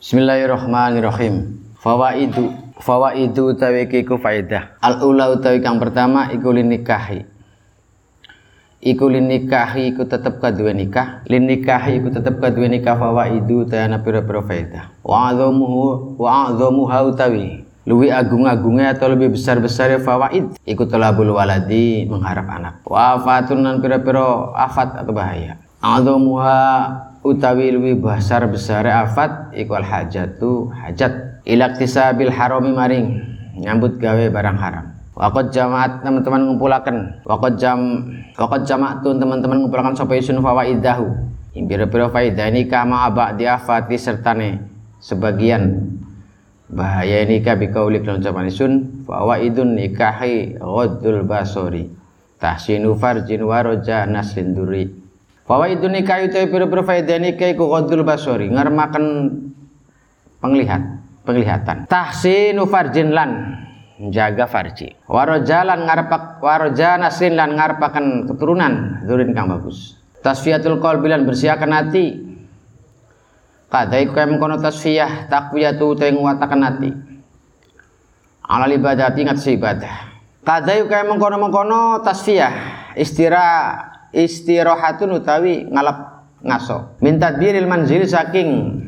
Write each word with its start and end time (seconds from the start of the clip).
Bismillahirrahmanirrahim. 0.00 1.60
Fawaidu 1.76 2.56
fawaidu 2.80 3.52
utawi 3.52 3.84
iku 3.84 4.16
faedah. 4.16 4.80
Al 4.80 5.04
ula 5.04 5.28
utawi 5.28 5.60
kang 5.60 5.76
pertama 5.76 6.32
iku 6.32 6.56
linikahi. 6.56 7.28
Iku 8.80 9.12
linikahi 9.12 9.92
iku 9.92 10.08
tetep 10.08 10.40
kaduwe 10.40 10.72
nikah. 10.72 11.20
Linikahi 11.28 12.00
iku 12.00 12.16
tetep 12.16 12.40
kaduwe 12.40 12.72
nikah 12.72 12.96
fawaidu 12.96 13.68
utawi 13.68 13.92
ana 13.92 14.00
pira-pira 14.00 14.40
faedah. 14.40 14.88
Wa 15.04 15.36
azamuhu 15.36 16.16
wa 16.16 16.48
azamuha 16.48 16.98
utawi 17.04 17.68
luwi 17.84 18.08
agung-agungnya 18.08 18.96
atau 18.96 19.12
lebih 19.12 19.36
besar-besarnya 19.36 20.00
fawaid 20.00 20.56
iku 20.64 20.88
talabul 20.88 21.32
waladi 21.32 22.04
mengharap 22.08 22.44
anak 22.46 22.74
wa 22.84 23.16
afatun 23.16 23.64
nan 23.64 23.80
pira-pira 23.80 24.52
afat 24.52 25.00
atau 25.00 25.16
bahaya 25.16 25.56
azamuha 25.80 26.60
utawi 27.20 27.72
luwih 27.72 28.00
besar 28.00 28.48
besar 28.48 28.88
afat 28.88 29.52
iku 29.52 29.76
al 29.76 29.86
hajatu 29.86 30.72
hajat. 30.72 31.42
Ila 31.44 31.72
iktisabil 31.72 32.28
harami 32.28 32.70
maring 32.72 33.06
nyambut 33.56 33.96
gawe 33.96 34.28
barang 34.28 34.58
haram. 34.60 34.86
Wakot 35.16 35.52
jamaat 35.52 36.00
teman-teman 36.00 36.48
ngumpulakan 36.48 37.20
Wakot 37.28 37.60
jam 37.60 38.08
Wakot 38.36 38.64
jamaatun 38.64 39.20
teman-teman 39.20 39.64
ngumpulakan 39.64 39.92
sapa 39.96 40.16
isun 40.16 40.40
fawaidahu. 40.40 41.12
Pira-pira 41.50 42.08
faidah 42.08 42.46
ini 42.48 42.70
kama 42.70 43.10
abak 43.10 43.36
diafati 43.36 43.98
sertane 43.98 44.62
sebagian 45.02 45.92
bahaya 46.70 47.26
ini 47.26 47.42
ka 47.42 47.58
bikaulik 47.58 48.06
lan 48.06 48.22
ucapan 48.22 48.46
isun 48.46 48.72
fawaidun 49.04 49.74
nikahi 49.76 50.56
ghaddul 50.56 51.26
basori. 51.26 51.90
Tahsinu 52.40 52.96
farjin 52.96 53.44
waroja 53.44 54.08
naslin 54.08 54.56
duri 54.56 54.99
Fawaidun 55.50 55.98
nikah 55.98 56.22
itu 56.22 56.46
pira-pira 56.46 56.86
faedah 56.86 57.18
nikah 57.18 57.50
iku 57.50 57.74
ghadul 57.74 58.06
basori 58.06 58.46
ngarmaken 58.54 59.34
penglihat 60.38 61.02
penglihatan. 61.26 61.90
Tahsinu 61.90 62.70
farjin 62.70 63.10
lan 63.10 63.58
menjaga 63.98 64.46
farji. 64.46 64.94
Warojalan 65.10 65.90
ngarepak 65.90 66.38
waroja 66.38 67.02
nasin 67.02 67.34
lan 67.34 67.58
ngarepaken 67.58 68.30
keturunan 68.30 69.02
durin 69.10 69.34
kang 69.34 69.50
bagus. 69.50 69.98
Tasfiyatul 70.22 70.78
qalbi 70.78 71.10
lan 71.10 71.26
bersihkan 71.26 71.74
hati. 71.74 72.30
Kadai 73.66 74.06
kaya 74.06 74.30
mengkono 74.30 74.54
tasfiyah 74.54 75.26
takwiyatu 75.26 75.98
te 75.98 76.14
nguwataken 76.14 76.62
hati. 76.62 76.90
Alal 78.46 78.78
ibadah 78.78 79.18
ingat 79.18 79.42
si 79.42 79.58
ibadah. 79.58 80.14
Kadai 80.46 80.86
kaya 80.86 81.10
mengkono-mengkono 81.10 82.06
tasfiyah 82.06 82.54
istirahat 82.94 83.89
istirahatun 84.14 85.22
utawi 85.22 85.66
ngalap 85.66 86.26
ngaso. 86.42 86.98
Minta 87.04 87.34
biril 87.34 87.66
manzil 87.66 88.04
saking 88.06 88.80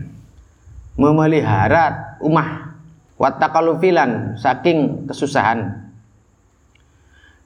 memelihara 0.99 2.19
umah. 2.23 2.75
Watakalufilan 3.21 4.35
saking 4.35 5.07
kesusahan. 5.07 5.79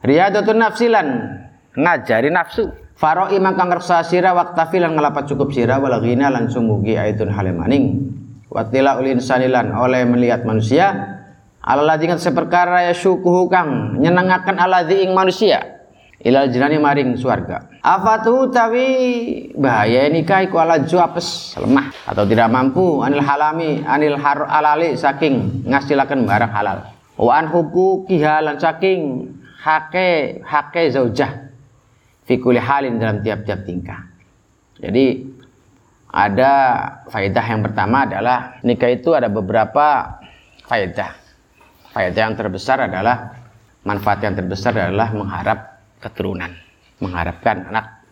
Riyadatun 0.00 0.56
nafsilan 0.56 1.08
ngajari 1.77 2.32
nafsu. 2.32 2.72
Faroi 2.97 3.36
maka 3.36 3.69
ngersa 3.69 4.00
sira 4.08 4.32
waktafilan 4.32 4.97
ngelapat 4.97 5.28
cukup 5.28 5.52
sira 5.52 5.77
walagina 5.77 6.32
lan 6.32 6.48
sumugi 6.48 6.97
aitun 6.97 7.28
halemaning 7.28 8.08
watila 8.48 8.97
ulin 8.97 9.20
sanilan 9.20 9.69
oleh 9.77 10.08
melihat 10.08 10.48
manusia. 10.48 11.12
Aladzi 11.60 12.08
seperkara 12.16 12.88
ya 12.88 12.94
syukuhu 12.97 13.50
kang 13.52 14.00
nyenengaken 14.00 14.54
aladzi 14.56 15.02
ing 15.02 15.12
manusia 15.12 15.75
ilal 16.22 16.48
jinani 16.48 16.81
maring 16.81 17.17
suarga. 17.20 17.69
Afatu 17.84 18.48
tawi 18.48 18.89
bahaya 19.53 20.09
nikah 20.09 20.47
iku 20.47 20.56
ala 20.62 20.81
apes 20.81 21.59
lemah. 21.61 21.92
Atau 22.09 22.25
tidak 22.25 22.48
mampu 22.48 23.05
anil 23.05 23.20
halami 23.20 23.84
anil 23.84 24.17
har 24.17 24.48
alali 24.48 24.97
saking 24.97 25.67
ngasilakan 25.69 26.25
barang 26.25 26.53
halal. 26.53 26.78
Wa 27.17 27.33
an 27.41 27.53
hukukiha 27.53 28.44
lan 28.44 28.56
saking 28.56 29.28
hake 29.61 30.41
hake 30.44 30.83
zaujah. 30.92 31.53
Fi 32.27 32.41
kulli 32.41 32.59
halin 32.59 32.98
dalam 32.98 33.22
tiap-tiap 33.22 33.62
tingkah. 33.62 34.00
Jadi 34.77 35.37
ada 36.16 36.53
faedah 37.12 37.44
yang 37.44 37.60
pertama 37.60 38.09
adalah 38.09 38.59
nikah 38.65 38.88
itu 38.88 39.12
ada 39.12 39.28
beberapa 39.28 40.19
faedah. 40.65 41.12
Faedah 41.93 42.22
yang 42.28 42.37
terbesar 42.37 42.88
adalah 42.88 43.37
manfaat 43.87 44.21
yang 44.27 44.34
terbesar 44.34 44.75
adalah 44.75 45.15
mengharap 45.15 45.75
keturunan. 46.01 46.53
Mengharapkan 46.97 47.69
anak 47.69 48.03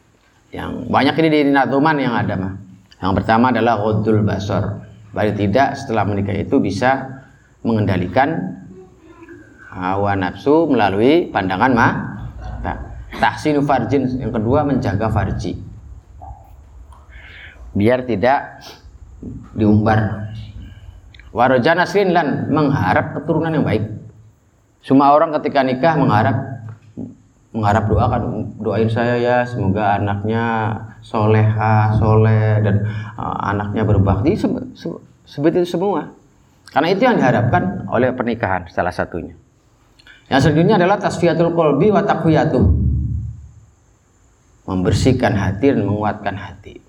yang 0.53 0.87
banyak 0.93 1.15
ini 1.25 1.29
di 1.33 1.41
natuman 1.49 1.97
yang 1.97 2.15
ada 2.15 2.35
mah. 2.37 2.55
Yang 3.01 3.13
pertama 3.21 3.51
adalah 3.53 3.81
ghudul 3.81 4.25
basor 4.25 4.85
Balik 5.15 5.39
tidak 5.39 5.79
setelah 5.79 6.03
menikah 6.03 6.35
itu 6.35 6.59
bisa 6.59 7.23
mengendalikan 7.63 8.59
hawa 9.71 10.19
nafsu 10.19 10.67
melalui 10.67 11.31
pandangan 11.31 11.71
mah 11.71 11.93
tahsinu 13.23 13.63
farjin. 13.63 14.11
Yang 14.19 14.43
kedua 14.43 14.67
menjaga 14.67 15.07
farji. 15.07 15.55
Biar 17.79 18.03
tidak 18.03 18.59
diumbar. 19.55 20.31
Warojana 21.31 21.87
lan 22.11 22.51
mengharap 22.51 23.15
keturunan 23.19 23.55
yang 23.55 23.67
baik. 23.67 23.87
Semua 24.83 25.15
orang 25.15 25.35
ketika 25.39 25.63
nikah 25.63 25.95
mengharap 25.95 26.54
mengharap 27.55 27.87
doa 27.87 28.11
kan 28.11 28.23
doain 28.59 28.91
saya 28.91 29.15
ya 29.15 29.37
semoga 29.47 30.03
anaknya 30.03 30.75
soleha 31.07 31.95
soleh 31.95 32.59
dan 32.67 32.83
uh, 33.15 33.39
anaknya 33.47 33.87
berbakti 33.87 34.35
se 34.35 34.51
se 34.75 34.91
seperti 35.25 35.63
itu 35.63 35.79
semua. 35.79 36.11
Karena 36.75 36.91
itu 36.91 37.07
yang 37.07 37.15
diharapkan 37.15 37.87
oleh 37.87 38.11
pernikahan 38.11 38.67
salah 38.67 38.91
satunya. 38.91 39.39
Yang 40.27 40.51
selanjutnya 40.51 40.75
adalah 40.83 40.99
tasfiyatul 40.99 41.55
kolbi 41.55 41.95
wa 41.95 42.03
taqwiyatuh. 42.03 42.65
Membersihkan 44.67 45.39
hati 45.39 45.71
dan 45.71 45.87
menguatkan 45.87 46.35
hati. 46.35 46.83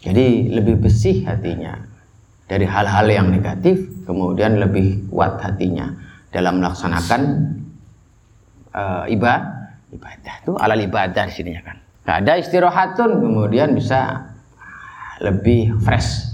Jadi 0.00 0.48
lebih 0.48 0.80
bersih 0.80 1.22
hatinya 1.28 1.78
dari 2.48 2.64
hal-hal 2.64 3.06
yang 3.06 3.28
negatif 3.28 4.02
kemudian 4.08 4.58
lebih 4.58 5.06
kuat 5.12 5.38
hatinya 5.38 5.94
dalam 6.32 6.58
melaksanakan 6.58 7.22
uh, 8.72 9.04
ibadah 9.08 9.72
ibadah 9.92 10.34
itu 10.40 10.52
alal 10.56 10.80
ibadah 10.80 11.22
di 11.28 11.32
sini 11.32 11.50
ya 11.56 11.62
kan. 11.62 11.76
Gak 12.02 12.26
ada 12.26 12.32
istirahatun 12.40 13.20
kemudian 13.22 13.76
bisa 13.76 14.32
lebih 15.22 15.76
fresh. 15.84 16.32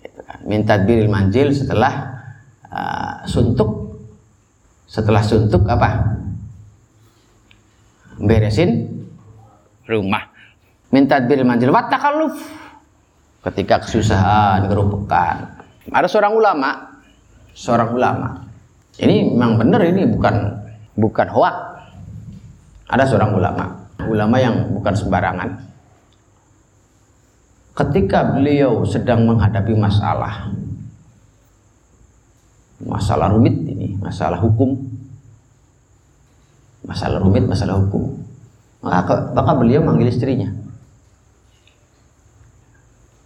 Gitu 0.00 0.20
kan. 0.24 0.40
minta 0.46 0.80
biril 0.80 1.10
manjil 1.10 1.52
setelah 1.52 2.22
uh, 2.70 3.26
suntuk. 3.28 4.00
Setelah 4.88 5.20
suntuk 5.20 5.68
apa? 5.68 6.16
Beresin 8.16 8.88
rumah. 9.84 10.32
Minta 10.88 11.20
biril 11.20 11.44
manjil 11.44 11.68
wat 11.68 11.92
ketika 13.38 13.84
kesusahan 13.84 14.64
kerupukan. 14.64 15.60
Ada 15.92 16.08
seorang 16.08 16.32
ulama 16.32 16.88
seorang 17.58 17.90
ulama. 17.90 18.28
Ini 18.98 19.34
memang 19.34 19.58
benar 19.58 19.82
ini 19.82 20.06
bukan 20.06 20.34
bukan 20.98 21.30
hoak. 21.30 21.56
Ada 22.90 23.04
seorang 23.06 23.38
ulama, 23.38 23.64
ulama 24.10 24.36
yang 24.42 24.74
bukan 24.74 24.94
sembarangan. 24.96 25.50
Ketika 27.78 28.34
beliau 28.34 28.82
sedang 28.82 29.22
menghadapi 29.22 29.70
masalah, 29.78 30.50
masalah 32.82 33.30
rumit 33.30 33.54
ini, 33.62 33.94
masalah 34.02 34.42
hukum, 34.42 34.74
masalah 36.82 37.22
rumit, 37.22 37.46
masalah 37.46 37.78
hukum, 37.78 38.18
maka, 38.82 39.30
maka 39.30 39.52
beliau 39.54 39.84
manggil 39.84 40.10
istrinya. 40.10 40.50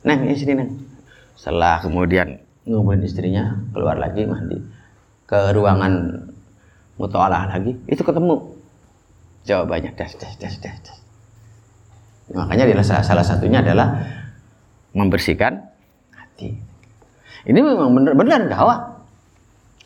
Neng, 0.02 0.26
sini 0.34 0.58
neng. 0.58 0.70
Setelah 1.38 1.80
kemudian 1.80 2.42
ngobrolin 2.66 3.06
istrinya, 3.06 3.56
keluar 3.72 3.96
lagi 3.96 4.26
mandi 4.26 4.58
ke 5.24 5.54
ruangan 5.54 6.28
mutolaah 7.02 7.50
lagi. 7.50 7.74
Itu 7.90 8.06
ketemu. 8.06 8.62
Jawabannya 9.42 9.98
das 9.98 10.14
das 10.22 10.38
das 10.38 10.54
das, 10.62 10.76
das. 10.86 10.98
makanya 12.30 12.70
adalah 12.70 12.86
salah, 13.02 13.26
satunya 13.26 13.58
adalah 13.58 13.98
membersihkan 14.94 15.58
hati. 16.14 16.54
Ini 17.42 17.58
memang 17.58 17.90
benar-benar 17.90 18.46
gawat 18.46 18.80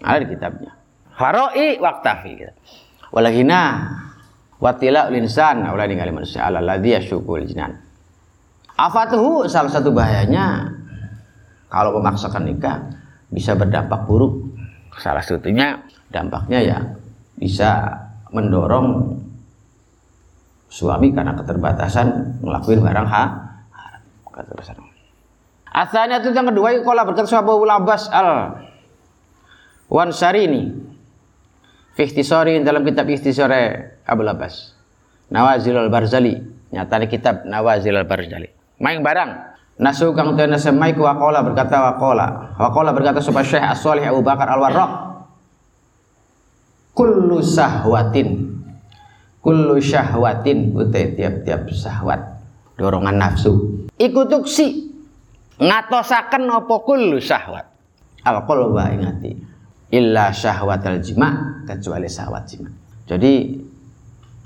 ada 0.05 0.21
di 0.21 0.29
kitabnya. 0.29 0.77
Faroi 1.17 1.81
waktafi 1.81 2.45
walahina 3.09 3.89
watila 4.61 5.09
linsan 5.09 5.65
ulai 5.65 5.89
ningali 5.89 6.13
manusia. 6.13 6.45
Ala 6.45 6.61
ladzi 6.61 6.93
yasyukul 6.93 7.49
jinan. 7.49 7.81
Afatuhu 8.77 9.49
salah 9.49 9.73
satu 9.73 9.89
bahayanya 9.89 10.77
kalau 11.73 11.97
memaksakan 11.97 12.45
nikah 12.45 12.93
bisa 13.33 13.57
berdampak 13.57 14.05
buruk. 14.05 14.53
Salah 15.01 15.25
satunya 15.25 15.81
dampaknya 16.13 16.61
ya 16.61 16.79
bisa 17.37 18.01
mendorong 18.33 19.17
suami 20.67 21.15
karena 21.15 21.37
keterbatasan 21.39 22.41
ngelakuin 22.43 22.81
barang 22.83 23.09
ha 23.09 23.25
keterbatasan 24.29 24.77
Asalnya 25.77 26.25
itu 26.25 26.33
yang 26.33 26.49
kedua 26.49 26.73
kola 26.81 27.05
berkata 27.05 27.29
sahabat 27.29 27.61
Abbas 27.69 28.09
al 28.09 28.57
Wansari 29.93 30.49
Fihtisori 31.97 32.61
dalam 32.61 32.85
kitab 32.85 33.09
Ihtisore 33.09 33.97
Abu 34.05 34.25
Abbas. 34.25 34.77
Nawazil 35.33 35.77
al-Barzali 35.77 36.33
nyata 36.73 37.01
kitab 37.09 37.49
Nawazil 37.49 37.97
al-Barzali. 37.97 38.49
Main 38.81 39.01
barang. 39.01 39.57
Nasu 39.77 40.17
kang 40.17 40.33
tena 40.41 40.57
semai 40.57 40.97
ku 40.97 41.05
wakola 41.05 41.45
berkata 41.45 41.77
wakola 41.93 42.57
wakola 42.57 42.97
berkata 42.97 43.21
supaya 43.21 43.45
Syekh 43.45 43.61
As-Solih 43.61 44.09
Abu 44.09 44.25
Bakar 44.25 44.49
Al-Warraq 44.49 45.06
kullu 46.97 47.45
sahwatin 47.45 48.57
kullu 49.47 49.79
syahwatin. 49.79 50.75
Utai 50.75 51.15
tiap-tiap 51.15 51.71
syahwat. 51.71 52.19
Dorongan 52.75 53.15
nafsu. 53.15 53.87
Iku 53.95 54.27
tuksi. 54.27 54.91
Ngatosaken 55.63 56.51
apa 56.51 56.75
kullu 56.83 57.23
syahwat? 57.23 57.71
Al 58.27 58.43
qalba 58.43 58.91
ingati. 58.91 59.39
Illa 59.95 60.35
syahwatal 60.35 60.99
jima 60.99 61.63
kecuali 61.63 62.11
syahwat 62.11 62.43
jima. 62.51 62.69
Jadi 63.07 63.55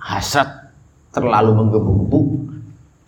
hasrat 0.04 0.76
terlalu 1.16 1.56
menggebu-gebu 1.64 2.20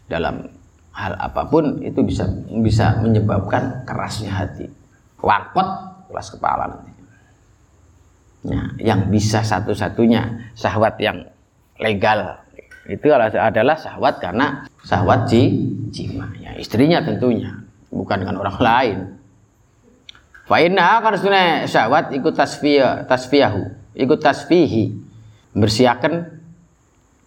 dalam 0.09 0.49
hal 0.97 1.13
apa 1.21 1.45
pun 1.45 1.85
itu 1.85 2.01
bisa 2.01 2.25
bisa 2.65 3.05
menyebabkan 3.05 3.85
kerasnya 3.85 4.33
hati. 4.33 4.65
Wakot 5.21 5.69
keras 6.09 6.33
kepala 6.33 6.67
nanti 6.73 6.92
ya, 8.47 8.63
yang 8.79 9.11
bisa 9.11 9.43
satu-satunya 9.43 10.53
syahwat 10.55 10.99
yang 11.03 11.27
legal. 11.79 12.43
Itu 12.87 13.15
adalah 13.15 13.79
syahwat 13.79 14.19
karena 14.19 14.67
syahwat 14.83 15.31
ji, 15.31 15.71
jima. 15.95 16.27
Ya 16.43 16.59
istrinya 16.59 17.03
tentunya 17.03 17.63
bukan 17.91 18.27
dengan 18.27 18.43
orang 18.43 18.59
lain. 18.59 18.99
Fa'inna 20.51 20.99
kan 20.99 21.15
sebenarnya 21.15 21.71
syahwat 21.71 22.11
ikut 22.11 22.35
tasfiyah 22.35 23.07
tasfiyahu 23.07 23.63
ikut 23.97 24.19
tasfihi. 24.21 24.99
Bersiakan 25.53 26.13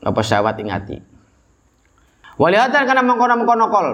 apa 0.02 0.22
syahwat 0.26 0.58
ingati. 0.58 0.98
Walihatan 2.42 2.84
karena 2.90 3.06
mengkono-mengkono 3.06 3.66
kol. 3.70 3.88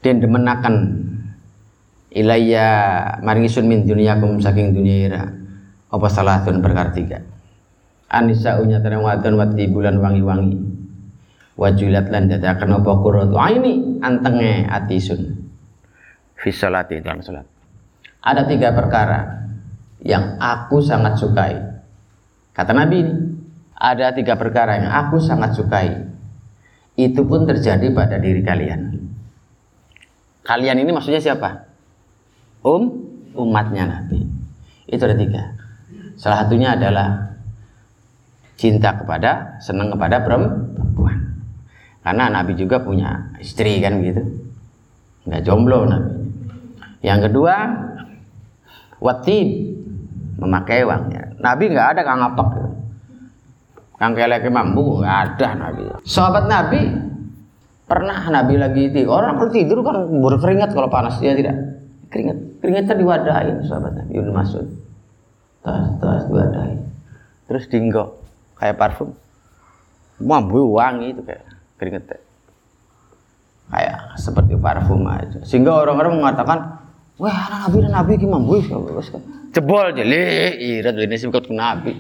Dan 0.02 0.22
demenakan. 0.22 0.76
Ilayya 2.12 2.68
maringisun 3.24 3.72
min 3.72 3.88
kum 3.88 4.44
saking 4.44 4.76
dunia 4.76 5.32
apa 5.88 6.08
salah 6.12 6.44
perkara 6.44 6.92
tiga? 6.92 7.24
Anisa 8.12 8.60
unya 8.60 8.84
terang 8.84 9.08
wadon 9.08 9.40
wati 9.40 9.72
bulan 9.72 9.96
wangi-wangi. 9.96 10.60
Wajulat 11.56 12.12
lan 12.12 12.28
dadakan 12.28 12.84
apa 12.84 12.92
qurratu 13.00 13.36
aini 13.40 14.04
antenge 14.04 14.68
atisun 14.68 15.40
fi 16.36 16.50
salati 16.52 17.00
dalam 17.00 17.24
salat. 17.24 17.48
Ada 18.20 18.44
tiga 18.44 18.76
perkara 18.76 19.48
yang 20.02 20.38
aku 20.42 20.82
sangat 20.82 21.18
sukai. 21.18 21.58
Kata 22.52 22.74
Nabi 22.74 22.96
ini 23.06 23.14
ada 23.78 24.14
tiga 24.14 24.38
perkara 24.38 24.78
yang 24.82 24.92
aku 24.92 25.22
sangat 25.22 25.58
sukai. 25.58 25.90
Itu 26.98 27.26
pun 27.26 27.48
terjadi 27.48 27.90
pada 27.94 28.20
diri 28.22 28.42
kalian. 28.44 28.82
Kalian 30.46 30.78
ini 30.82 30.92
maksudnya 30.92 31.22
siapa? 31.22 31.70
Um 32.66 33.08
umatnya 33.34 33.88
Nabi. 33.88 34.26
Itu 34.90 35.06
ada 35.08 35.16
tiga. 35.16 35.56
Salah 36.20 36.46
satunya 36.46 36.76
adalah 36.76 37.38
cinta 38.60 38.94
kepada 38.94 39.58
senang 39.64 39.90
kepada 39.96 40.22
perempuan. 40.22 41.42
Karena 42.02 42.30
Nabi 42.30 42.54
juga 42.58 42.82
punya 42.82 43.34
istri 43.42 43.82
kan 43.82 44.02
gitu. 44.02 44.22
Nggak 45.26 45.42
jomblo 45.46 45.86
Nabi. 45.88 46.14
Yang 47.02 47.30
kedua 47.30 47.56
watib 49.02 49.81
memakai 50.40 50.86
uangnya 50.86 51.36
Nabi 51.42 51.64
nggak 51.74 51.88
ada 51.98 52.02
kang 52.06 52.22
apak 52.22 52.48
kang 54.02 54.18
kelek 54.18 54.50
mampu 54.50 54.98
nggak 54.98 55.18
ada 55.38 55.48
Nabi. 55.54 55.82
Sahabat 56.10 56.50
Nabi 56.50 56.90
pernah 57.86 58.18
Nabi 58.34 58.58
lagi 58.58 58.90
tidur. 58.90 59.22
Orang 59.22 59.38
kalau 59.38 59.54
tidur 59.54 59.86
kan 59.86 60.10
berkeringat 60.10 60.74
kalau 60.74 60.90
panas 60.90 61.22
dia 61.22 61.38
tidak? 61.38 61.54
Keringat 62.10 62.66
keringatnya 62.66 62.98
diwadahin 62.98 63.58
sahabat 63.70 63.94
Nabi. 64.02 64.12
Ibnu 64.18 64.32
Mas'ud. 64.34 64.68
Tas 65.62 65.86
tas 66.02 66.26
diwadahin. 66.26 66.82
Terus 67.46 67.70
dinggok 67.70 68.10
kayak 68.58 68.82
parfum. 68.82 69.14
Mambu 70.18 70.74
wangi 70.74 71.14
itu 71.14 71.22
kayak 71.22 71.46
keringet 71.78 72.18
kayak 73.70 74.18
seperti 74.18 74.58
parfum 74.58 75.06
aja. 75.06 75.46
Sehingga 75.46 75.78
orang-orang 75.78 76.18
mengatakan 76.18 76.60
wah 77.22 77.70
nabi 77.70 77.86
nabi 77.86 78.12
gimana? 78.18 78.42
Mambu 78.42 78.66
jebol 79.54 79.88
jeli 79.94 80.58
irat 80.82 80.98
ini 80.98 81.16
sih 81.22 81.30
bukan 81.30 81.54
nabi. 81.54 81.94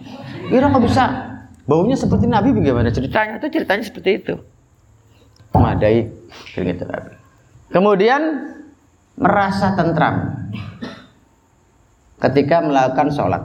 Kira 0.50 0.74
nggak 0.74 0.84
bisa. 0.84 1.06
Baunya 1.70 1.94
seperti 1.94 2.26
nabi 2.26 2.58
bagaimana? 2.58 2.90
Ceritanya 2.90 3.38
itu 3.38 3.48
ceritanya 3.54 3.84
seperti 3.86 4.10
itu. 4.18 4.34
Memadai 5.54 6.10
keringet 6.58 6.90
nabi. 6.90 7.14
Kemudian 7.70 8.22
merasa 9.14 9.78
tentram 9.78 10.50
ketika 12.18 12.66
melakukan 12.66 13.14
sholat. 13.14 13.44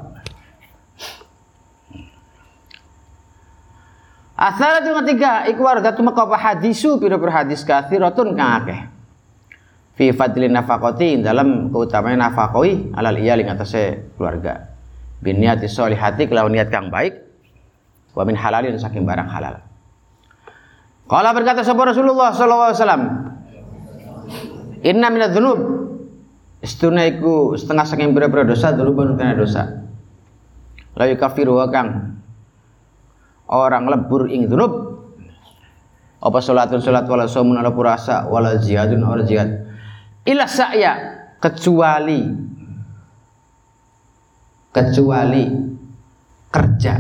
Asal 4.36 4.84
itu 4.84 4.92
ketiga 5.04 5.48
iku 5.48 5.64
warga 5.64 5.96
maka 6.04 6.28
apa 6.28 6.36
hadisu 6.36 7.00
pira-pira 7.00 7.44
hadis 7.44 7.64
kathiratun 7.64 8.36
kang 8.36 8.64
akeh. 8.64 8.95
Fi 9.96 10.12
fadlin 10.12 10.52
nafaqati 10.52 11.24
dalam 11.24 11.72
keutamaan 11.72 12.20
nafaqoi 12.20 12.92
alal 12.92 13.16
iyali 13.16 13.48
ngatasé 13.48 14.12
keluarga. 14.20 14.76
Bin 15.24 15.40
niati 15.40 15.64
sholihati 15.64 16.28
kelawan 16.28 16.52
niat 16.52 16.68
kang 16.68 16.92
baik 16.92 17.16
wa 18.12 18.22
min 18.28 18.36
halalin 18.36 18.76
saking 18.76 19.08
barang 19.08 19.24
halal. 19.32 19.64
Kala 21.08 21.32
berkata 21.32 21.64
sapa 21.64 21.88
Rasulullah 21.88 22.34
wasallam 22.36 23.02
Inna 24.84 25.08
minadz 25.08 25.32
dzunub 25.32 25.58
istuna 26.60 27.08
iku 27.08 27.56
setengah 27.56 27.88
saking 27.88 28.12
pira-pira 28.12 28.44
dosa 28.44 28.76
dzunubun 28.76 29.16
kana 29.16 29.32
dosa. 29.32 29.80
La 30.92 31.08
yukafiru 31.08 31.56
kang 31.72 32.20
orang 33.48 33.88
lebur 33.88 34.28
ing 34.28 34.46
dzunub 34.46 35.00
apa 36.20 36.38
salatun 36.44 36.84
salat 36.84 37.08
wala 37.08 37.24
saumun 37.24 37.56
ala 37.56 37.72
puasa 37.72 38.28
wala 38.28 38.60
jihadun 38.60 39.02
ora 39.04 39.24
jihad 39.24 39.65
ila 40.26 40.44
sa'ya 40.44 40.92
kecuali. 41.38 42.20
Kecuali 44.74 45.44
kerja. 46.52 46.94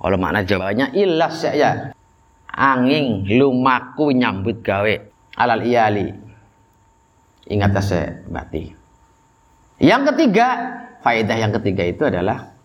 Kalau 0.00 0.16
makna 0.16 0.40
jawabnya 0.40 0.88
illa 0.96 1.28
sa'ya 1.28 1.92
angin 2.48 3.28
lumaku 3.28 4.14
nyambut 4.14 4.64
gawe. 4.64 4.94
Alal 5.36 5.66
iyali. 5.66 6.08
Ingat 7.44 7.76
saya 7.84 8.24
bati. 8.24 8.72
Yang 9.82 10.14
ketiga 10.14 10.46
faedah 11.04 11.36
yang 11.36 11.52
ketiga 11.60 11.84
itu 11.84 12.08
adalah 12.08 12.56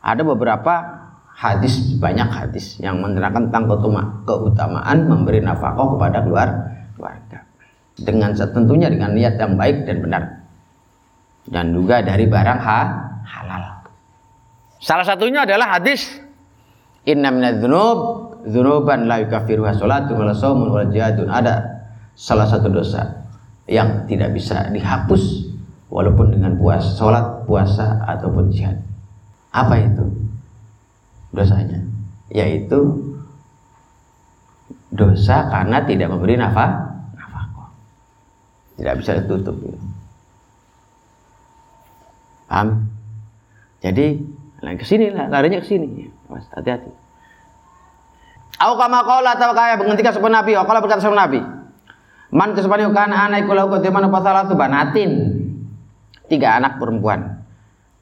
ada 0.00 0.22
beberapa 0.24 1.04
hadis 1.36 1.98
banyak 2.00 2.30
hadis 2.32 2.80
yang 2.80 3.04
menerangkan 3.04 3.52
tentang 3.52 3.68
keutamaan 4.24 4.98
memberi 5.04 5.44
nafkah 5.44 5.76
kepada 5.76 6.24
keluarga 6.24 7.47
dengan 7.98 8.30
tentunya 8.34 8.88
dengan 8.88 9.10
niat 9.14 9.34
yang 9.38 9.58
baik 9.58 9.84
dan 9.84 9.96
benar 10.00 10.22
dan 11.48 11.72
juga 11.72 12.04
dari 12.04 12.28
barang 12.28 12.60
ha, 12.60 12.80
halal. 13.24 13.64
Salah 14.78 15.06
satunya 15.06 15.42
adalah 15.42 15.80
hadis 15.80 16.28
Inna 17.08 17.32
minadz 17.32 17.64
dzunub 17.64 17.98
dzunuban 18.44 19.08
la 19.08 19.24
yukaffiruha 19.24 19.72
salatun 19.80 20.20
wala 20.20 20.36
shaumun 20.36 20.68
wala 20.68 20.86
jihadun. 20.92 21.32
Ada 21.32 21.84
salah 22.12 22.44
satu 22.44 22.68
dosa 22.68 23.24
yang 23.64 24.04
tidak 24.04 24.36
bisa 24.36 24.68
dihapus 24.68 25.48
walaupun 25.88 26.36
dengan 26.36 26.56
puasa, 26.60 26.92
sholat, 26.96 27.48
puasa 27.48 28.04
ataupun 28.04 28.52
jihad. 28.52 28.76
Apa 29.56 29.80
itu 29.80 30.04
dosanya? 31.32 31.80
Yaitu 32.28 33.08
dosa 34.92 35.48
karena 35.48 35.80
tidak 35.88 36.12
memberi 36.12 36.36
nafkah. 36.36 36.87
Tidak 38.78 38.94
bisa 39.02 39.18
ditutup. 39.18 39.58
Paham? 42.46 42.86
Jadi 43.82 44.22
ke 44.58 44.86
sini 44.86 45.10
lah, 45.10 45.26
larinya 45.26 45.58
ke 45.58 45.66
sini. 45.66 46.06
Hati-hati. 46.30 46.90
Aku 48.58 48.74
kama 48.74 49.02
qala 49.06 49.38
atau 49.38 49.54
kaya 49.54 49.78
menghentikan 49.78 50.14
sepan 50.14 50.34
Nabi, 50.34 50.54
kalau 50.54 50.82
berkata 50.82 51.02
sepan 51.02 51.18
Nabi. 51.18 51.40
Man 52.28 52.52
kesepani 52.52 52.84
kana 52.92 53.30
anak 53.30 53.48
iku 53.48 53.56
mana 53.88 54.12
pasal 54.12 54.52
tu 54.52 54.54
banatin. 54.58 55.10
Tiga 56.28 56.60
anak 56.60 56.76
perempuan. 56.76 57.40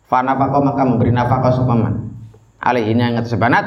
Fa 0.06 0.18
nafaqah 0.24 0.60
maka 0.64 0.82
memberi 0.82 1.14
nafkah 1.14 1.54
sepaman. 1.54 2.10
Alaihinna 2.58 3.14
yang 3.14 3.22
sebanat 3.22 3.62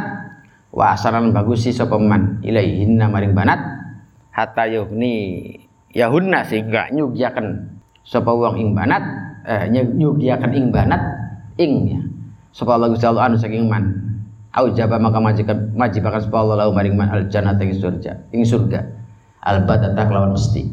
wa 0.75 0.91
asaran 0.91 1.31
bagusi 1.31 1.71
sepaman 1.71 2.43
ilaihinna 2.43 3.07
maring 3.07 3.31
banat 3.31 3.61
hatta 4.35 4.67
yuhni 4.67 5.68
yahunna 5.93 6.45
sehingga 6.45 6.89
nyugiakan 6.93 7.77
sapa 8.05 8.29
wong 8.29 8.57
ing 8.57 8.69
banat 8.73 9.03
eh 9.45 9.69
nyugiakan 9.71 10.51
ing 10.53 10.69
banat 10.69 11.01
ing 11.57 11.71
ya. 11.89 12.01
Sapa 12.49 12.75
Allah 12.75 12.89
Gusti 12.89 13.05
Allah 13.05 13.29
anu 13.29 13.37
saking 13.37 13.69
man 13.69 13.93
au 14.53 14.73
jaba 14.73 14.97
maka 14.97 15.21
majikan 15.21 15.69
majibakan 15.77 16.21
sapa 16.21 16.37
Allah 16.41 16.65
lahu 16.65 16.73
maring 16.73 16.97
man 16.97 17.09
al 17.13 17.29
jannata 17.29 17.61
ing 17.61 17.73
surga 17.77 18.29
ing 18.33 18.41
surga. 18.45 18.79
Albatata 19.39 20.03
kelawan 20.03 20.35
mesti. 20.35 20.67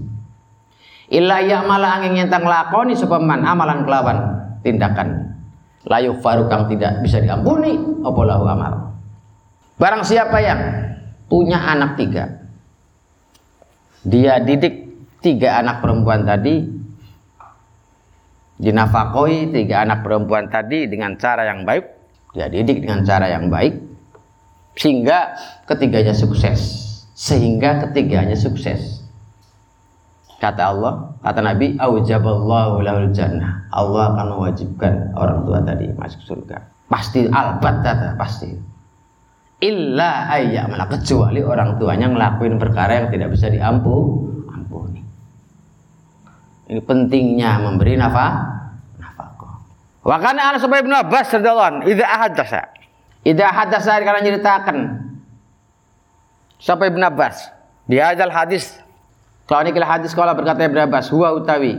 Illa 1.06 1.38
ya 1.38 1.62
malah 1.62 2.02
angin 2.02 2.18
yang 2.18 2.42
lakoni 2.42 2.98
sapa 2.98 3.22
man 3.22 3.46
amalan 3.46 3.86
kelawan 3.86 4.18
tindakan. 4.66 5.38
Layu 5.86 6.18
faru 6.18 6.50
kang 6.50 6.66
tidak 6.66 6.98
bisa 6.98 7.22
diampuni 7.22 7.78
apa 8.02 8.20
lahu 8.26 8.42
amal? 8.50 8.90
Barang 9.78 10.02
siapa 10.02 10.42
yang 10.42 10.60
punya 11.30 11.58
anak 11.58 11.98
tiga 11.98 12.46
dia 14.06 14.38
didik 14.38 14.85
tiga 15.26 15.58
anak 15.58 15.82
perempuan 15.82 16.22
tadi 16.22 16.62
dinafakoi 18.62 19.50
tiga 19.50 19.82
anak 19.82 20.06
perempuan 20.06 20.46
tadi 20.46 20.86
dengan 20.86 21.18
cara 21.18 21.50
yang 21.50 21.66
baik 21.66 21.82
dia 22.30 22.46
didik 22.46 22.86
dengan 22.86 23.02
cara 23.02 23.26
yang 23.26 23.50
baik 23.50 23.86
sehingga 24.76 25.40
ketiganya 25.64 26.12
sukses. 26.12 26.84
Sehingga 27.16 27.88
ketiganya 27.88 28.36
sukses. 28.36 29.00
Kata 30.36 30.68
Allah 30.68 31.16
kata 31.24 31.40
Nabi 31.40 31.80
lahul 31.80 33.08
jannah. 33.16 33.72
Allah 33.72 34.12
akan 34.12 34.26
mewajibkan 34.36 35.16
orang 35.16 35.48
tua 35.48 35.64
tadi 35.64 35.88
masuk 35.96 36.20
surga. 36.28 36.60
Pasti 36.92 37.24
albat 37.24 37.80
tata 37.80 38.20
pasti. 38.20 38.52
Illa 39.64 40.28
ayya 40.28 40.68
malah 40.68 40.92
kecuali 40.92 41.40
orang 41.40 41.80
tuanya 41.80 42.12
ngelakuin 42.12 42.60
perkara 42.60 43.00
yang 43.00 43.08
tidak 43.08 43.32
bisa 43.32 43.48
diampuni 43.48 44.35
ini 46.66 46.82
pentingnya 46.82 47.62
memberi 47.62 47.94
nafkah. 47.94 48.32
Nafkah. 48.98 49.54
Wa 50.02 50.16
kana 50.18 50.54
Anas 50.54 50.66
bin 50.66 50.90
Abbas 50.90 51.30
radhiyallahu 51.30 51.68
anhu 51.70 51.82
idza 51.86 52.06
ahadasa. 52.06 52.60
Idza 53.22 53.44
ahadasa 53.46 54.02
karena 54.02 54.20
nyeritakan 54.22 54.76
sampai 56.60 56.90
Ibn 56.90 57.02
Abbas 57.12 57.52
di 57.86 58.00
hadal 58.00 58.32
hadis 58.32 58.74
kalau 59.46 59.62
ini 59.62 59.78
hadis 59.78 60.10
kalau 60.16 60.34
berkata 60.34 60.66
Ibn 60.66 60.90
Abbas 60.90 61.06
huwa 61.12 61.36
utawi 61.38 61.78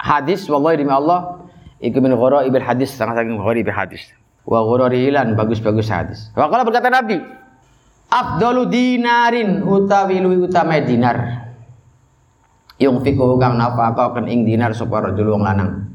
hadis 0.00 0.48
wallahi 0.50 0.80
demi 0.82 0.90
Allah 0.90 1.46
iku 1.78 2.00
min 2.02 2.16
ibil 2.16 2.64
hadis 2.64 2.90
sangat 2.90 3.22
saking 3.22 3.38
ibil 3.38 3.76
hadis 3.76 4.02
wa 4.48 4.64
gharairilan 4.64 5.36
bagus-bagus 5.36 5.86
hadis 5.92 6.32
wa 6.34 6.48
berkata 6.48 6.88
Nabi 6.90 7.20
afdalu 8.10 8.66
dinarin 8.66 9.62
utawi 9.62 10.18
luwi 10.18 10.50
utama 10.50 10.76
dinar. 10.82 11.46
Yung 12.82 13.04
fiku 13.06 13.38
kang 13.38 13.56
nafaka 13.60 14.18
kan 14.18 14.26
ing 14.26 14.42
dinar 14.42 14.74
sapa 14.74 15.08
rajul 15.08 15.36
wong 15.36 15.44
lanang. 15.46 15.86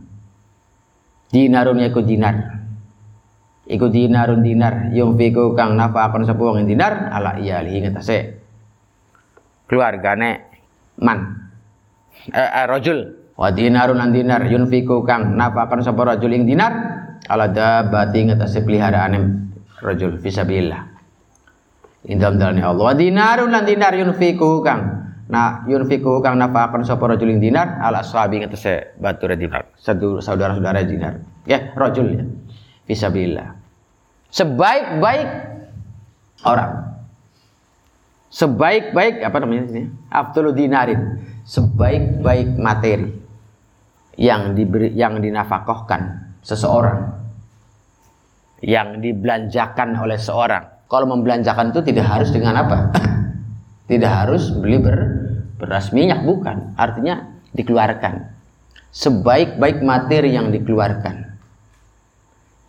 Dinarun 1.34 1.82
iku 1.84 2.00
dinar. 2.06 2.62
Iku 3.66 3.90
dinarun 3.90 4.46
dinar. 4.46 4.96
Yung 4.96 5.20
fiku 5.20 5.58
kang 5.58 5.76
nafakon 5.76 6.24
sapa 6.24 6.40
wong 6.40 6.64
ing 6.64 6.70
dinar 6.72 7.12
ala 7.12 7.36
iyali 7.42 7.84
ngatasé 7.84 8.40
keluargane 9.66 10.46
man. 11.02 11.50
Eh, 12.32 12.38
eh 12.40 12.66
rajul. 12.70 13.34
Wa 13.36 13.50
dinarun 13.52 14.00
an 14.00 14.14
dinar. 14.14 14.46
Yunfiku 14.46 15.02
kang 15.04 15.36
nafakon 15.36 15.82
sapa 15.82 16.16
rajul 16.16 16.32
ing 16.32 16.46
dinar 16.46 16.72
ala 17.26 17.50
dabati 17.50 18.30
ngatasé 18.30 18.62
peliharaane 18.62 19.20
rajul 19.82 20.22
fisabilillah 20.22 20.95
ing 22.06 22.18
dalem 22.22 22.38
dalane 22.40 22.62
Allah. 22.62 22.94
Dinarun 22.94 23.50
lan 23.52 23.64
dinar 23.66 23.94
yunfiku 23.98 24.62
kang. 24.62 25.06
Na 25.26 25.66
yunfiku 25.66 26.22
kang 26.22 26.38
nafakon 26.38 26.86
sapa 26.86 27.10
rajulin 27.10 27.42
dinar? 27.42 27.82
Ala 27.82 28.06
sahabi 28.06 28.46
ngetese 28.46 28.98
batu 29.02 29.26
dinar. 29.26 29.74
Saudara-saudara 29.78 30.86
dinar. 30.86 31.26
Ya 31.50 31.74
rajul 31.74 32.08
ya. 32.14 32.26
Fisabilillah 32.86 33.66
sebaik-baik 34.36 35.30
orang. 36.44 36.74
Sebaik-baik 38.36 39.24
apa 39.24 39.38
namanya 39.40 39.64
ini 39.72 39.84
afdalu 40.12 40.52
dinarin. 40.52 41.24
Sebaik-baik 41.48 42.60
materi 42.60 43.16
yang 44.20 44.52
diberi 44.58 44.92
yang 44.92 45.24
dinafakohkan 45.24 46.36
seseorang. 46.44 47.16
Yang 48.60 49.00
dibelanjakan 49.00 49.96
oleh 49.96 50.20
seorang 50.20 50.75
kalau 50.92 51.10
membelanjakan 51.10 51.74
itu 51.74 51.82
tidak 51.86 52.06
harus 52.06 52.30
dengan 52.30 52.62
apa? 52.62 52.94
tidak 53.92 54.12
harus 54.12 54.54
beli 54.54 54.82
ber, 54.82 54.98
beras 55.58 55.90
minyak 55.92 56.22
bukan. 56.26 56.74
Artinya 56.78 57.26
dikeluarkan. 57.54 58.34
Sebaik-baik 58.96 59.84
materi 59.84 60.34
yang 60.36 60.56
dikeluarkan 60.56 61.36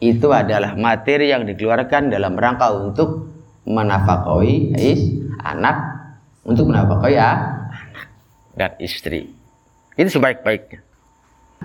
itu 0.02 0.28
adalah 0.28 0.76
materi 0.76 1.32
yang 1.32 1.48
dikeluarkan 1.48 2.12
dalam 2.12 2.36
rangka 2.36 2.68
untuk 2.74 3.32
menafkahi 3.64 4.76
anak 5.40 5.76
untuk 6.46 6.70
menafkahi 6.70 7.16
ya, 7.18 7.28
anak 7.66 8.06
dan 8.54 8.72
istri. 8.78 9.34
Itu 9.98 10.20
sebaik-baiknya. 10.20 10.80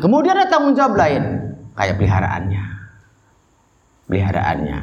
Kemudian 0.01 0.33
ada 0.33 0.49
tanggung 0.49 0.73
jawab 0.73 0.97
lain 0.97 1.23
kayak 1.77 1.99
peliharaannya. 2.01 2.63
Peliharaannya. 4.09 4.79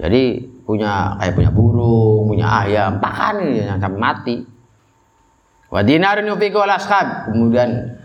Jadi 0.00 0.22
punya 0.70 1.18
kayak 1.18 1.34
punya 1.34 1.50
burung, 1.50 2.30
punya 2.30 2.46
ayam, 2.62 3.02
pakan 3.02 3.34
ini 3.42 3.66
sampai 3.66 3.98
mati. 3.98 4.36
Wa 5.66 5.82
dinarun 5.82 6.30
yufiqu 6.30 6.62
Kemudian 7.30 7.98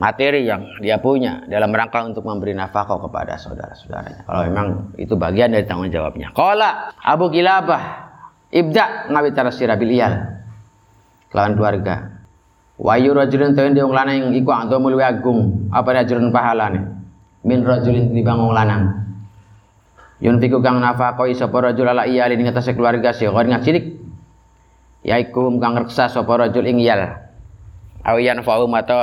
materi 0.00 0.48
yang 0.48 0.64
dia 0.80 0.96
punya 0.96 1.44
dalam 1.44 1.68
rangka 1.76 2.00
untuk 2.08 2.24
memberi 2.24 2.56
nafkah 2.56 2.88
kepada 2.88 3.36
saudara-saudaranya. 3.36 4.24
Kalau 4.24 4.40
memang 4.48 4.96
itu 4.96 5.12
bagian 5.12 5.52
dari 5.52 5.68
tanggung 5.68 5.92
jawabnya. 5.92 6.32
Qala 6.32 6.96
Abu 7.04 7.28
Kilabah 7.28 7.82
ibda 8.48 9.12
ngawi 9.12 9.36
tarasira 9.36 9.76
bil 9.76 9.92
iyal. 9.92 10.40
Lawan 11.36 11.52
keluarga. 11.52 12.24
Wa 12.80 12.96
yurajulun 12.96 13.52
tawin 13.52 13.76
diung 13.76 13.92
lanang 13.92 14.32
iku 14.32 14.50
antu 14.56 14.80
mulwi 14.80 15.04
agung 15.04 15.68
apa 15.68 16.00
rajulun 16.00 16.32
pahalane 16.32 16.80
min 17.44 17.60
rajulin 17.60 18.16
dibangun 18.16 18.56
lanang 18.56 19.09
yunfiku 20.20 20.60
kang 20.60 20.78
nafaqoi 20.78 21.32
sapa 21.32 21.72
rajul 21.72 21.88
ala 21.88 22.04
iyali 22.04 22.36
ing 22.36 22.52
atase 22.52 22.76
keluarga 22.76 23.16
sighar 23.16 23.48
ngacilik 23.48 23.96
yaiku 25.00 25.48
kang 25.58 25.80
reksa 25.80 26.12
sapa 26.12 26.30
rajul 26.36 26.64
ing 26.68 26.80
iyal. 26.80 27.16
Awiyan 28.00 28.40
fa'um 28.40 28.72
atau 28.76 28.96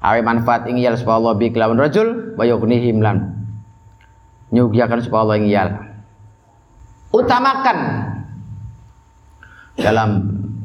awi 0.00 0.20
manfaat 0.24 0.68
ing 0.68 0.80
iyal 0.80 0.96
sapa 0.96 1.20
Allah 1.20 1.36
bi 1.36 1.52
kelawan 1.52 1.76
rajul 1.76 2.36
wa 2.36 2.44
yughnihim 2.48 3.04
lan 3.04 3.44
nyugiakan 4.52 5.04
sapa 5.04 5.16
Allah 5.20 5.36
ing 5.40 5.46
iyal. 5.52 5.68
Utamakan 7.12 7.78
dalam 9.76 10.10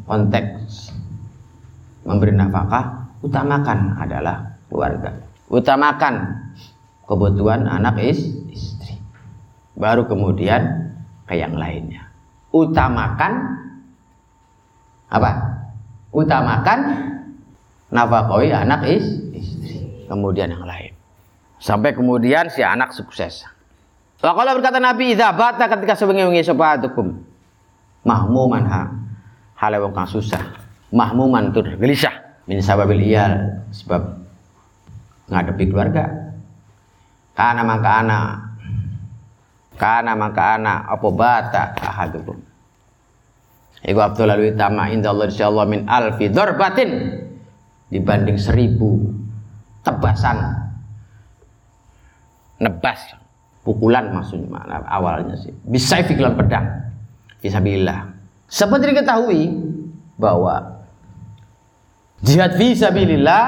konteks 0.06 0.92
memberi 2.06 2.32
nafkah 2.38 3.10
utamakan 3.20 4.00
adalah 4.00 4.56
keluarga. 4.70 5.12
Utamakan 5.50 6.46
kebutuhan 7.10 7.66
anak 7.66 7.98
is 8.02 8.45
baru 9.76 10.08
kemudian 10.08 10.92
ke 11.28 11.36
yang 11.38 11.56
lainnya. 11.56 12.08
Utamakan 12.56 13.60
apa? 15.12 15.32
Utamakan 16.16 16.80
nafkahi 17.92 18.56
anak 18.56 18.88
is, 18.88 19.06
istri, 19.36 20.08
kemudian 20.08 20.52
yang 20.52 20.64
lain. 20.64 20.96
Sampai 21.60 21.92
kemudian 21.92 22.48
si 22.48 22.64
anak 22.64 22.96
sukses. 22.96 23.44
Kalau 24.20 24.52
berkata 24.58 24.80
Nabi, 24.80 25.14
"Idza 25.14 25.36
bata 25.36 25.68
ketika 25.68 25.94
sebengi-wengi 25.94 26.42
hukum 26.88 27.20
mahmuman 28.06 28.64
ha." 28.66 29.06
hale 29.56 29.80
wong 29.80 29.96
kang 29.96 30.08
susah 30.08 30.44
mahmuman 30.92 31.56
tur 31.56 31.66
gelisah 31.80 32.14
min 32.46 32.60
sababil 32.60 33.02
iyal 33.02 33.64
sebab 33.72 34.20
ngadepi 35.32 35.72
keluarga 35.72 36.36
kana 37.34 37.64
mangka 37.66 37.92
ana 38.06 38.20
kana 39.76 40.16
mangka 40.16 40.60
ana 40.60 40.88
apa 40.88 41.08
bata 41.12 41.64
ahadukum? 41.78 42.38
Iku 43.86 44.00
Abdul 44.02 44.26
lalu 44.26 44.58
tama 44.58 44.90
inda 44.90 45.14
Allah 45.14 45.30
insyaallah 45.30 45.66
min 45.70 45.86
alfi 45.86 46.32
dorbatin 46.34 46.90
dibanding 47.94 48.40
seribu 48.42 48.98
tebasan. 49.86 50.66
Nebas 52.58 53.14
pukulan 53.62 54.10
maksudnya 54.10 54.50
mana 54.50 54.82
awalnya 54.90 55.38
sih. 55.38 55.54
Bisa 55.68 56.02
fikiran 56.02 56.34
pedang 56.34 56.66
fisabilillah 57.46 58.16
seperti 58.50 58.94
diketahui 58.94 59.42
bahwa 60.18 60.86
jihad 62.26 62.58
fisabilillah 62.58 63.46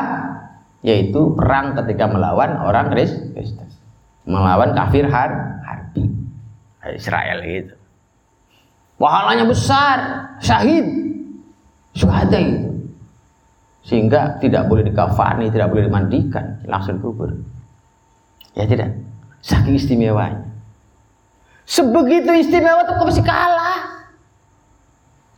yaitu 0.85 1.33
perang 1.33 1.73
ketika 1.73 2.05
melawan 2.05 2.61
orang 2.61 2.93
Kristen 2.93 3.65
melawan 4.27 4.75
kafir 4.75 5.07
har 5.07 5.63
Israel 6.95 7.43
gitu. 7.43 7.75
Pahalanya 8.97 9.45
besar 9.45 9.97
syahid. 10.39 10.85
Syuhada 11.97 12.37
itu 12.37 12.77
sehingga 13.87 14.35
tidak 14.43 14.67
boleh 14.67 14.83
dikafani 14.83 15.47
tidak 15.47 15.71
boleh 15.71 15.87
dimandikan 15.87 16.59
langsung 16.67 16.99
kubur 16.99 17.31
ya 18.57 18.65
tidak? 18.65 18.89
Saking 19.39 19.77
istimewanya. 19.77 20.43
Sebegitu 21.67 22.31
istimewa 22.35 22.83
itu 22.83 23.05
masih 23.05 23.23
kalah? 23.23 23.79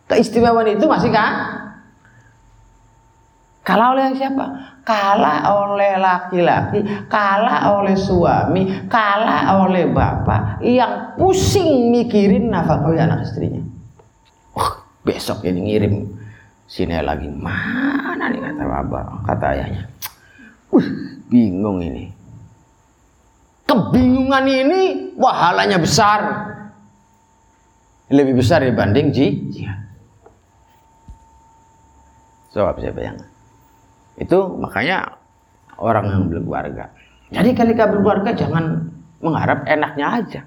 Keistimewaan 0.08 0.72
itu 0.72 0.86
masih 0.88 1.12
kan 1.12 1.59
kalah 3.70 3.88
oleh 3.94 4.18
siapa? 4.18 4.46
Kalah 4.82 5.40
oleh 5.54 6.02
laki-laki 6.02 6.82
kalah 7.06 7.78
oleh 7.78 7.94
suami 7.94 8.90
kalah 8.90 9.62
oleh 9.62 9.86
bapak. 9.86 10.66
Yang 10.66 11.14
pusing 11.22 11.94
mikirin 11.94 12.50
nafkah 12.50 12.90
anak 12.98 13.30
istrinya. 13.30 13.62
Oh, 14.58 14.82
besok 15.06 15.46
ini 15.46 15.70
ngirim 15.70 15.94
sini 16.66 16.98
lagi. 16.98 17.30
Mana 17.30 18.34
nih 18.34 18.42
kata 18.42 18.64
bapak 18.66 19.04
kata 19.30 19.46
ayahnya? 19.54 19.84
Uh, 20.74 20.88
bingung 21.30 21.86
ini. 21.86 22.10
Kebingungan 23.70 24.46
ini 24.50 25.14
wahalanya 25.14 25.78
besar. 25.78 26.50
Lebih 28.10 28.42
besar 28.42 28.66
dibanding 28.66 29.14
jihad 29.14 29.86
Coba 32.50 32.74
bisa 32.74 32.90
bayangkan. 32.90 33.30
Itu 34.20 34.60
makanya 34.60 35.16
orang 35.80 36.12
yang 36.12 36.24
berkeluarga. 36.28 36.92
Jadi 37.32 37.56
ketika 37.56 37.88
berkeluarga 37.88 38.36
jangan 38.36 38.92
mengharap 39.24 39.64
enaknya 39.64 40.08
aja. 40.12 40.42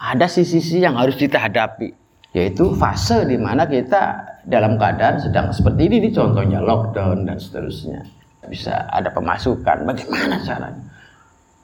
Ada 0.00 0.26
sisi-sisi 0.28 0.80
yang 0.80 0.96
harus 0.96 1.14
kita 1.20 1.36
hadapi. 1.36 1.92
Yaitu 2.32 2.72
fase 2.76 3.24
di 3.28 3.36
mana 3.40 3.64
kita 3.68 4.24
dalam 4.48 4.80
keadaan 4.80 5.20
sedang 5.20 5.52
seperti 5.52 5.92
ini. 5.92 6.08
Ini 6.08 6.10
contohnya 6.16 6.58
lockdown 6.64 7.28
dan 7.28 7.36
seterusnya. 7.36 8.00
Bisa 8.48 8.88
ada 8.88 9.12
pemasukan. 9.12 9.84
Bagaimana 9.84 10.40
caranya? 10.40 10.84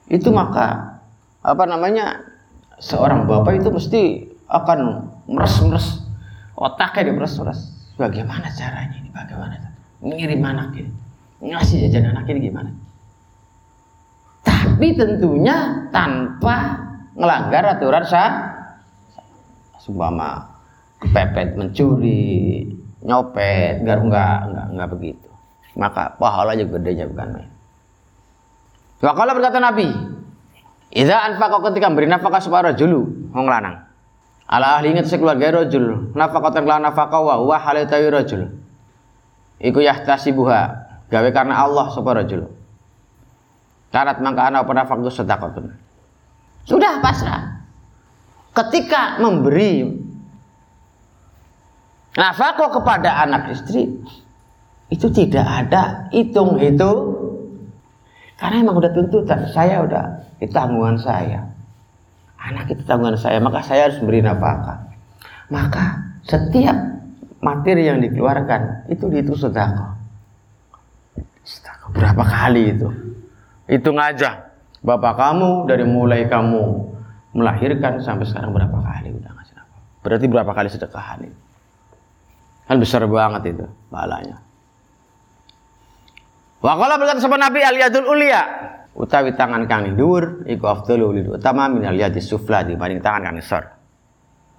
Itu 0.08 0.28
maka 0.32 1.00
apa 1.40 1.64
namanya 1.64 2.20
seorang 2.76 3.24
bapak 3.24 3.62
itu 3.64 3.68
mesti 3.72 4.02
akan 4.52 5.08
meres-meres 5.32 6.04
otaknya 6.56 7.12
dimeres-meres. 7.12 7.72
Bagaimana 7.96 8.48
caranya 8.52 8.96
ini? 8.96 9.08
Bagaimana? 9.12 9.56
Mengirim 10.02 10.42
anak 10.42 10.74
ini 10.74 11.01
ngasih 11.42 11.90
jajan 11.90 12.14
anak 12.14 12.30
ini 12.30 12.48
gimana? 12.48 12.70
Tapi 14.46 14.94
tentunya 14.94 15.86
tanpa 15.90 16.78
melanggar 17.18 17.66
aturan 17.66 18.06
sah. 18.06 18.30
Sumpama 19.82 20.46
kepepet 21.02 21.58
mencuri, 21.58 22.70
nyopet, 23.02 23.82
enggak 23.82 23.98
enggak 24.06 24.38
enggak, 24.46 24.66
enggak 24.70 24.88
begitu. 24.94 25.28
Maka 25.74 26.14
pahalanya 26.14 26.64
gedenya 26.70 27.10
bukan 27.10 27.28
main. 27.34 27.50
Wakala 29.02 29.34
berkata 29.34 29.58
Nabi, 29.58 29.90
Idza 30.92 31.24
anfaqa 31.24 31.64
ketika 31.72 31.88
beri 31.88 32.04
nafkah 32.04 32.38
supaya 32.38 32.70
rajulu 32.70 33.32
wong 33.32 33.46
lanang. 33.48 33.88
Ala 34.44 34.76
ahli 34.76 34.92
ingat 34.92 35.08
sekeluarga 35.08 35.64
rajul, 35.64 36.12
nafaqatan 36.12 36.68
lan 36.68 36.84
nafkah 36.84 37.16
wa 37.24 37.40
huwa 37.40 37.56
halatawi 37.56 38.12
rajul. 38.12 38.52
Iku 39.56 39.80
yahtasibuha 39.80 40.81
gawe 41.12 41.28
karena 41.28 41.60
Allah 41.60 41.92
sapa 41.92 42.16
rajul? 42.16 42.48
Karat 43.92 44.24
mangka 44.24 44.48
ana 44.48 44.64
apa 44.64 44.72
nafaqtu 44.72 45.12
sedekahun 45.12 45.76
sudah 46.62 47.02
pasrah. 47.02 47.42
Ketika 48.52 49.18
memberi 49.18 49.88
nafkah 52.14 52.68
kepada 52.68 53.24
anak 53.24 53.56
istri 53.56 53.88
itu 54.92 55.06
tidak 55.10 55.46
ada 55.46 56.12
hitung-hitung. 56.12 57.18
Karena 58.36 58.58
emang 58.58 58.82
udah 58.82 58.90
tuntutan 58.90 59.46
saya 59.54 59.86
udah 59.86 60.04
itu 60.42 60.50
tanggungan 60.50 60.98
saya. 60.98 61.46
Anak 62.42 62.74
itu 62.74 62.82
tanggungan 62.84 63.16
saya 63.16 63.38
maka 63.38 63.62
saya 63.64 63.88
harus 63.88 63.98
beri 64.02 64.20
nafkah. 64.20 64.92
Maka 65.48 65.98
setiap 66.26 66.74
materi 67.42 67.90
yang 67.90 67.98
dikeluarkan 67.98 68.86
itu 68.92 69.10
dihitung 69.10 69.38
sedekah 69.38 69.91
Berapa 71.92 72.24
kali 72.24 72.76
itu? 72.76 72.88
Hitung 73.68 74.00
aja. 74.00 74.52
Bapak 74.82 75.14
kamu 75.14 75.70
dari 75.70 75.86
mulai 75.86 76.26
kamu 76.26 76.90
melahirkan 77.38 78.02
sampai 78.02 78.26
sekarang 78.26 78.50
berapa 78.50 78.74
kali 78.74 79.14
udah 79.14 79.30
ngasih 79.30 79.56
apa? 79.56 79.76
Berarti 80.02 80.26
berapa 80.26 80.52
kali 80.52 80.68
sedekahan 80.68 81.20
itu? 81.22 81.38
Kan 82.66 82.76
besar 82.82 83.06
banget 83.06 83.54
itu 83.54 83.66
pahalanya. 83.94 84.42
Wakala 86.62 86.94
berkata 86.98 87.18
sama 87.22 87.38
Nabi 87.38 87.62
aliyadul 87.62 88.06
ulia 88.06 88.42
utawi 88.94 89.34
tangan 89.34 89.66
kang 89.66 89.98
dhuwur 89.98 90.46
iku 90.46 90.70
afdalu 90.70 91.22
lil 91.22 91.26
utama 91.34 91.66
min 91.66 91.82
aliyadis 91.82 92.26
sufla 92.28 92.62
dibanding 92.62 93.02
tangan 93.02 93.22
kang 93.30 93.36
isor. 93.38 93.64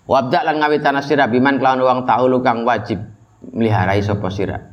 Wabda 0.04 0.44
lan 0.44 0.60
ngawitana 0.60 1.00
sira 1.00 1.32
biman 1.32 1.64
kelawan 1.64 1.80
wong 1.80 2.00
taulu 2.04 2.44
kang 2.44 2.68
wajib 2.68 3.00
meliharai 3.56 4.04
sapa 4.04 4.28
sira 4.28 4.73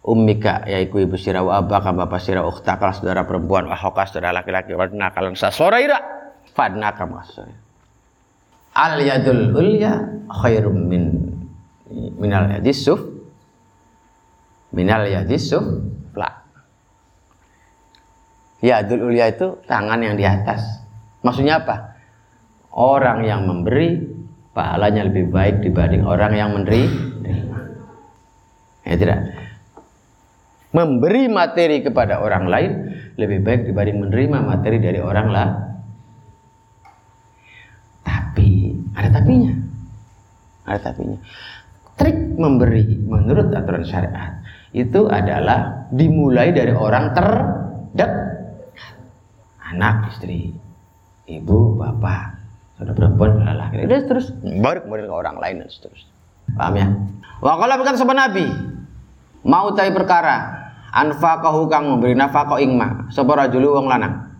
ummika 0.00 0.64
yaiku 0.64 1.04
ibu 1.04 1.16
sira 1.20 1.44
wa 1.44 1.60
abaka 1.60 1.92
bapak 1.92 2.20
sira 2.20 2.40
kala 2.64 2.92
saudara 2.96 3.28
perempuan 3.28 3.68
wa 3.68 3.76
hoka 3.76 4.08
saudara 4.08 4.32
laki-laki 4.32 4.72
wa 4.72 4.88
kalan 5.12 5.36
sasoraira 5.36 6.00
fadna 6.56 6.96
kama 6.96 7.20
al 8.74 8.94
yadul 9.02 9.52
ulya 9.52 9.92
khairum 10.30 10.76
min 10.88 11.02
minal 12.16 12.48
yadis 12.48 12.86
suf 12.86 13.02
minal 14.72 15.04
yadis 15.04 15.50
suf 15.50 15.66
la. 16.14 16.46
Yadul 18.60 19.08
ulya 19.08 19.32
itu 19.32 19.56
tangan 19.64 20.04
yang 20.04 20.20
di 20.20 20.24
atas. 20.28 20.84
Maksudnya 21.24 21.64
apa? 21.64 21.96
Orang 22.70 23.24
yang 23.24 23.48
memberi 23.48 24.04
pahalanya 24.52 25.08
lebih 25.08 25.32
baik 25.32 25.64
dibanding 25.64 26.04
orang 26.04 26.36
yang 26.36 26.52
menerima 26.52 27.10
ya 28.84 28.94
tidak 28.98 29.18
memberi 30.70 31.26
materi 31.26 31.82
kepada 31.82 32.22
orang 32.22 32.46
lain 32.46 32.70
lebih 33.18 33.42
baik 33.42 33.60
dibanding 33.66 34.06
menerima 34.06 34.38
materi 34.46 34.78
dari 34.78 35.00
orang 35.02 35.28
lain. 35.28 35.52
Tapi 38.06 38.48
ada 38.94 39.08
tapinya. 39.10 39.52
Ada 40.66 40.78
tapinya. 40.90 41.18
Trik 41.98 42.16
memberi 42.40 42.96
menurut 42.96 43.52
aturan 43.52 43.84
syariat 43.84 44.40
itu 44.72 45.10
adalah 45.10 45.90
dimulai 45.92 46.54
dari 46.54 46.72
orang 46.72 47.12
terdekat. 47.12 48.12
Anak, 49.70 50.10
istri, 50.10 50.50
ibu, 51.30 51.78
bapak, 51.78 52.42
saudara 52.74 52.96
perempuan, 52.96 53.38
laki-laki. 53.46 53.86
Dan 53.86 54.02
terus 54.10 54.34
baru 54.42 54.82
kemudian 54.82 55.06
ke 55.06 55.14
orang 55.14 55.36
lain 55.38 55.62
dan 55.62 55.68
seterusnya. 55.70 56.10
Paham 56.58 56.74
ya? 56.74 56.86
Wa 57.38 57.54
bukan 57.54 57.94
sama 57.94 58.10
Nabi, 58.18 58.50
mau 59.46 59.70
tahu 59.70 59.94
perkara 59.94 60.59
anfaqahu 60.90 61.70
kang 61.70 61.86
memberi 61.86 62.14
nafkah 62.18 62.58
ing 62.58 62.74
ma. 62.74 63.06
Sapa 63.10 63.34
rajul 63.38 63.66
wong 63.66 63.86
lanang? 63.86 64.30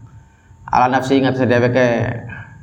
Ala 0.70 0.86
nafsi 0.90 1.18
ingat 1.18 1.38
sedeweke 1.38 1.86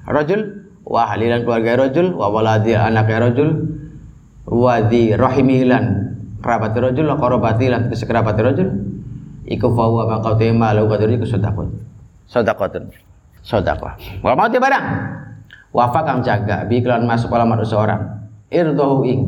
rajul 0.07 0.63
wa 0.87 1.11
halilan 1.11 1.43
keluarga 1.43 1.87
rajul 1.87 2.15
wa 2.15 2.31
waladi 2.31 2.71
anak 2.71 3.11
rajul 3.11 3.67
wa 4.47 4.79
di 4.79 5.11
rahimilan 5.11 6.15
kerabat 6.39 6.71
rajul 6.71 7.03
wa 7.11 7.19
qarabati 7.19 7.65
lan 7.67 7.91
kerabat 7.91 8.37
rajul. 8.39 8.67
Iku 9.47 9.71
fa 9.71 9.83
wa 9.87 10.03
maqau 10.07 10.35
tema 10.35 10.75
lu 10.75 10.91
kaduri 10.91 11.15
iku 11.15 11.23
sedekah 11.23 11.71
sedekahun 12.27 12.91
sedekah 13.47 13.95
wa 14.19 14.35
mau 14.35 14.51
barang? 14.51 14.85
Wafa 15.71 15.99
kang 16.03 16.19
jaga 16.23 16.67
bi 16.67 16.83
kelan 16.83 17.07
masuk 17.07 17.31
alamat 17.31 17.63
seorang. 17.63 18.01
Irdahu 18.47 19.03
ing. 19.03 19.21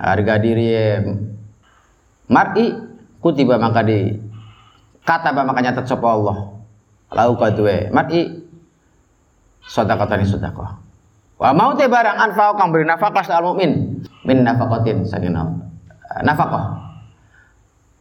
Harga 0.00 0.40
diri 0.40 0.72
mar'i 2.24 2.89
kutiba 3.20 3.60
maka 3.60 3.84
di 3.84 4.16
kata 5.04 5.32
maka 5.32 5.60
nyatat 5.60 5.84
sapa 5.86 6.08
Allah. 6.08 6.36
Lau 7.10 7.34
kadue 7.34 7.90
mar'i 7.90 8.38
sedekah 9.66 10.06
sedekah 10.22 10.70
wa 11.40 11.50
mau 11.56 11.74
te 11.74 11.88
barang 11.90 12.16
anfa'u 12.30 12.54
kang 12.54 12.70
beri 12.70 12.86
nafkah 12.86 13.24
al 13.34 13.44
mukmin 13.50 14.02
min 14.22 14.38
nafaqatin 14.46 15.02
saking 15.08 15.34
nafkah. 16.22 16.64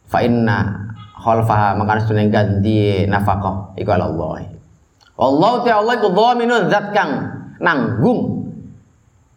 Fa 0.10 0.20
inna 0.22 0.90
khalfaha 1.18 1.78
maka 1.78 2.06
suneng 2.06 2.30
ganti 2.30 3.10
nafkah 3.10 3.74
iku 3.80 3.90
Allah 3.98 4.46
Allah. 5.18 5.52
Ta 5.66 5.82
Allah 5.82 5.94
iku 5.98 6.10
dhaminun 6.14 6.70
zat 6.70 6.94
kang 6.94 7.12
nanggung 7.58 8.46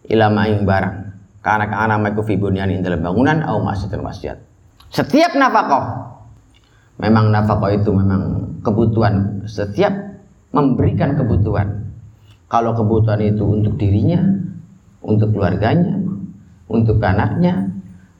ilama 0.05 0.53
ing 0.53 0.69
barang. 0.69 0.97
Karena 1.43 1.67
kana 1.67 1.99
maiku 1.99 2.23
fi 2.23 2.39
dalam 2.39 3.03
bangunan 3.03 3.43
au 3.43 3.59
masjidil 3.67 3.99
masjid 3.99 4.39
setiap 4.93 5.33
nafkah. 5.35 6.13
Memang 7.01 7.33
nafkah 7.33 7.73
itu 7.73 7.91
memang 7.91 8.55
kebutuhan. 8.61 9.43
Setiap 9.49 9.91
memberikan 10.53 11.17
kebutuhan. 11.17 11.89
Kalau 12.53 12.77
kebutuhan 12.77 13.25
itu 13.25 13.43
untuk 13.49 13.81
dirinya 13.81 14.21
untuk 15.01 15.33
keluarganya 15.33 15.99
untuk 16.69 17.01
anaknya 17.03 17.73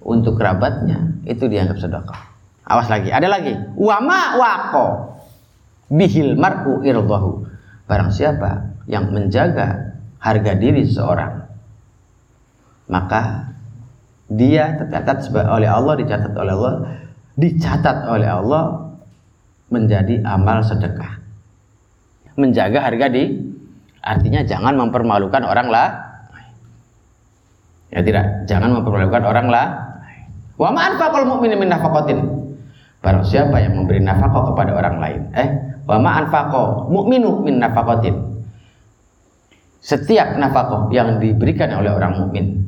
untuk 0.03 0.41
kerabatnya 0.41 1.21
itu 1.29 1.47
dianggap 1.47 1.79
sedekah. 1.79 2.21
Awas 2.65 2.89
lagi 2.89 3.13
ada 3.13 3.29
lagi. 3.29 3.53
Wama 3.77 4.41
wako 4.41 4.87
bihil 5.93 6.35
mar'u 6.41 6.81
irdahu. 6.81 7.45
Barang 7.85 8.09
siapa 8.09 8.73
yang 8.89 9.13
menjaga 9.13 10.01
harga 10.17 10.53
diri 10.57 10.89
seseorang 10.89 11.43
maka 12.91 13.52
dia 14.39 14.79
tercatat 14.81 15.29
oleh 15.33 15.69
Allah 15.69 15.95
dicatat 15.99 16.33
oleh 16.33 16.53
Allah 16.55 16.75
dicatat 17.37 17.97
oleh 18.09 18.29
Allah 18.29 18.93
menjadi 19.73 20.21
amal 20.25 20.61
sedekah. 20.61 21.21
Menjaga 22.37 22.85
harga 22.85 23.09
di 23.13 23.29
artinya 24.01 24.41
jangan 24.45 24.77
mempermalukan 24.77 25.43
orang 25.45 25.69
lah. 25.69 25.89
Ya 27.93 28.01
tidak 28.01 28.49
jangan 28.49 28.73
mempermalukan 28.81 29.23
orang 29.25 29.49
lah. 29.53 29.67
Wa 30.57 30.73
ma 30.73 30.93
anfaqal 30.93 31.29
mu'minu 31.29 31.61
min 31.61 31.69
nafaqatin. 31.69 32.19
Barang 33.03 33.27
siapa 33.27 33.59
yang 33.59 33.75
memberi 33.75 33.99
nafkah 33.99 34.55
kepada 34.55 34.79
orang 34.79 34.97
lain 35.03 35.23
eh 35.35 35.49
wa 35.85 35.99
ma 35.99 36.23
anfaqa 36.23 36.89
mu'minu 36.89 37.43
min 37.45 37.61
nafaqatin. 37.61 38.17
Setiap 39.83 40.39
nafkah 40.39 40.89
yang 40.95 41.19
diberikan 41.19 41.75
oleh 41.75 41.91
orang 41.91 42.15
mukmin 42.23 42.62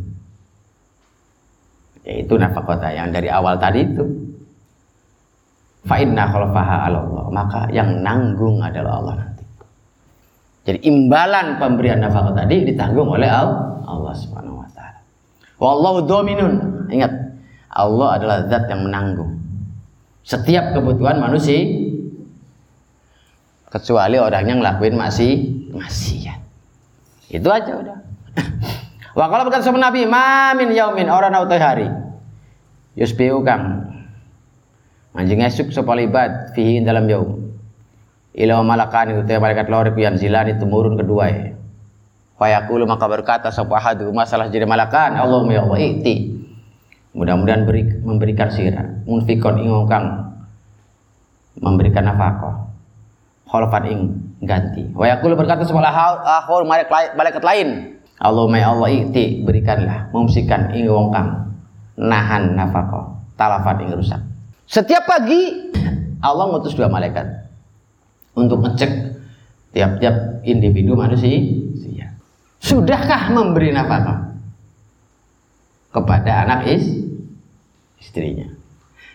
yaitu 2.05 2.37
nafkah 2.37 2.77
yang 2.93 3.11
dari 3.11 3.33
awal 3.33 3.57
tadi 3.57 3.85
itu. 3.85 4.05
Fa 5.85 6.01
inna 6.01 6.25
khalfaha 6.29 6.89
Allah 6.89 7.29
maka 7.29 7.69
yang 7.73 8.01
nanggung 8.01 8.61
adalah 8.61 9.01
Allah 9.01 9.15
nanti. 9.25 9.45
Jadi 10.65 10.79
imbalan 10.89 11.61
pemberian 11.61 12.01
nafkah 12.01 12.33
tadi 12.33 12.65
ditanggung 12.65 13.09
oleh 13.09 13.29
Allah 13.29 14.15
Subhanahu 14.17 14.65
wa 14.65 14.69
taala. 14.73 15.01
Wallahu 15.61 16.05
dominun. 16.05 16.89
Ingat 16.89 17.13
Allah 17.73 18.21
adalah 18.21 18.37
zat 18.49 18.69
yang 18.69 18.85
menanggung 18.85 19.41
setiap 20.25 20.73
kebutuhan 20.73 21.21
manusia. 21.21 21.85
Kecuali 23.69 24.23
orang 24.23 24.45
yang 24.47 24.59
ngelakuin 24.63 24.95
masih 24.95 25.33
masih 25.75 26.31
ya. 26.31 26.35
Itu 27.27 27.51
aja 27.51 27.75
udah 27.75 27.99
Wa 29.15 29.31
kalau 29.31 29.47
berkata 29.47 29.63
sama 29.63 29.79
Nabi, 29.79 30.11
"Mamin 30.11 30.75
yaumin 30.75 31.07
orang 31.07 31.31
nautai 31.31 31.63
hari." 31.63 31.89
Yusbiu 32.99 33.43
kang 33.43 33.95
Anjing 35.15 35.47
esuk 35.47 35.71
sapa 35.71 35.95
libat 35.95 36.51
fihi 36.59 36.83
dalam 36.83 37.07
yaum. 37.07 37.55
Ila 38.35 38.67
malakan 38.67 39.15
itu 39.15 39.23
teh 39.31 39.39
malaikat 39.39 39.71
lori 39.71 39.95
pian 39.95 40.19
zilani 40.19 40.59
temurun 40.59 40.99
kedua 40.99 41.31
ya. 41.31 41.55
Fayaqulu 42.35 42.83
maka 42.83 43.07
berkata 43.07 43.55
sapa 43.55 43.79
hadu 43.79 44.11
masalah 44.11 44.51
jadi 44.51 44.67
malakan 44.67 45.15
Allahumma 45.15 45.55
ya 45.55 45.63
Allah 45.63 45.79
iti. 45.87 46.35
Mudah-mudahan 47.15 47.63
beri, 47.63 47.87
memberikan 48.03 48.51
sirah 48.51 49.07
munfikon 49.07 49.63
ing 49.63 49.71
kang 49.87 50.35
memberikan 51.63 52.11
nafkah. 52.11 52.75
Khalfan 53.47 53.85
ing 53.87 54.01
ganti. 54.43 54.91
Wa 54.99 55.15
yaqulu 55.15 55.39
berkata 55.39 55.63
sapa 55.63 55.95
akhul 56.43 56.67
malaikat 56.67 57.47
lain 57.47 57.94
Ya 58.23 58.67
Allah 58.71 58.89
ikti 58.91 59.43
berikanlah 59.43 60.09
mumsikan 60.15 60.71
ing 60.73 60.87
wong 60.87 61.11
kang 61.11 61.55
nahan 61.99 62.55
nafkah 62.55 63.19
talafat 63.35 63.83
ing 63.83 63.91
rusak. 63.95 64.23
Setiap 64.65 65.05
pagi 65.05 65.71
Allah 66.25 66.49
ngutus 66.49 66.73
dua 66.79 66.89
malaikat 66.89 67.27
untuk 68.39 68.65
ngecek 68.65 68.91
tiap-tiap 69.75 70.47
individu 70.47 70.97
manusia. 70.97 72.15
Sudahkah 72.65 73.29
memberi 73.29 73.77
nafkah 73.77 74.33
kepada 75.93 76.49
anak 76.49 76.65
is 76.71 76.89
istrinya? 78.01 78.49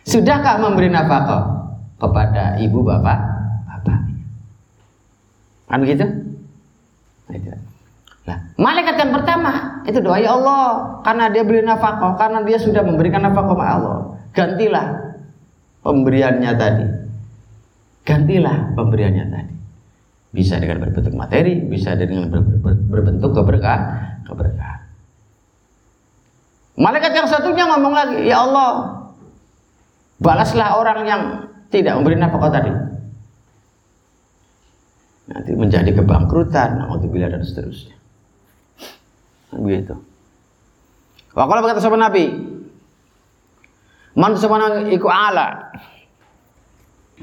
Sudahkah 0.05 0.62
memberi 0.62 0.93
nafkah 0.93 1.59
kepada 1.99 2.55
ibu 2.63 2.79
bapak 2.79 3.19
bapak 3.67 3.99
kan 5.67 5.77
begitu 5.83 6.07
nah, 8.29 8.37
malaikat 8.61 8.95
yang 9.01 9.09
pertama 9.09 9.81
itu 9.89 9.97
doa 10.05 10.21
ya 10.21 10.37
Allah 10.37 11.01
karena 11.01 11.25
dia 11.33 11.41
beri 11.41 11.65
nafkah, 11.65 12.13
karena 12.13 12.45
dia 12.45 12.61
sudah 12.61 12.85
memberikan 12.85 13.25
nafkah 13.25 13.49
kepada 13.49 13.71
Allah. 13.81 13.97
Gantilah 14.29 14.87
pemberiannya 15.81 16.51
tadi. 16.53 16.87
Gantilah 18.05 18.77
pemberiannya 18.77 19.25
tadi. 19.33 19.53
Bisa 20.29 20.61
dengan 20.61 20.85
berbentuk 20.85 21.13
materi, 21.17 21.57
bisa 21.57 21.97
dengan 21.97 22.29
ber, 22.29 22.45
ber, 22.45 22.77
berbentuk 22.77 23.33
keberkah, 23.33 23.79
keberkahan. 24.29 24.85
Malaikat 26.79 27.11
yang 27.11 27.27
satunya 27.27 27.65
ngomong 27.65 27.91
lagi, 27.91 28.29
ya 28.29 28.45
Allah, 28.45 29.03
balaslah 30.21 30.77
orang 30.77 30.99
yang 31.09 31.21
tidak 31.73 31.97
memberi 31.97 32.15
nafkah 32.21 32.53
tadi. 32.53 32.71
Nanti 35.29 35.51
menjadi 35.53 35.91
kebangkrutan, 35.93 36.85
bila 37.09 37.29
dan 37.29 37.41
seterusnya. 37.41 37.98
Begitu. 39.53 39.97
Wa 41.33 41.45
qala 41.45 41.62
berkata 41.62 41.81
sahabat 41.81 42.01
Nabi, 42.01 42.25
Man 44.17 44.35
sabana 44.35 44.83
iku 44.89 45.07
ala. 45.07 45.71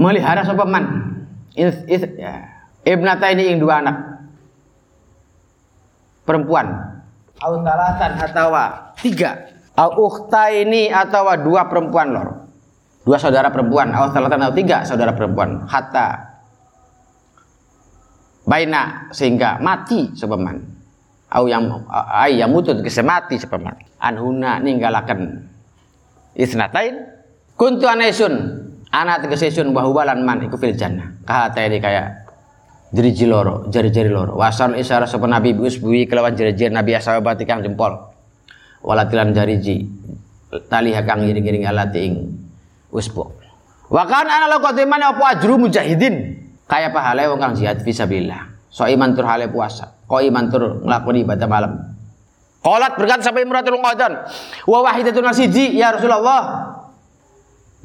Melihara 0.01 0.45
sapa 0.45 0.65
man. 0.65 1.13
Is, 1.57 1.77
is, 1.89 2.05
ya. 2.17 2.47
Ibnata 2.87 3.33
ini 3.33 3.53
ing 3.53 3.59
dua 3.61 3.85
anak. 3.85 3.97
Perempuan. 6.25 6.67
Au 7.43 7.61
talatan 7.61 8.13
atau 8.17 8.49
tiga. 8.97 9.51
Au 9.77 10.09
ukhta 10.09 10.49
ini 10.53 10.89
atau 10.89 11.29
dua 11.45 11.69
perempuan 11.69 12.17
lor. 12.17 12.29
Dua 13.05 13.21
saudara 13.21 13.53
perempuan. 13.53 13.93
Au 13.93 14.09
talatan 14.13 14.41
atau 14.47 14.57
tiga 14.57 14.85
saudara 14.89 15.13
perempuan. 15.13 15.69
Hatta 15.69 16.37
baina 18.47 19.11
sehingga 19.11 19.59
mati 19.59 20.15
sepeman 20.15 20.76
au 21.27 21.45
yang 21.51 22.51
mutut 22.55 22.79
kesemati 22.87 23.35
sepamat 23.41 23.99
anhuna 23.99 24.63
ninggalakan. 24.63 25.51
Isnatain 26.37 27.01
kuntu 27.57 27.89
anesun 27.89 28.35
anak 28.93 29.27
tegesesun 29.27 29.73
bahubalan 29.73 30.23
man 30.23 30.45
iku 30.47 30.61
fil 30.61 30.77
jannah. 30.77 31.17
Kahata 31.27 31.65
ini 31.65 31.83
kayak 31.83 32.29
jari 32.95 33.11
loro 33.27 33.67
jari-jari 33.73 34.13
loro. 34.13 34.39
Wasal 34.39 34.79
isyara 34.79 35.09
sopan 35.09 35.35
nabi 35.35 35.57
bui 35.57 36.07
kelawan 36.07 36.37
jari-jari 36.37 36.71
nabi 36.71 36.95
asawabati 36.95 37.43
kang 37.49 37.65
jempol. 37.65 38.13
Walatilan 38.87 39.35
jari-ji 39.35 39.89
tali 40.71 40.95
hakang 40.95 41.27
giring-giring 41.27 41.67
alati 41.67 42.01
ing 42.07 42.15
usbu 42.95 43.35
wakan 43.91 44.27
ana 44.31 44.47
lo 44.47 44.63
kotiman 44.63 45.03
apa 45.03 45.35
ajru 45.35 45.59
mujahidin? 45.59 46.47
Kaya 46.71 46.95
pahala 46.95 47.27
wong 47.31 47.39
kang 47.43 47.55
jihad 47.59 47.83
fisabilillah. 47.83 48.71
So 48.71 48.87
iman 48.87 49.17
tur 49.17 49.27
hale 49.27 49.51
puasa 49.51 49.96
iman 50.07 50.45
tur 50.51 50.87
nglakoni 50.87 51.27
ibadah 51.27 51.49
malam. 51.51 51.73
Qalat 52.63 52.99
berkata 52.99 53.23
sampai 53.23 53.47
Imratul 53.47 53.79
Qadan, 53.79 54.27
wa 54.67 54.79
wahidatun 54.83 55.23
nasiji 55.23 55.79
ya 55.79 55.95
Rasulullah. 55.95 56.43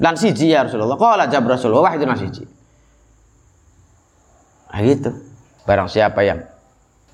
Dan 0.02 0.18
siji 0.18 0.50
ya 0.50 0.66
Rasulullah. 0.66 0.98
Qala 0.98 1.30
jab 1.30 1.46
Rasul 1.46 1.70
wa 1.70 1.86
wahidatun 1.86 2.10
nasiji. 2.10 2.42
Nah 4.72 4.80
gitu. 4.82 5.10
Barang 5.62 5.86
siapa 5.86 6.26
yang 6.26 6.42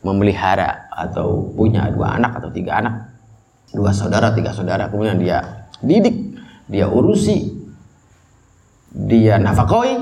memelihara 0.01 0.89
atau 0.89 1.53
punya 1.53 1.91
dua 1.93 2.17
anak 2.17 2.41
atau 2.41 2.49
tiga 2.49 2.81
anak, 2.81 3.13
dua 3.75 3.93
saudara, 3.93 4.33
tiga 4.33 4.57
saudara, 4.57 4.89
kemudian 4.89 5.21
dia 5.21 5.69
didik, 5.85 6.39
dia 6.65 6.89
urusi, 6.89 7.53
dia 8.89 9.37
nafakoi, 9.37 9.99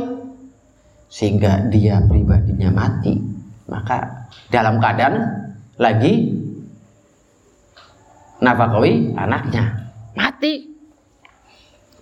sehingga 1.10 1.66
dia 1.72 2.04
pribadinya 2.04 2.70
mati, 2.70 3.18
maka 3.66 4.25
dalam 4.48 4.78
keadaan 4.78 5.14
lagi 5.76 6.32
nafkahi 8.40 9.16
anaknya 9.16 9.64
mati 10.16 10.36
mati. 10.36 10.52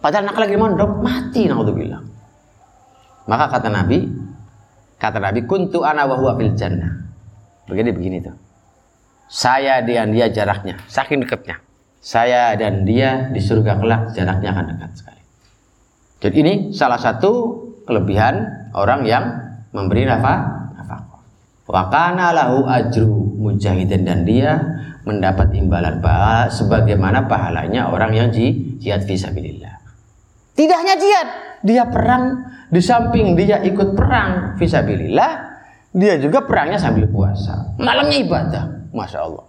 Padahal 0.02 0.28
anak 0.28 0.36
lagi 0.42 0.56
mondok, 0.58 0.90
mati 1.00 1.48
naudzubillah. 1.48 2.02
Maka 3.24 3.44
kata 3.48 3.72
Nabi, 3.72 4.04
kata 5.00 5.16
Nabi, 5.22 5.48
kuntu 5.48 5.80
ana 5.80 6.04
wa 6.04 6.18
huwa 6.18 6.36
fil 6.36 6.52
jannah. 6.52 6.92
Begini 7.64 7.90
begini 7.94 8.18
tuh. 8.20 8.36
Saya 9.30 9.80
dan 9.80 10.12
dia 10.12 10.28
jaraknya, 10.28 10.76
saking 10.90 11.24
dekatnya. 11.24 11.56
Saya 12.04 12.52
dan 12.60 12.84
dia 12.84 13.32
di 13.32 13.40
surga 13.40 13.80
kelak 13.80 14.12
jaraknya 14.12 14.52
akan 14.52 14.64
dekat 14.76 14.90
sekali. 14.92 15.22
Jadi 16.20 16.36
ini 16.36 16.54
salah 16.76 17.00
satu 17.00 17.64
kelebihan 17.88 18.68
orang 18.76 19.08
yang 19.08 19.24
memberi 19.72 20.04
nafkah 20.04 20.63
nafkah. 21.64 21.72
Wa 21.72 21.82
kana 21.88 22.32
lahu 22.36 22.68
ajru 22.68 23.36
mujahidin 23.40 24.04
dan 24.04 24.24
dia 24.28 24.60
mendapat 25.04 25.52
imbalan 25.52 26.00
pahala 26.00 26.48
sebagaimana 26.48 27.28
pahalanya 27.28 27.92
orang 27.92 28.12
yang 28.16 28.28
jihad 28.32 29.04
fisabilillah. 29.04 29.80
Tidak 30.54 30.76
hanya 30.76 30.96
jihad, 30.96 31.28
dia 31.66 31.84
perang 31.90 32.40
di 32.70 32.80
samping 32.80 33.34
dia 33.34 33.60
ikut 33.60 33.92
perang 33.92 34.56
fisabilillah, 34.56 35.32
dia 35.92 36.16
juga 36.16 36.46
perangnya 36.46 36.78
sambil 36.78 37.10
puasa. 37.10 37.74
Malamnya 37.76 38.18
ibadah, 38.22 38.64
masya 38.94 39.18
Allah. 39.28 39.46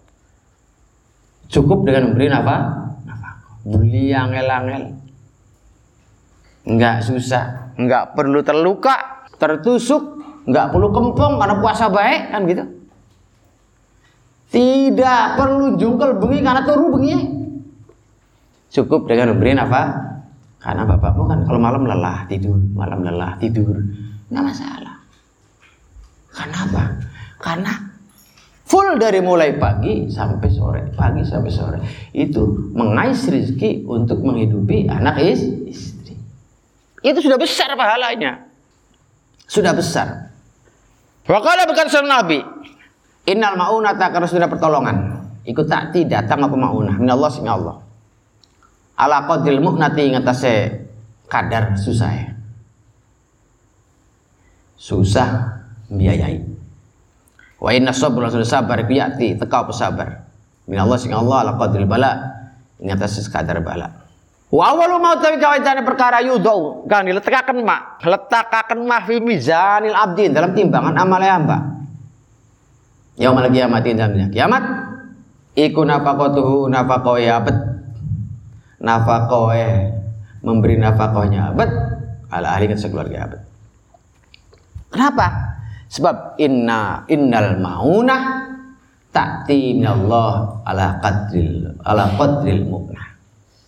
Cukup 1.46 1.86
dengan 1.86 2.12
memberi 2.12 2.28
nafkah. 2.28 2.64
Beli 3.66 4.14
angel-angel, 4.14 4.94
nggak 6.70 6.98
susah, 7.02 7.74
nggak 7.78 8.14
perlu 8.14 8.46
terluka, 8.46 9.26
tertusuk, 9.42 10.15
nggak 10.46 10.70
perlu 10.72 10.94
kempong 10.94 11.42
karena 11.42 11.56
puasa 11.58 11.86
baik 11.90 12.22
kan 12.30 12.42
gitu. 12.46 12.64
Tidak 14.54 15.24
perlu 15.36 15.76
jungkel 15.76 16.16
bengi 16.22 16.40
karena 16.46 16.62
turu 16.64 16.96
bengi. 16.96 17.16
Cukup 18.72 19.10
dengan 19.10 19.36
memberi 19.36 19.58
nafkah 19.58 19.88
karena 20.62 20.84
bapakmu 20.88 21.30
kan 21.30 21.40
kalau 21.46 21.60
malam 21.62 21.86
lelah 21.86 22.26
tidur, 22.26 22.58
malam 22.74 23.06
lelah 23.06 23.38
tidur, 23.38 23.78
nggak 24.34 24.44
masalah. 24.46 24.96
Karena 26.34 26.58
apa? 26.68 26.84
Karena 27.40 27.74
full 28.66 28.98
dari 28.98 29.22
mulai 29.22 29.56
pagi 29.62 30.10
sampai 30.10 30.50
sore, 30.50 30.82
pagi 30.98 31.22
sampai 31.22 31.52
sore 31.54 31.80
itu 32.12 32.74
mengais 32.74 33.22
rezeki 33.30 33.86
untuk 33.86 34.26
menghidupi 34.26 34.90
anak 34.90 35.22
istri. 35.22 36.18
Itu 37.06 37.22
sudah 37.22 37.38
besar 37.38 37.70
pahalanya. 37.78 38.50
Sudah 39.46 39.78
besar. 39.78 40.25
Wakala 41.26 41.66
bukan 41.66 41.88
sunnah 41.90 42.22
Nabi. 42.22 42.40
Innal 43.26 43.58
ma'unata 43.58 44.14
karena 44.14 44.30
sudah 44.30 44.46
pertolongan. 44.46 45.26
Ikut 45.46 45.66
takti 45.66 46.06
datang 46.06 46.46
apa 46.46 46.54
ma'unah. 46.54 47.02
Min 47.02 47.10
Allah 47.10 47.30
sing 47.34 47.50
Allah. 47.50 47.82
Ala 48.96 49.26
qadril 49.26 49.62
mu'nati 49.62 50.14
ngatase 50.14 50.54
kadar 51.26 51.74
susah. 51.82 52.38
Susah 54.78 55.30
biayai. 55.90 56.46
Wa 57.58 57.74
inna 57.74 57.90
sabra 57.90 58.30
sudah 58.30 58.46
sabar 58.46 58.86
iku 58.86 58.94
yati 58.94 59.34
tekau 59.34 59.66
pesabar. 59.66 60.30
Min 60.70 60.78
Allah 60.78 61.02
sing 61.02 61.10
Allah 61.10 61.42
ala 61.42 61.52
qadril 61.58 61.90
bala. 61.90 62.22
Ngatase 62.78 63.26
sekadar 63.26 63.66
bala. 63.66 64.05
Wa 64.56 64.72
awalu 64.72 65.04
mau 65.04 65.20
tawi 65.20 65.36
kawaitane 65.36 65.84
perkara 65.84 66.24
yudau 66.24 66.88
kang 66.88 67.04
diletakaken 67.04 67.60
mak, 67.60 68.00
letakaken 68.08 68.88
mah 68.88 69.04
fi 69.04 69.20
mizanil 69.20 69.92
abdin 69.92 70.32
dalam 70.32 70.56
timbangan 70.56 70.96
amal 70.96 71.20
hamba. 71.20 71.76
Yaumul 73.20 73.52
kiamat 73.52 73.84
dalam 73.84 74.32
kiamat 74.32 74.64
iku 75.60 75.84
nafaqatuhu 75.84 76.72
nafaqoe 76.72 77.28
abad. 77.28 77.58
Nafaqoe 78.80 79.92
memberi 80.40 80.80
nafaqohnya 80.80 81.52
abad 81.52 81.70
ala 82.32 82.56
ahli 82.56 82.72
keluarga 82.72 83.28
abad. 83.28 83.42
Kenapa? 84.88 85.28
Sebab 85.92 86.40
inna 86.40 87.04
innal 87.12 87.60
maunah 87.60 88.24
ta'ti 89.12 89.84
minallah 89.84 90.64
ala 90.64 90.96
qadril 91.04 91.76
ala 91.84 92.08
qadril 92.16 92.64
mu'nah. 92.64 93.05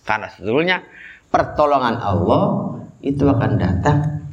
Karena 0.08 0.32
sebetulnya 0.32 0.80
pertolongan 1.28 2.00
Allah 2.00 2.44
itu 3.04 3.28
akan 3.28 3.60
datang. 3.60 4.24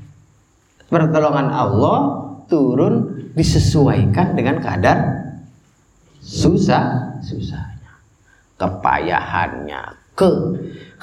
Pertolongan 0.88 1.52
Allah 1.52 2.00
turun 2.48 3.28
disesuaikan 3.36 4.40
dengan 4.40 4.64
kadar 4.64 5.28
susah 6.24 7.20
susahnya, 7.20 7.94
kepayahannya, 8.56 9.82
ke 10.16 10.30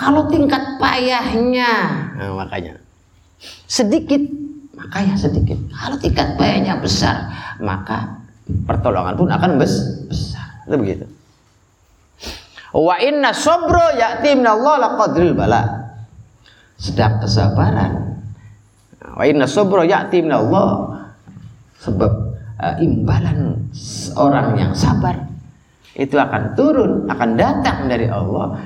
kalau 0.00 0.24
tingkat 0.32 0.80
payahnya, 0.80 1.70
nah, 2.16 2.32
makanya 2.40 2.80
sedikit 3.68 4.22
maka 4.72 4.98
ya 5.04 5.14
sedikit. 5.14 5.60
Kalau 5.70 5.96
tingkat 6.00 6.34
payahnya 6.40 6.80
besar, 6.80 7.28
maka 7.62 8.18
pertolongan 8.66 9.14
pun 9.14 9.28
akan 9.30 9.60
besar. 9.60 10.66
Itu 10.66 10.74
begitu. 10.80 11.06
Wa 12.72 12.96
inna 12.98 13.36
sabra 13.36 13.92
ya'ti 13.92 14.32
minallah 14.32 14.80
laqadril 14.80 15.36
bala. 15.36 15.62
Sedang 16.80 17.20
kesabaran. 17.20 18.16
Wa 19.12 19.24
inna 19.28 19.44
sabra 19.44 19.84
ya'ti 19.84 20.24
minallah 20.24 21.04
sebab 21.84 22.12
uh, 22.56 22.76
imbalan 22.80 23.68
orang 24.16 24.56
yang 24.56 24.72
sabar 24.72 25.28
itu 25.92 26.16
akan 26.16 26.56
turun, 26.56 27.04
akan 27.04 27.30
datang 27.36 27.84
dari 27.84 28.08
Allah 28.08 28.56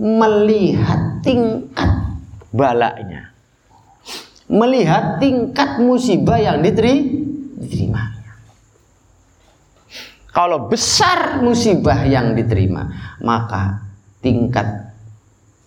melihat 0.00 1.20
tingkat 1.20 1.92
balanya. 2.48 3.28
Melihat 4.48 5.20
tingkat 5.20 5.80
musibah 5.80 6.40
yang 6.40 6.64
diterima. 6.64 8.21
Kalau 10.32 10.72
besar 10.72 11.44
musibah 11.44 12.08
yang 12.08 12.32
diterima, 12.32 12.88
maka 13.20 13.84
tingkat 14.24 14.64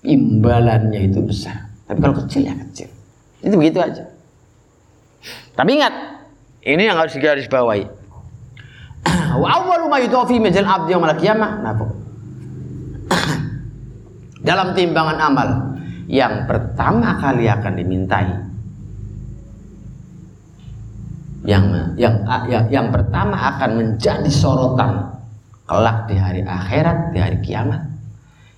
imbalannya 0.02 1.06
itu 1.06 1.22
besar. 1.22 1.70
Tapi 1.86 2.02
kalau 2.02 2.18
kecil 2.26 2.50
ya 2.50 2.58
kecil. 2.58 2.90
Itu 3.46 3.62
begitu 3.62 3.78
aja. 3.78 4.10
Tapi 5.54 5.70
ingat, 5.78 5.94
ini 6.66 6.82
yang 6.82 6.98
harus 6.98 7.14
digaris 7.14 7.46
bawahi. 7.46 7.86
Wa 9.42 9.48
awwalu 9.62 9.86
ma 9.86 10.02
yutofi 10.02 10.42
mejal 10.42 10.66
abdi 10.66 10.98
yaumil 10.98 11.14
qiyamah 11.14 11.62
nafaq. 11.62 11.92
Dalam 14.50 14.74
timbangan 14.74 15.18
amal 15.22 15.50
yang 16.10 16.50
pertama 16.50 17.22
kali 17.22 17.46
akan 17.50 17.74
dimintai 17.78 18.45
yang 21.46 21.94
yang 21.96 22.26
yang, 22.50 22.66
yang 22.74 22.88
pertama 22.90 23.38
akan 23.56 23.72
menjadi 23.78 24.30
sorotan 24.34 25.14
kelak 25.70 26.10
di 26.10 26.18
hari 26.18 26.42
akhirat, 26.42 27.14
di 27.14 27.20
hari 27.22 27.38
kiamat 27.42 27.86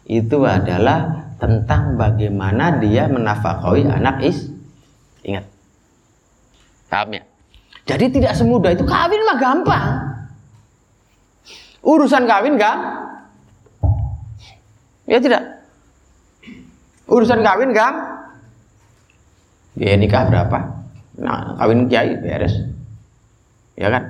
itu 0.08 0.40
adalah 0.48 1.28
tentang 1.36 2.00
bagaimana 2.00 2.80
dia 2.80 3.12
menafkahi 3.12 3.92
anak 3.92 4.24
is. 4.24 4.48
Ingat. 5.28 5.44
Paham 6.88 7.20
ya? 7.20 7.24
Jadi 7.88 8.06
tidak 8.20 8.34
semudah 8.40 8.72
itu 8.72 8.88
kawin 8.88 9.22
mah 9.28 9.38
gampang. 9.40 9.88
Urusan 11.84 12.24
kawin 12.24 12.56
gak? 12.56 12.76
Ya 15.08 15.20
tidak. 15.20 15.44
Urusan 17.08 17.44
kawin 17.44 17.76
gak? 17.76 17.94
Biaya 19.76 19.96
nikah 20.00 20.24
berapa? 20.28 20.60
Nah, 21.20 21.56
kawin 21.60 21.88
kiai 21.92 22.16
beres 22.20 22.77
ya 23.78 23.94
kan? 23.94 24.04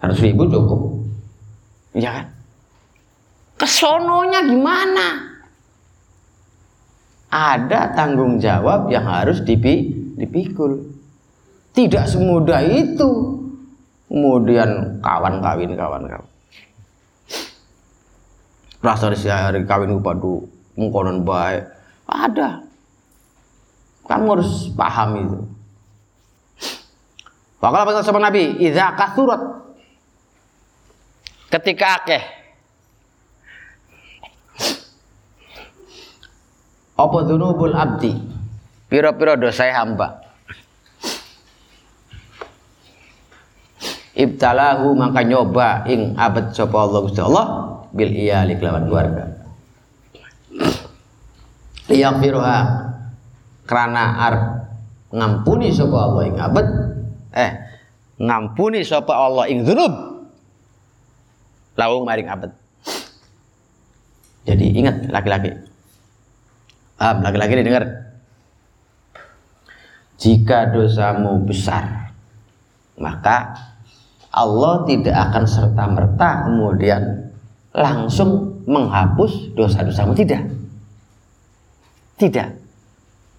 Seratus 0.00 0.20
ribu 0.24 0.48
cukup. 0.48 0.80
Ya 1.92 2.10
kan? 2.10 2.26
Kesononya 3.60 4.40
gimana? 4.48 5.36
Ada 7.28 7.92
tanggung 7.92 8.40
jawab 8.40 8.88
yang 8.88 9.04
harus 9.04 9.44
dipi, 9.44 9.92
dipikul. 10.16 10.80
Tidak 11.76 12.08
semudah 12.08 12.64
itu. 12.64 13.36
Kemudian 14.08 15.02
kawan 15.04 15.44
kawin 15.44 15.76
kawan 15.76 16.08
kawan. 16.08 16.30
Rasa 18.80 19.12
hari 19.12 19.66
kawin 19.66 19.98
padu 20.00 20.46
mengkonon 20.78 21.26
baik. 21.26 21.68
Ada. 22.06 22.62
Kamu 24.06 24.38
harus 24.38 24.70
paham 24.78 25.10
itu 25.18 25.38
Wakala 27.56 27.88
pesan 27.88 28.04
sama 28.04 28.20
Nabi, 28.20 28.60
idza 28.60 28.92
kasurat. 28.92 29.40
Ketika 31.48 32.02
akeh. 32.02 32.22
Apa 36.96 37.16
dzunubul 37.24 37.76
abdi? 37.76 38.12
Pira-pira 38.88 39.36
dosa 39.36 39.68
hamba. 39.72 40.24
Ibtalahu 44.16 44.96
maka 44.96 45.20
nyoba 45.20 45.84
ing 45.92 46.16
abad 46.16 46.56
sapa 46.56 46.72
Allah 46.88 47.04
Gusti 47.04 47.20
Allah 47.20 47.46
bil 47.92 48.16
iyali 48.16 48.56
kelawan 48.56 48.88
keluarga. 48.88 49.24
Liyaghfirha 51.92 52.56
karena 53.68 54.04
arep 54.24 54.44
ngampuni 55.12 55.68
sapa 55.68 55.96
Allah 56.00 56.22
ing 56.32 56.36
abad 56.40 56.66
eh 57.36 57.52
ngampuni 58.16 58.80
sapa 58.80 59.12
Allah 59.12 59.44
ing 59.52 59.68
dzunub. 59.68 59.92
Lawung 61.76 62.08
maring 62.08 62.32
abad. 62.32 62.50
Jadi 64.48 64.64
ingat 64.72 65.12
laki-laki. 65.12 65.52
Ah 66.96 67.12
laki-laki 67.20 67.60
dengar. 67.60 67.84
Jika 70.16 70.72
dosamu 70.72 71.44
besar 71.44 72.16
maka 72.96 73.52
Allah 74.32 74.88
tidak 74.88 75.12
akan 75.12 75.44
serta-merta 75.44 76.48
kemudian 76.48 77.32
langsung 77.76 78.64
menghapus 78.64 79.52
dosa-dosamu. 79.52 80.16
Tidak. 80.16 80.42
Tidak. 82.16 82.48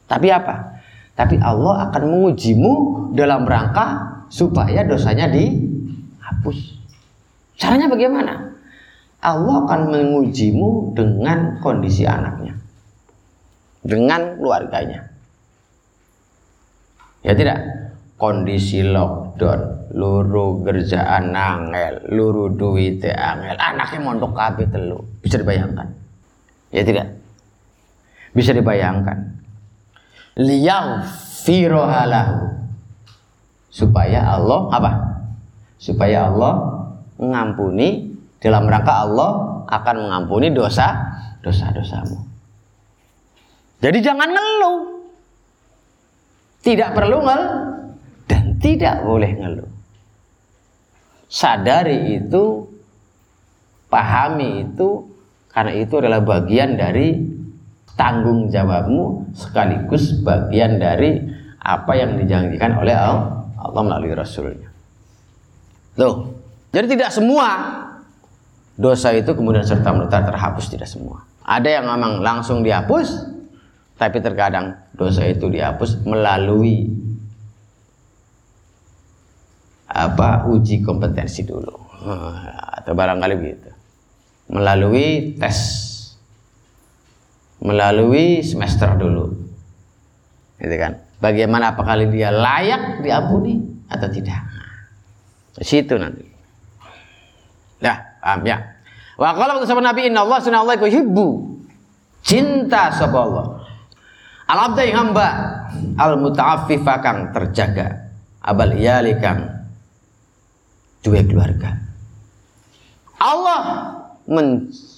Tapi 0.05 0.27
apa 0.29 0.76
tapi 1.17 1.41
Allah 1.41 1.89
akan 1.89 2.03
mengujimu 2.13 2.73
dalam 3.17 3.49
rangka 3.49 4.05
supaya 4.29 4.85
dosanya 4.85 5.25
dihapus. 5.33 6.77
Caranya 7.57 7.89
bagaimana? 7.89 8.53
Allah 9.25 9.65
akan 9.65 9.89
mengujimu 9.89 10.93
dengan 10.93 11.57
kondisi 11.57 12.05
anaknya. 12.05 12.53
Dengan 13.81 14.37
keluarganya. 14.37 15.09
Ya 17.25 17.33
tidak? 17.33 17.65
Kondisi 18.21 18.85
lockdown, 18.85 19.93
luru 19.97 20.61
kerjaan 20.61 21.33
angel, 21.33 22.13
luru 22.13 22.53
duit 22.53 23.01
angel, 23.09 23.57
anaknya 23.57 23.99
mondok 24.05 24.37
kabeh 24.37 24.69
telu. 24.69 25.01
Bisa 25.25 25.41
dibayangkan? 25.41 25.89
Ya 26.69 26.85
tidak? 26.85 27.09
Bisa 28.37 28.53
dibayangkan. 28.53 29.36
Liyang 30.37 31.01
firohalahu 31.41 32.53
supaya 33.73 34.37
Allah 34.37 34.61
apa? 34.69 34.91
Supaya 35.81 36.29
Allah 36.29 36.85
mengampuni 37.17 38.13
dalam 38.37 38.69
rangka 38.69 39.05
Allah 39.05 39.65
akan 39.65 39.95
mengampuni 40.07 40.53
dosa 40.53 40.93
dosa-dosamu. 41.41 42.21
Jadi 43.81 43.97
jangan 44.01 44.29
ngeluh. 44.29 44.77
Tidak 46.61 46.89
perlu 46.91 47.23
ngel 47.23 47.43
dan 48.27 48.43
tidak 48.59 49.05
boleh 49.05 49.31
ngeluh. 49.37 49.71
Sadari 51.29 52.17
itu, 52.17 52.65
pahami 53.87 54.67
itu 54.67 55.05
karena 55.53 55.73
itu 55.77 55.93
adalah 56.01 56.21
bagian 56.21 56.75
dari 56.75 57.36
tanggung 57.97 58.47
jawabmu 58.47 59.33
sekaligus 59.33 60.21
bagian 60.21 60.77
dari 60.77 61.17
apa 61.57 61.91
yang 61.97 62.15
dijanjikan 62.15 62.77
oleh 62.79 62.93
Allah 62.93 63.81
melalui 63.83 64.13
Rasulnya. 64.13 64.69
Loh, 65.97 66.37
jadi 66.69 66.85
tidak 66.85 67.09
semua 67.09 67.49
dosa 68.77 69.09
itu 69.11 69.33
kemudian 69.33 69.65
serta 69.65 69.89
merta 69.91 70.21
terhapus 70.21 70.69
tidak 70.69 70.85
semua. 70.85 71.25
Ada 71.41 71.81
yang 71.81 71.89
memang 71.89 72.21
langsung 72.21 72.61
dihapus, 72.61 73.25
tapi 73.97 74.21
terkadang 74.21 74.77
dosa 74.93 75.25
itu 75.25 75.49
dihapus 75.49 76.05
melalui 76.05 76.93
apa 79.87 80.45
uji 80.45 80.85
kompetensi 80.85 81.41
dulu 81.47 81.73
atau 82.77 82.93
barangkali 82.93 83.33
begitu 83.39 83.71
melalui 84.51 85.33
tes 85.39 85.57
melalui 87.61 88.45
semester 88.45 88.93
dulu 88.97 89.33
gitu 90.57 90.75
kan 90.77 91.07
Bagaimana 91.17 91.73
apakah 91.73 91.97
dia 92.13 92.29
layak 92.29 93.01
diampuni 93.01 93.57
atau 93.89 94.05
tidak? 94.05 94.37
Di 95.57 95.65
situ 95.65 95.97
nanti. 95.97 96.21
Nah, 97.81 97.97
paham 98.21 98.45
ya. 98.45 98.57
Wa 99.17 99.33
qala 99.33 99.65
sama 99.65 99.81
Nabi 99.81 100.13
inna 100.13 100.21
Allah 100.21 100.37
sunna 100.37 100.61
Allah 100.61 100.77
yuhibbu 100.77 101.57
cinta 102.21 102.93
sapa 102.93 103.17
Allah. 103.17 103.45
Al 104.45 104.59
abda 104.71 104.83
hamba 104.93 105.27
al 105.97 106.21
muta'affifa 106.21 107.01
kang 107.01 107.33
terjaga 107.33 108.13
abal 108.45 108.77
iyali 108.77 109.17
kang 109.17 109.41
dua 111.01 111.25
keluarga. 111.25 111.81
Allah 113.17 113.61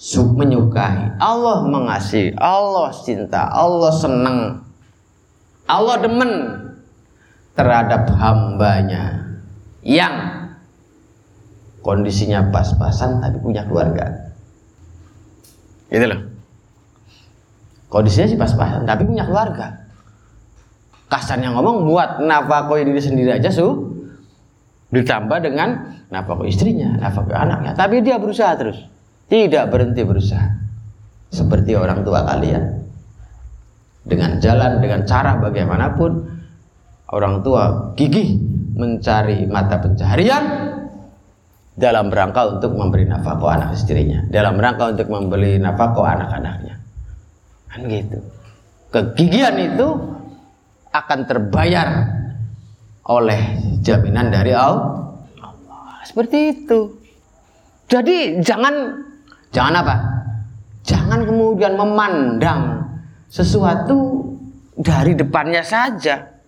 menyukai, 0.08 1.20
Allah 1.20 1.68
mengasihi, 1.68 2.32
Allah 2.40 2.88
cinta, 2.96 3.52
Allah 3.52 3.92
senang 3.92 4.64
Allah 5.70 6.02
demen 6.02 6.32
terhadap 7.54 8.10
hambanya 8.18 9.38
yang 9.86 10.50
kondisinya 11.86 12.50
pas-pasan 12.50 13.22
tapi 13.22 13.38
punya 13.38 13.62
keluarga. 13.70 14.34
Gitu 15.94 16.06
loh. 16.10 16.22
Kondisinya 17.94 18.28
sih 18.34 18.40
pas-pasan 18.40 18.90
tapi 18.90 19.06
punya 19.06 19.30
keluarga. 19.30 19.86
Kasarnya 21.10 21.54
ngomong 21.54 21.86
buat 21.86 22.22
nafkah 22.26 22.70
diri 22.82 23.02
sendiri 23.02 23.38
aja 23.38 23.54
su 23.54 23.94
ditambah 24.90 25.38
dengan 25.46 26.02
nafkah 26.10 26.42
istrinya, 26.50 26.98
nafkah 26.98 27.46
anaknya. 27.46 27.78
Tapi 27.78 28.02
dia 28.02 28.18
berusaha 28.18 28.58
terus. 28.58 28.78
Tidak 29.30 29.64
berhenti 29.70 30.02
berusaha. 30.02 30.50
Seperti 31.30 31.78
orang 31.78 32.02
tua 32.02 32.26
kalian. 32.26 32.82
Dengan 34.02 34.42
jalan 34.42 34.82
dengan 34.82 35.06
cara 35.06 35.38
bagaimanapun 35.38 36.12
orang 37.14 37.46
tua 37.46 37.94
gigih 37.94 38.42
mencari 38.74 39.46
mata 39.46 39.78
pencaharian 39.78 40.44
dalam 41.78 42.10
rangka 42.10 42.58
untuk 42.58 42.74
memberi 42.74 43.06
nafkah 43.06 43.38
anak 43.38 43.78
istrinya 43.78 44.26
dalam 44.34 44.58
rangka 44.58 44.98
untuk 44.98 45.08
membeli 45.14 45.62
nafkah 45.62 45.94
anak-anaknya. 45.94 46.76
Kan 47.70 47.86
gitu. 47.86 48.20
Kegigihan 48.90 49.54
itu 49.62 49.88
akan 50.90 51.20
terbayar 51.30 51.88
oleh 53.06 53.42
jaminan 53.86 54.34
dari 54.34 54.58
Allah. 54.58 55.14
Seperti 56.02 56.38
itu. 56.50 56.98
Jadi 57.90 58.42
jangan 58.42 59.06
jangan 59.50 59.82
apa 59.82 59.96
jangan 60.86 61.26
kemudian 61.26 61.78
memandang 61.78 62.86
sesuatu 63.30 64.26
dari 64.80 65.14
depannya 65.14 65.62
saja 65.62 66.40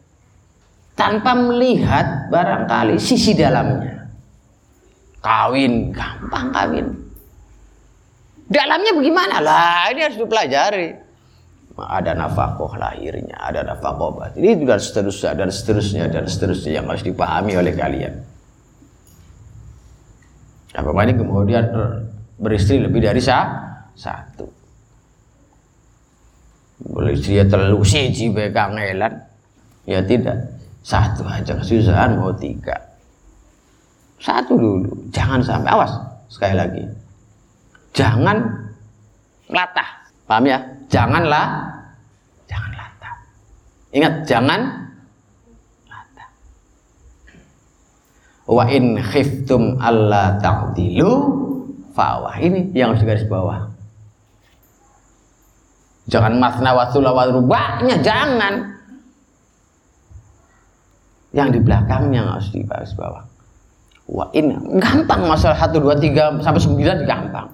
tanpa 0.95 1.33
melihat 1.33 2.29
barangkali 2.29 3.01
sisi 3.01 3.33
dalamnya. 3.33 4.05
Kawin 5.21 5.93
gampang 5.93 6.49
kawin. 6.49 6.87
Dalamnya 8.51 8.91
bagaimana 8.93 9.37
lah? 9.39 9.89
Ini 9.93 9.99
harus 10.05 10.19
dipelajari. 10.19 10.89
Ada 11.81 12.13
nafkah 12.13 12.77
lahirnya, 12.77 13.37
ada 13.39 13.63
nafkah 13.63 13.95
batin. 13.97 14.43
Ini 14.43 14.67
dan 14.67 14.77
seterusnya 14.77 15.31
dan 15.33 15.49
seterusnya 15.49 16.05
dan 16.11 16.25
seterusnya 16.27 16.71
yang 16.81 16.85
harus 16.85 17.01
dipahami 17.01 17.57
oleh 17.57 17.73
kalian. 17.73 18.13
Apa 20.71 21.03
ini 21.03 21.13
kemudian 21.15 21.63
beristri 22.41 22.81
lebih 22.81 23.05
dari 23.05 23.21
satu. 23.21 24.49
Boleh 26.81 27.13
dia 27.21 27.45
terlalu 27.45 27.85
siji 27.85 28.33
kangelan 28.33 29.13
ya 29.85 30.01
tidak. 30.01 30.57
Satu 30.81 31.21
aja 31.29 31.53
kesusahan 31.53 32.17
mau 32.17 32.33
tiga. 32.33 32.73
Satu 34.17 34.57
dulu 34.57 34.89
jangan 35.13 35.45
sampai 35.45 35.69
awas 35.69 35.93
sekali 36.25 36.57
lagi. 36.57 36.81
Jangan 37.93 38.41
latah 39.53 39.89
paham 40.25 40.49
ya? 40.49 40.57
Janganlah 40.89 41.69
jangan 42.49 42.71
latah. 42.73 43.15
Ingat 43.93 44.13
jangan 44.25 44.61
latah. 45.85 46.29
Wa 48.49 48.65
in 48.73 48.97
khiftum 48.97 49.77
alla 49.77 50.41
ta'dilu 50.41 51.40
fawah 51.91 52.35
ini 52.39 52.71
yang 52.75 52.95
harus 52.95 53.03
digaris 53.03 53.27
bawah 53.27 53.71
Jangan 56.11 56.33
masna 56.43 56.75
wasula 56.75 57.13
rubahnya 57.29 58.01
jangan. 58.03 58.67
Yang 61.31 61.47
di 61.55 61.59
belakangnya 61.63 62.27
harus 62.27 62.51
dibahas 62.51 62.91
bawah. 62.99 63.23
Wah 64.11 64.27
ini 64.35 64.51
gampang 64.75 65.23
masalah 65.23 65.55
satu 65.55 65.79
dua 65.79 65.95
tiga 65.95 66.35
sampai 66.43 66.59
sembilan 66.59 67.07
gampang. 67.07 67.47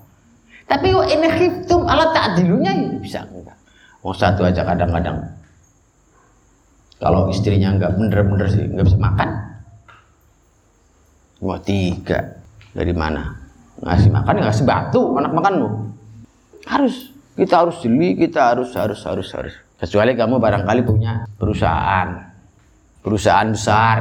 Tapi 0.65 0.89
wah 0.89 1.05
ini 1.05 1.29
khiftum 1.29 1.85
ala 1.85 2.09
ta'dilunya 2.09 2.71
ya 2.73 2.97
bisa 2.97 3.19
enggak. 3.29 3.53
Mau 4.01 4.15
satu 4.15 4.41
aja 4.41 4.65
kadang-kadang 4.65 5.21
kalau 6.97 7.29
istrinya 7.29 7.77
enggak 7.77 7.93
bener-bener 7.93 8.47
sih 8.49 8.65
enggak 8.65 8.89
bisa 8.89 8.97
makan. 8.97 9.29
Wah 11.45 11.61
tiga 11.61 12.41
dari 12.73 12.93
mana? 12.97 13.46
Ngasih 13.83 14.09
makan 14.09 14.35
ngasih 14.41 14.65
batu 14.65 15.01
anak 15.17 15.33
makanmu. 15.33 15.69
Harus 16.65 17.13
Kita 17.37 17.61
harus 17.61 17.77
jeli, 17.85 18.17
kita 18.17 18.49
harus 18.49 18.73
harus 18.73 18.97
harus 19.05 19.29
harus. 19.37 19.53
Kecuali 19.77 20.17
kamu 20.17 20.41
barangkali 20.41 20.81
punya 20.81 21.29
perusahaan, 21.37 22.33
perusahaan 23.05 23.45
besar, 23.53 23.97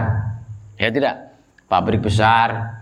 ya 0.80 0.88
tidak, 0.88 1.36
pabrik 1.68 2.00
besar, 2.00 2.76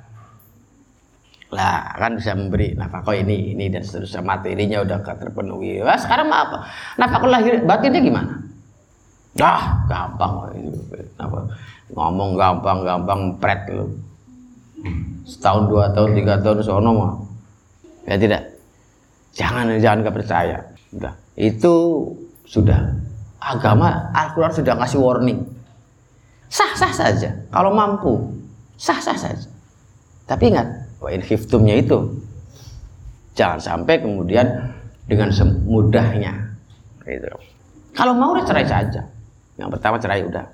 lah 1.55 1.95
kan 1.95 2.19
bisa 2.19 2.35
memberi 2.35 2.75
nafkah 2.75 3.15
ini 3.15 3.55
ini 3.55 3.71
dan 3.71 3.87
seterusnya 3.87 4.23
materinya 4.27 4.83
udah 4.83 4.99
terpenuhi. 5.07 5.79
Wah, 5.87 5.95
sekarang 5.95 6.27
apa? 6.31 6.67
Nafkah 6.99 7.31
lahir 7.31 7.63
batinnya 7.63 8.03
gimana? 8.03 8.33
Ah, 9.39 9.83
gampang. 9.87 10.51
Apa? 11.19 11.39
Ngomong 11.95 12.35
gampang-gampang 12.35 13.39
pret 13.39 13.71
lu. 13.71 13.91
Setahun, 15.25 15.73
dua 15.73 15.91
tahun, 15.97 16.13
tiga 16.17 16.35
tahun 16.45 16.61
sono 16.61 16.91
mah. 16.93 17.13
Ya 18.05 18.21
tidak. 18.21 18.43
Jangan 19.35 19.73
jangan 19.81 20.05
gak 20.05 20.17
percaya. 20.21 20.59
Udah. 20.93 21.15
Itu 21.35 21.75
sudah 22.45 22.93
agama 23.41 24.13
Al-Qur'an 24.13 24.53
sudah 24.53 24.77
kasih 24.79 25.01
warning. 25.01 25.41
Sah-sah 26.53 26.93
saja 26.93 27.31
kalau 27.51 27.75
mampu. 27.75 28.31
Sah-sah 28.79 29.17
saja. 29.17 29.49
Tapi 30.25 30.55
ingat, 30.55 30.67
wa 31.05 31.13
in 31.13 31.21
itu 31.21 31.99
jangan 33.37 33.61
sampai 33.61 34.01
kemudian 34.01 34.47
dengan 35.05 35.29
semudahnya 35.29 36.33
gitu. 37.05 37.29
Kalau 37.93 38.17
mau 38.17 38.33
udah 38.33 38.47
cerai 38.47 38.67
saja. 38.67 39.05
Yang 39.55 39.79
pertama 39.79 39.97
cerai 40.01 40.25
udah. 40.27 40.47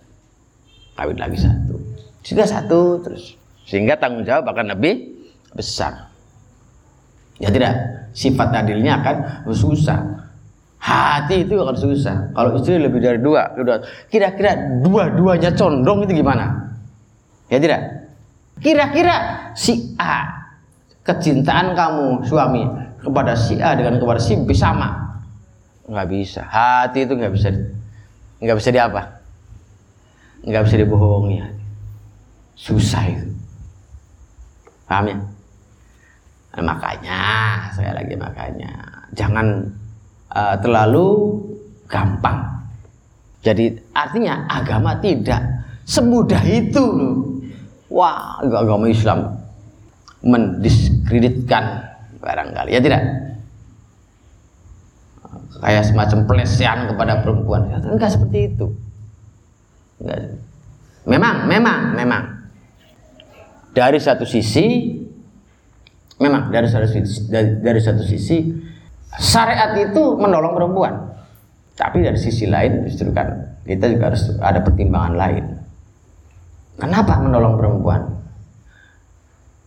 Kawin 0.99 1.17
lagi 1.17 1.39
satu. 1.41 1.77
Sudah 2.21 2.45
satu 2.45 3.01
terus. 3.01 3.40
Sehingga 3.71 3.95
tanggung 3.95 4.27
jawab 4.27 4.51
akan 4.51 4.75
lebih 4.75 5.15
besar. 5.55 6.11
Ya 7.39 7.55
tidak, 7.55 7.73
sifat 8.11 8.51
adilnya 8.51 8.99
akan 8.99 9.47
susah. 9.55 10.27
Hati 10.83 11.47
itu 11.47 11.55
akan 11.55 11.79
susah. 11.79 12.35
Kalau 12.35 12.59
istri 12.59 12.83
lebih 12.83 12.99
dari 12.99 13.23
dua, 13.23 13.55
kira-kira 14.11 14.83
dua-duanya 14.83 15.55
condong 15.55 16.03
itu 16.03 16.19
gimana? 16.19 16.75
Ya 17.47 17.63
tidak? 17.63 18.11
Kira-kira 18.59 19.15
si 19.55 19.95
A 20.03 20.27
kecintaan 21.07 21.79
kamu 21.79 22.27
suami 22.27 22.67
kepada 22.99 23.39
si 23.39 23.57
A 23.63 23.79
dengan 23.79 24.03
kepada 24.03 24.19
si 24.19 24.35
B 24.35 24.51
sama? 24.51 25.21
Nggak 25.87 26.09
bisa. 26.11 26.43
Hati 26.43 27.07
itu 27.07 27.15
nggak 27.15 27.33
bisa, 27.33 27.55
nggak 28.43 28.57
bisa 28.59 28.71
di 28.75 28.81
apa? 28.83 29.03
Nggak 30.43 30.63
bisa 30.67 30.77
dibohongi. 30.77 31.39
Susah 32.59 33.05
itu. 33.09 33.31
Paham 34.91 35.07
ya? 35.07 35.17
Nah, 36.51 36.63
makanya 36.67 37.23
saya 37.71 37.95
lagi 37.95 38.19
makanya 38.19 38.75
jangan 39.15 39.71
uh, 40.35 40.59
terlalu 40.59 41.39
gampang. 41.87 42.43
Jadi 43.47 43.71
artinya 43.95 44.51
agama 44.51 44.99
tidak 44.99 45.39
semudah 45.87 46.43
itu 46.43 46.83
loh. 46.83 47.39
Wah, 47.87 48.43
agama 48.43 48.91
Islam 48.91 49.31
mendiskreditkan 50.27 51.87
barangkali 52.21 52.77
ya 52.77 52.81
tidak 52.83 53.03
kayak 55.61 55.85
semacam 55.85 56.19
pelecehan 56.29 56.79
kepada 56.93 57.25
perempuan 57.25 57.69
enggak 57.73 58.13
seperti 58.13 58.53
itu 58.53 58.69
enggak. 60.01 60.37
memang 61.09 61.49
memang 61.49 61.81
memang 61.97 62.23
dari 63.81 63.97
satu 63.97 64.29
sisi 64.29 64.93
memang 66.21 66.53
dari 66.53 66.69
satu 66.69 66.85
sisi, 66.85 67.33
dari, 67.33 67.65
dari 67.65 67.81
satu 67.81 68.05
sisi 68.05 68.45
syariat 69.17 69.73
itu 69.81 70.21
menolong 70.21 70.53
perempuan. 70.53 70.95
Tapi 71.81 72.05
dari 72.05 72.21
sisi 72.21 72.45
lain 72.45 72.85
justru 72.85 73.09
kan 73.09 73.57
kita 73.65 73.89
juga 73.89 74.13
harus 74.13 74.37
ada 74.37 74.61
pertimbangan 74.61 75.17
lain. 75.17 75.45
Kenapa 76.77 77.25
menolong 77.25 77.57
perempuan? 77.57 78.03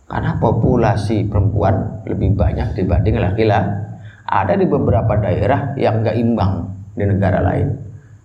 Karena 0.06 0.38
populasi 0.38 1.26
perempuan 1.26 2.06
lebih 2.06 2.38
banyak 2.38 2.78
dibanding 2.78 3.18
laki-laki. 3.18 3.82
Ada 4.24 4.54
di 4.54 4.66
beberapa 4.70 5.18
daerah 5.20 5.74
yang 5.74 6.00
enggak 6.00 6.16
imbang 6.16 6.52
di 6.94 7.02
negara 7.02 7.42
lain 7.42 7.76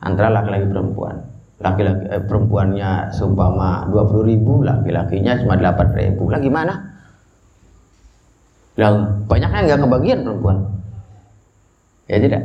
antara 0.05 0.29
laki-laki 0.29 0.69
perempuan. 0.69 1.28
Laki-laki 1.59 2.07
eh, 2.07 2.23
perempuannya 2.23 3.11
seumpama 3.11 3.91
20 3.91 4.31
ribu, 4.31 4.63
laki-lakinya 4.63 5.35
cuma 5.43 5.59
8 5.59 5.91
ribu. 5.91 6.31
Lah 6.31 6.39
gimana? 6.39 6.73
Yang 8.79 8.95
banyaknya 9.27 9.59
nggak 9.67 9.81
kebagian 9.83 10.19
perempuan. 10.23 10.57
Ya 12.07 12.17
tidak. 12.23 12.43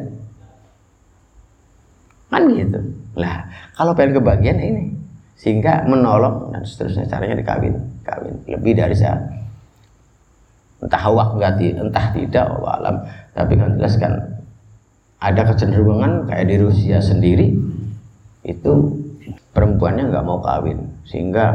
Kan 2.26 2.50
gitu. 2.50 2.80
Lah, 3.14 3.46
kalau 3.78 3.94
pengen 3.94 4.18
kebagian 4.18 4.58
ini 4.58 4.90
sehingga 5.38 5.86
menolong 5.86 6.50
dan 6.50 6.66
seterusnya 6.66 7.06
caranya 7.06 7.38
dikawin, 7.38 7.74
kawin 8.02 8.34
lebih 8.50 8.74
dari 8.74 8.98
saya. 8.98 9.22
Entah 10.82 11.00
hawak 11.00 11.38
enggak 11.38 11.62
entah 11.62 12.06
tidak, 12.10 12.46
alam. 12.50 13.06
Tapi 13.30 13.52
kan 13.54 13.78
jelas 13.78 13.94
kan 13.94 14.12
ada 15.22 15.42
kecenderungan 15.48 16.26
kayak 16.26 16.50
di 16.50 16.56
Rusia 16.58 16.98
sendiri 16.98 17.54
itu 18.44 18.74
perempuannya 19.52 20.10
nggak 20.10 20.24
mau 20.26 20.38
kawin. 20.40 20.78
Sehingga 21.08 21.52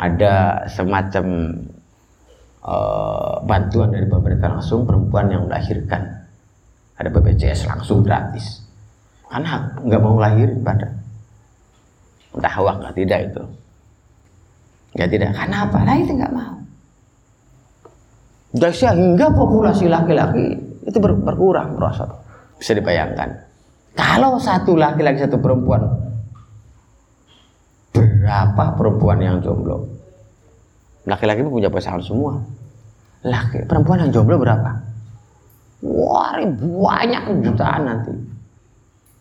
ada 0.00 0.64
semacam 0.70 1.24
uh, 2.64 3.44
bantuan 3.44 3.92
dari 3.92 4.06
pemerintah 4.08 4.58
langsung 4.58 4.88
perempuan 4.88 5.28
yang 5.28 5.44
melahirkan. 5.48 6.24
Ada 6.96 7.08
BPJS 7.08 7.68
langsung 7.68 8.04
gratis. 8.04 8.60
Karena 9.28 9.72
nggak 9.78 10.02
mau 10.02 10.16
lahir 10.20 10.52
pada. 10.60 10.88
Entah 12.36 12.54
awak 12.60 12.74
nggak 12.84 12.94
tidak 12.98 13.20
itu. 13.32 13.42
Nggak 14.98 15.08
tidak. 15.08 15.28
Karena 15.34 15.56
apa? 15.66 15.78
Lah 15.86 15.96
itu 15.96 16.12
nggak 16.12 16.34
mau. 16.34 16.54
Dan 18.50 18.72
sehingga 18.74 19.30
populasi 19.30 19.86
laki-laki 19.86 20.58
itu 20.82 20.98
ber 20.98 21.14
berkurang 21.14 21.78
merosot 21.78 22.10
bisa 22.58 22.74
dibayangkan. 22.74 23.46
Kalau 23.94 24.42
satu 24.42 24.74
laki-laki 24.74 25.22
satu 25.22 25.38
perempuan 25.38 26.09
berapa 28.20 28.76
perempuan 28.76 29.24
yang 29.24 29.40
jomblo? 29.40 29.88
Laki-laki 31.08 31.40
punya 31.40 31.72
pasangan 31.72 32.04
semua. 32.04 32.36
Laki 33.24 33.64
perempuan 33.64 34.04
yang 34.04 34.12
jomblo 34.12 34.36
berapa? 34.36 34.84
Wah 35.80 36.36
banyak 36.60 37.40
jutaan 37.40 37.88
nanti. 37.88 38.12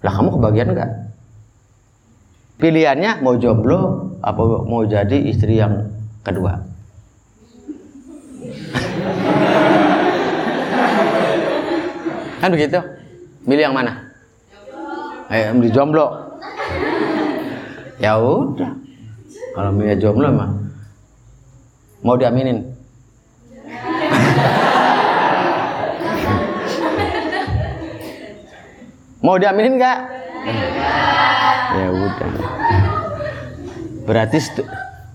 Lah 0.04 0.12
kamu 0.12 0.36
kebagian 0.36 0.76
enggak 0.76 0.92
pilihannya 2.60 3.24
mau 3.24 3.40
jomblo 3.40 4.12
apa 4.20 4.68
mau 4.68 4.84
jadi 4.84 5.16
istri 5.32 5.64
yang 5.64 5.88
kedua? 6.28 6.60
Kan 12.44 12.52
begitu? 12.52 12.84
Milih 13.48 13.72
yang 13.72 13.76
mana? 13.76 14.12
Eh 15.32 15.56
milih 15.56 15.72
jomblo. 15.72 16.36
Ya 18.00 18.16
udah 18.20 18.89
kalau 19.56 19.72
milih 19.74 19.98
jomblo 20.00 20.30
mah 20.32 20.60
Mau 22.00 22.16
diaminin? 22.16 22.64
Mau 29.20 29.36
diaminin 29.36 29.76
nggak? 29.76 30.00
Ya 31.76 31.88
udah. 31.92 32.30
Berarti 34.08 34.40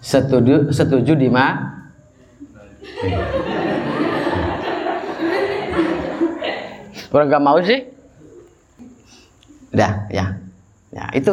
setuju 0.05 0.69
setuju 0.77 1.17
di 1.17 1.33
ma? 1.33 1.73
Kurang 7.09 7.33
nggak 7.33 7.45
mau 7.49 7.57
sih? 7.65 7.81
Udah, 9.73 10.05
ya. 10.13 10.37
Ya, 10.93 11.09
itu. 11.17 11.33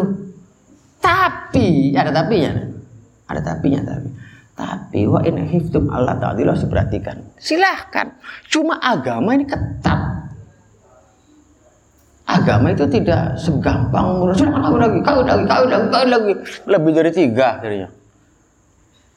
Tapi 1.04 1.92
ada 1.92 2.16
tapinya. 2.16 2.71
Ada 3.32 3.42
tapinya 3.42 3.80
tapi. 3.88 4.10
Tapi 4.52 5.08
wa 5.08 5.24
in 5.24 5.40
hiftum 5.48 5.88
Allah 5.88 6.20
ta'ala 6.20 6.54
harus 6.54 6.68
perhatikan. 6.68 7.18
Silahkan. 7.40 8.12
Cuma 8.52 8.78
agama 8.78 9.34
ini 9.34 9.48
ketat. 9.48 10.00
Agama 12.28 12.72
itu 12.72 12.88
tidak 12.88 13.36
segampang 13.36 14.32
silakan 14.40 14.64
kawin 14.64 14.80
lagi, 14.80 15.00
kawin 15.04 15.26
lagi, 15.28 15.44
kawin 15.48 15.68
lagi, 15.68 15.88
kawin 15.92 16.10
lagi. 16.12 16.34
Lebih 16.64 16.92
dari 16.96 17.12
tiga 17.12 17.60
akhirnya. 17.60 17.88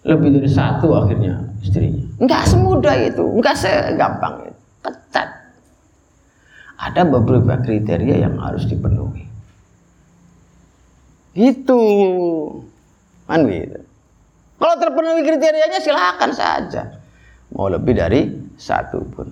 Lebih 0.04 0.28
dari 0.40 0.50
satu 0.50 0.88
akhirnya 0.98 1.34
istrinya. 1.62 2.04
Enggak 2.18 2.42
semudah 2.50 2.94
itu, 2.98 3.24
enggak 3.38 3.54
segampang 3.54 4.50
itu. 4.50 4.60
Ketat. 4.82 5.28
Ada 6.74 7.06
beberapa 7.06 7.54
kriteria 7.62 8.26
yang 8.26 8.34
harus 8.42 8.66
dipenuhi. 8.66 9.24
Itu. 11.38 11.82
Kan 13.30 13.46
gitu. 13.46 13.78
Kalau 14.58 14.74
terpenuhi 14.78 15.22
kriterianya 15.26 15.80
silakan 15.82 16.30
saja. 16.30 17.02
Mau 17.54 17.70
lebih 17.70 17.94
dari 17.94 18.26
satu 18.58 19.02
pun. 19.10 19.28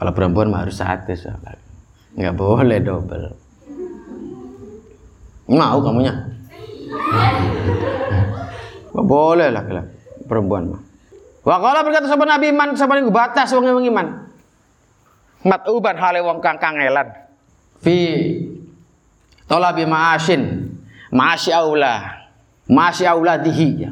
Kalau 0.00 0.12
perempuan 0.16 0.48
mah 0.48 0.64
harus 0.64 0.78
satu 0.78 1.12
sholat. 1.12 1.58
Nggak 2.16 2.34
boleh 2.36 2.78
double. 2.82 3.26
Mau 5.50 5.78
kamunya? 5.82 6.14
Nggak 8.90 9.06
boleh 9.06 9.48
lah 9.50 9.62
perempuan 10.26 10.70
mah. 10.70 10.82
Wa 11.40 11.56
qala 11.58 11.82
berkata 11.82 12.06
sahabat 12.06 12.28
Nabi 12.38 12.48
man 12.52 12.76
sabane 12.76 13.02
batas 13.08 13.50
wong 13.56 13.66
wong 13.66 13.86
iman. 13.90 14.06
Mat 15.40 15.64
uban 15.66 15.96
hale 15.96 16.20
wong 16.20 16.38
kang 16.44 16.60
kangelan. 16.60 17.10
Fi 17.80 17.96
talabi 19.48 19.88
ma'ashin. 19.88 20.68
Ma'asyi 21.10 21.50
aula. 21.56 22.19
Ma'asyi 22.70 23.06
auladihi 23.10 23.68
ya. 23.82 23.90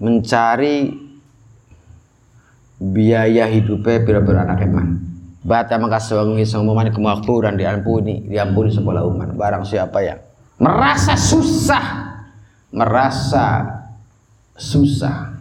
Mencari 0.00 0.94
biaya 2.80 3.50
hidupnya 3.50 4.00
pira-pira 4.06 4.46
anak 4.46 4.64
eman. 4.64 4.88
Bata 5.40 5.76
maka 5.76 5.98
sewangi 6.00 6.46
semuanya 6.46 6.94
kemakmuran 6.94 7.58
diampuni, 7.58 8.24
diampuni 8.30 8.70
sekolah 8.70 9.04
umat. 9.10 9.34
Barang 9.36 9.66
siapa 9.66 10.00
yang 10.00 10.20
merasa 10.60 11.16
susah, 11.16 11.84
merasa 12.72 13.80
susah 14.54 15.32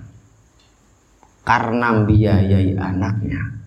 karena 1.44 2.04
biayai 2.08 2.80
anaknya. 2.80 3.60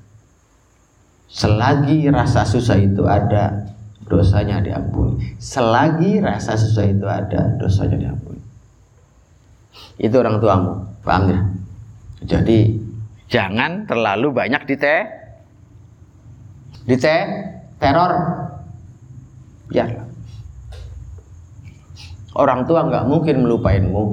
Selagi 1.32 2.12
rasa 2.12 2.44
susah 2.44 2.76
itu 2.76 3.08
ada, 3.08 3.71
dosanya 4.12 4.60
diampuni. 4.60 5.40
Selagi 5.40 6.20
rasa 6.20 6.60
susah 6.60 6.84
itu 6.84 7.08
ada, 7.08 7.56
dosanya 7.56 7.96
diampuni. 7.96 8.36
Itu 9.96 10.20
orang 10.20 10.36
tuamu, 10.36 10.72
paham 11.00 11.22
ya? 11.32 11.40
Jadi 12.36 12.76
jangan 13.32 13.88
terlalu 13.88 14.28
banyak 14.36 14.68
dite 14.68 15.08
dite 16.84 17.16
teror. 17.80 18.12
Biarlah. 19.72 20.06
Orang 22.36 22.68
tua 22.68 22.84
nggak 22.84 23.08
mungkin 23.08 23.40
melupainmu, 23.40 24.04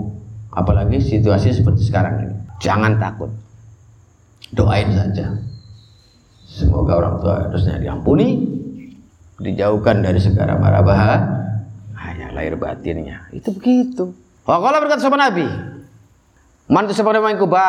apalagi 0.55 1.03
situasi 1.03 1.51
seperti 1.51 1.83
sekarang 1.83 2.15
ini. 2.23 2.35
Jangan 2.63 2.95
takut 2.95 3.31
doain 4.55 4.89
saja 4.95 5.29
semoga 6.49 6.97
orang 6.97 7.15
tua 7.21 7.33
harusnya 7.45 7.77
diampuni 7.77 8.41
dijauhkan 9.39 10.03
dari 10.03 10.19
segala 10.19 10.59
mara 10.59 10.83
bahaya 10.83 12.27
lahir 12.35 12.59
batinnya 12.59 13.27
itu 13.35 13.49
begitu 13.55 14.15
Wakala 14.49 14.81
berkata 14.81 15.05
sama 15.05 15.13
Nabi 15.13 15.45
Man 16.69 16.85
seperti 16.93 17.17
main 17.17 17.33
kuba, 17.41 17.65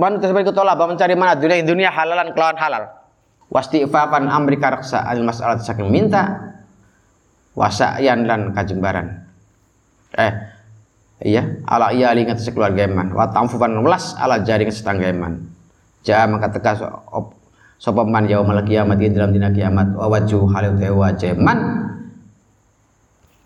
man 0.00 0.16
seperti 0.16 0.48
kutolaba 0.48 0.88
mencari 0.88 1.12
mana 1.12 1.36
dunia 1.36 1.60
dunia 1.60 1.92
halalan 1.92 2.32
kelawan 2.32 2.56
halal. 2.56 2.88
Wasti 3.52 3.84
ifafan 3.84 4.32
amri 4.32 4.56
karaksa 4.56 5.04
al 5.04 5.20
masalah 5.20 5.60
saking 5.60 5.92
minta 5.92 6.56
wasayan 7.52 8.24
dan 8.24 8.56
kajembaran. 8.56 9.28
Eh, 10.16 10.32
iya, 11.20 11.60
ala 11.68 11.92
iya 11.92 12.16
ingat 12.16 12.40
sekeluarga 12.40 12.88
iman. 12.88 13.12
Wa 13.12 13.28
tamfufan 13.28 13.76
welas 13.84 14.16
ala 14.16 14.40
jaring 14.40 14.72
setangga 14.72 15.12
iman. 15.12 15.44
Ja 16.00 16.24
maka 16.24 16.48
teka 16.48 16.80
sapa 17.80 18.04
man 18.04 18.28
yaumul 18.28 18.60
kiamat 18.60 19.00
dalam 19.00 19.32
dina 19.32 19.48
kiamat 19.48 19.96
wa 19.96 20.12
wajhu 20.12 20.44
halu 20.52 20.76
te 20.76 20.92
wajah 20.92 21.32
man. 21.40 21.58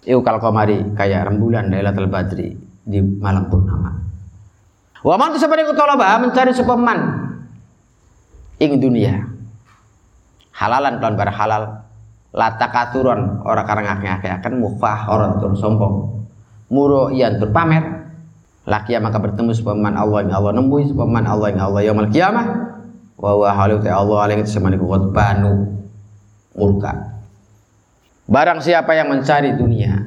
Iu 0.05 0.21
kal 0.21 0.37
komari 0.43 0.93
kayak 0.93 1.33
rembulan 1.33 1.71
Lailatul 1.73 2.11
Badri 2.13 2.53
di 2.85 2.99
malam 3.01 3.49
purnama. 3.49 4.05
Wa 5.01 5.17
man 5.17 5.39
sabane 5.39 5.65
kutolaba 5.65 6.19
mencari 6.21 6.53
sapa 6.53 6.75
man. 6.75 6.99
Ing 8.59 8.83
dunia. 8.83 9.23
Halalan 10.53 11.01
kelan 11.01 11.15
bar 11.15 11.31
halal. 11.33 11.65
Latakaturon 12.35 13.47
ora 13.47 13.63
karang 13.63 13.87
akeh-akeh 13.87 14.29
akan 14.43 14.53
mufaharon 14.59 15.39
tur 15.39 15.55
sombong. 15.55 16.27
Muro 16.69 17.15
iyan 17.15 17.39
tur 17.39 17.55
pamer. 17.55 18.11
Laki 18.67 18.99
maka 18.99 19.23
bertemu 19.23 19.55
sepaman 19.55 19.95
Allah 19.95 20.27
yang 20.27 20.35
Allah 20.41 20.53
nembui 20.57 20.89
sepaman 20.89 21.25
Allah 21.29 21.53
yang 21.53 21.63
Allah 21.69 21.81
yaumul 21.85 22.09
kiamah 22.09 22.74
wa 23.19 23.33
wa 23.39 23.51
halu 23.55 23.79
ta 23.81 23.99
Allah 23.99 24.19
alaihi 24.31 24.47
semani 24.47 24.79
banu 25.11 25.85
murka. 26.55 27.15
Barang 28.25 28.65
siapa 28.65 28.97
yang 28.97 29.13
mencari 29.13 29.53
dunia 29.55 30.01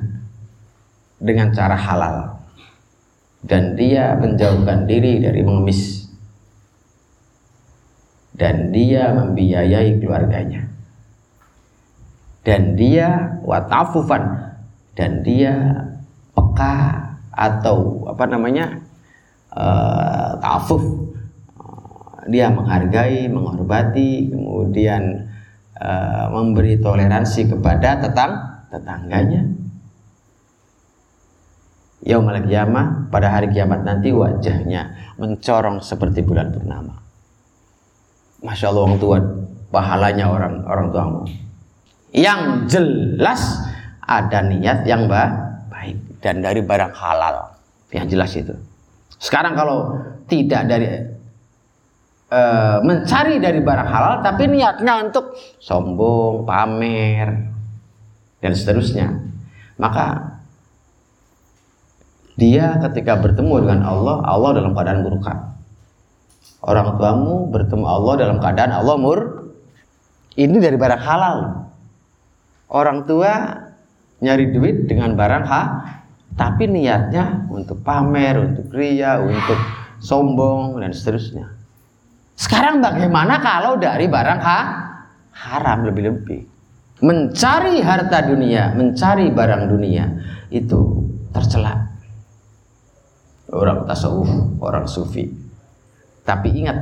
dengan 1.22 1.54
cara 1.54 1.78
halal 1.78 2.42
dan 3.46 3.78
dia 3.78 4.18
menjauhkan 4.18 4.90
diri 4.90 5.22
dari 5.22 5.46
mengemis 5.46 6.10
dan 8.38 8.70
dia 8.74 9.14
membiayai 9.14 10.02
keluarganya 10.02 10.70
dan 12.46 12.78
dia 12.78 13.38
watafufan 13.46 14.54
dan 14.98 15.22
dia 15.22 15.54
peka 16.34 16.78
atau 17.34 18.08
apa 18.10 18.26
namanya 18.26 18.82
uh, 19.54 20.38
ta'afuf 20.42 20.82
dia 22.26 22.50
menghargai 22.50 23.30
menghormati 23.30 24.34
kemudian 24.34 25.30
uh, 25.78 26.34
memberi 26.34 26.82
toleransi 26.82 27.54
kepada 27.54 28.02
tetang 28.02 28.66
tetangganya 28.74 29.46
Yaumal 32.08 32.46
kiamah 32.46 33.10
pada 33.10 33.34
hari 33.34 33.50
kiamat 33.50 33.82
nanti 33.82 34.14
wajahnya 34.14 34.96
mencorong 35.20 35.82
seperti 35.82 36.22
bulan 36.22 36.54
purnama. 36.54 36.94
Masya 38.46 38.70
Allah 38.70 38.84
orang 38.86 39.00
tua 39.02 39.18
pahalanya 39.74 40.26
orang 40.30 40.62
orang 40.70 40.88
tuamu. 40.94 41.22
Yang 42.14 42.42
jelas 42.70 43.42
ada 44.06 44.46
niat 44.46 44.86
yang 44.86 45.10
baik 45.10 46.22
dan 46.22 46.46
dari 46.46 46.62
barang 46.62 46.94
halal. 46.94 47.58
Yang 47.90 48.06
jelas 48.14 48.32
itu. 48.38 48.56
Sekarang 49.18 49.58
kalau 49.58 49.98
tidak 50.30 50.70
dari 50.70 51.02
e, 52.28 52.42
mencari 52.84 53.40
dari 53.40 53.60
barang 53.64 53.90
halal 53.90 54.14
tapi 54.22 54.52
niatnya 54.52 55.08
untuk 55.08 55.36
sombong, 55.60 56.44
pamer 56.44 57.30
dan 58.44 58.52
seterusnya. 58.54 59.08
Maka 59.78 60.38
dia 62.38 62.78
ketika 62.86 63.18
bertemu 63.18 63.66
dengan 63.66 63.82
Allah, 63.82 64.22
Allah 64.22 64.62
dalam 64.62 64.78
keadaan 64.78 65.02
murka. 65.02 65.58
Orang 66.62 66.98
tuamu 67.02 67.50
bertemu 67.50 67.86
Allah 67.86 68.14
dalam 68.18 68.38
keadaan 68.38 68.74
Allah 68.74 68.96
mur. 68.98 69.20
Ini 70.38 70.54
dari 70.62 70.78
barang 70.78 71.02
halal. 71.02 71.38
Orang 72.70 73.10
tua 73.10 73.58
nyari 74.22 74.54
duit 74.54 74.86
dengan 74.86 75.18
barang 75.18 75.46
ha, 75.50 75.62
tapi 76.38 76.70
niatnya 76.70 77.50
untuk 77.50 77.82
pamer, 77.82 78.38
untuk 78.38 78.70
ria, 78.70 79.18
untuk 79.18 79.58
sombong 79.98 80.78
dan 80.78 80.94
seterusnya. 80.94 81.57
Sekarang 82.38 82.86
bagaimana 82.86 83.42
kalau 83.42 83.82
dari 83.82 84.06
barang 84.06 84.40
ha? 84.46 84.60
haram 85.34 85.90
lebih-lebih? 85.90 86.46
Mencari 87.02 87.82
harta 87.82 88.26
dunia, 88.26 88.74
mencari 88.78 89.30
barang 89.34 89.64
dunia 89.70 90.06
itu 90.54 91.02
tercela. 91.34 91.78
Orang 93.50 93.90
tasawuf, 93.90 94.30
orang 94.62 94.86
sufi. 94.86 95.30
Tapi 96.26 96.50
ingat, 96.62 96.78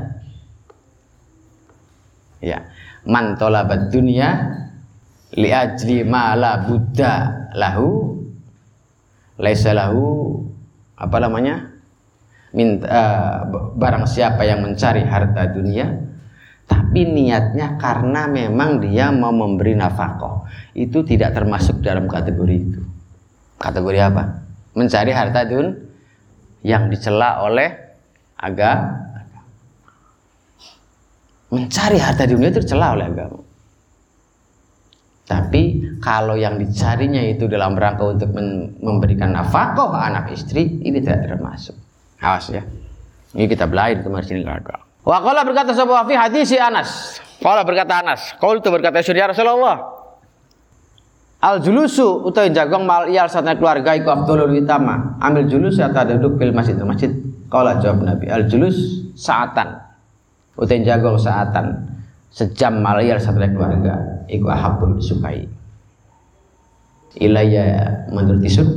ya, 2.42 2.64
man 3.06 3.38
tolabat 3.38 3.94
dunia 3.94 4.56
li 5.36 5.52
ajli 5.52 6.02
ma 6.08 6.34
la 6.34 6.64
buddha 6.64 7.46
lahu 7.54 8.18
laisa 9.38 9.76
lahu 9.76 10.42
apa 10.96 11.18
namanya 11.20 11.75
minta 12.56 12.88
uh, 12.88 13.36
barang 13.76 14.08
siapa 14.08 14.48
yang 14.48 14.64
mencari 14.64 15.04
harta 15.04 15.52
dunia 15.52 16.16
tapi 16.66 17.06
niatnya 17.06 17.78
karena 17.78 18.26
memang 18.26 18.82
dia 18.82 19.14
mau 19.14 19.30
memberi 19.30 19.78
nafkah. 19.78 20.50
Itu 20.74 21.06
tidak 21.06 21.38
termasuk 21.38 21.86
dalam 21.86 22.10
kategori 22.10 22.56
itu. 22.58 22.82
Kategori 23.62 24.00
apa? 24.02 24.24
Mencari 24.74 25.14
harta 25.14 25.46
dun 25.46 25.78
yang 26.66 26.90
dicela 26.90 27.46
oleh 27.46 27.70
agama. 28.34 28.98
Mencari 31.54 32.02
harta 32.02 32.26
dunia 32.26 32.50
itu 32.50 32.66
dicela 32.66 32.98
oleh 32.98 33.06
agama. 33.14 33.40
Tapi 35.26 35.62
kalau 36.02 36.38
yang 36.38 36.58
dicarinya 36.58 37.22
itu 37.22 37.46
dalam 37.50 37.78
rangka 37.78 38.10
untuk 38.10 38.30
memberikan 38.82 39.34
nafkah 39.34 39.90
anak 40.02 40.34
istri, 40.34 40.82
ini 40.82 41.02
tidak 41.02 41.30
termasuk. 41.30 41.85
Awas 42.22 42.52
ya. 42.52 42.64
Ini 43.36 43.46
kita 43.52 43.68
belajar 43.68 44.04
kemarin 44.04 44.26
sini 44.26 44.40
enggak 44.44 44.64
ada. 44.66 44.76
Wa 45.06 45.20
qala 45.22 45.44
berkata 45.44 45.76
sebuah 45.76 46.08
fi 46.08 46.16
hadis 46.16 46.50
si 46.50 46.58
Anas. 46.58 47.20
Qala 47.44 47.68
berkata 47.68 48.00
Anas, 48.02 48.34
qultu 48.40 48.72
berkata 48.72 49.04
ya 49.04 49.30
Rasulullah. 49.30 49.94
Al 51.46 51.62
julusu 51.62 52.26
utawi 52.26 52.50
jagong 52.50 52.88
mal 52.88 53.06
iyal 53.06 53.30
satna 53.30 53.54
keluarga 53.54 53.94
iku 53.94 54.10
afdhalul 54.10 54.50
utama. 54.56 55.20
Ambil 55.22 55.46
julus 55.46 55.78
atau 55.78 56.08
duduk 56.08 56.42
fil 56.42 56.56
masjid 56.56 56.74
masjid. 56.82 57.12
Qala 57.52 57.78
jawab 57.78 58.02
Nabi, 58.02 58.26
al 58.32 58.50
julus 58.50 59.06
saatan. 59.14 59.78
Utawi 60.58 60.82
jagong 60.82 61.20
saatan 61.22 61.96
sejam 62.36 62.84
malayar 62.84 63.16
satu 63.16 63.40
keluarga 63.40 64.26
iku 64.28 64.52
ahabul 64.52 65.00
disukai 65.00 65.48
ilayya 67.16 67.88
menurut 68.12 68.44
isun 68.44 68.68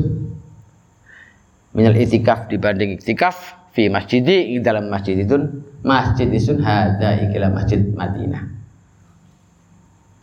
minal 1.79 1.95
itikaf 1.95 2.51
dibanding 2.51 2.99
itikaf 2.99 3.71
fi 3.71 3.87
masjidi 3.87 4.59
dalam 4.59 4.91
masjid 4.91 5.15
itu 5.15 5.39
masjid 5.87 6.27
isun 6.35 6.59
hada 6.59 7.23
ikilah 7.31 7.55
masjid 7.55 7.79
Madinah 7.79 8.59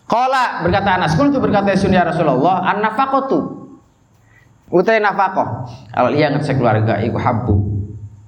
Kala 0.06 0.62
berkata 0.62 1.01
Anas, 1.01 1.18
kul 1.18 1.34
itu 1.34 1.41
berkata 1.41 1.74
ya 1.74 2.06
Rasulullah, 2.06 2.62
an 2.62 2.78
nafaqatu. 2.78 3.41
Utai 4.70 5.01
nafaqah. 5.01 5.66
Kalau 5.89 6.14
ia 6.14 6.30
ngasih 6.30 6.62
keluarga 6.62 7.01
iku 7.01 7.18
habbu 7.18 7.56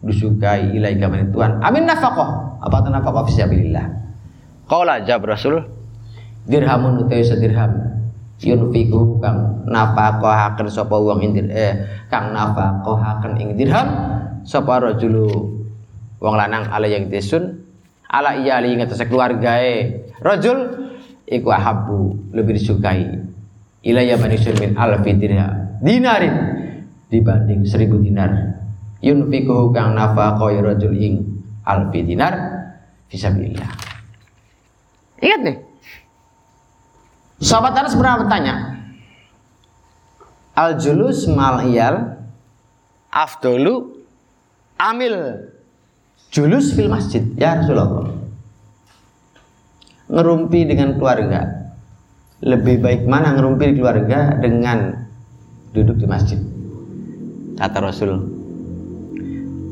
disukai 0.02 0.74
ilai 0.74 0.98
gaman 0.98 1.30
Tuhan. 1.30 1.62
Amin 1.62 1.86
nafaqah. 1.86 2.66
Apa 2.66 2.82
itu 2.82 2.90
nafaqah 2.90 3.24
fisabilillah. 3.30 3.86
Kala 4.66 5.06
jawab 5.06 5.38
Rasul, 5.38 5.62
dirhamun 6.50 7.06
utai 7.06 7.22
sedirham 7.22 7.97
yunfiku 8.38 9.18
kang 9.18 9.66
nafaqahaken 9.66 10.70
sapa 10.70 10.94
wong 10.94 11.26
indir 11.26 11.50
eh 11.50 12.06
kang 12.08 12.34
nafaqahaken 12.34 13.34
ing 13.42 13.50
dirham 13.58 13.88
sapa 14.46 14.78
rajulu 14.78 15.58
wong 16.22 16.34
lanang 16.38 16.70
ala 16.70 16.86
yang 16.90 17.10
disun. 17.10 17.66
Ala 18.08 18.40
iya 18.40 18.64
li 18.64 18.72
ngatas 18.80 19.04
keluargae. 19.04 20.08
Rajul 20.24 20.58
iku 21.28 21.50
ahabu 21.52 22.16
lebih 22.32 22.56
disukai. 22.56 23.04
Ilayya 23.84 24.16
manusia 24.16 24.56
min 24.56 24.80
alfi 24.80 25.12
dinarin 25.84 26.36
dibanding 27.12 27.68
seribu 27.68 28.00
dinar. 28.00 28.32
Yunfikuhu 29.04 29.76
kang 29.76 29.94
nafaqo 29.94 30.50
rajul 30.56 30.96
ing 30.96 31.44
alfi 31.68 32.00
dinar 32.08 32.34
fisabilillah. 33.12 33.72
Ingat 35.20 35.42
nih 35.44 35.58
sahabat 37.38 37.74
Anas 37.78 37.94
pernah 37.94 38.22
bertanya 38.26 38.56
al 40.58 40.82
julus 40.82 41.30
mal 41.30 41.62
afdolu 43.14 43.94
amil 44.78 45.46
julus 46.34 46.74
fil 46.74 46.90
masjid? 46.90 47.22
Ya 47.38 47.62
Rasulullah. 47.62 48.14
Ngerumpi 50.08 50.64
dengan 50.66 50.96
keluarga. 50.96 51.70
Lebih 52.38 52.86
baik 52.86 53.02
mana 53.10 53.34
ngerumpi 53.34 53.74
di 53.74 53.76
keluarga 53.82 54.38
dengan 54.38 54.94
duduk 55.74 55.98
di 55.98 56.06
masjid? 56.06 56.38
Kata 57.58 57.78
Rasul 57.82 58.14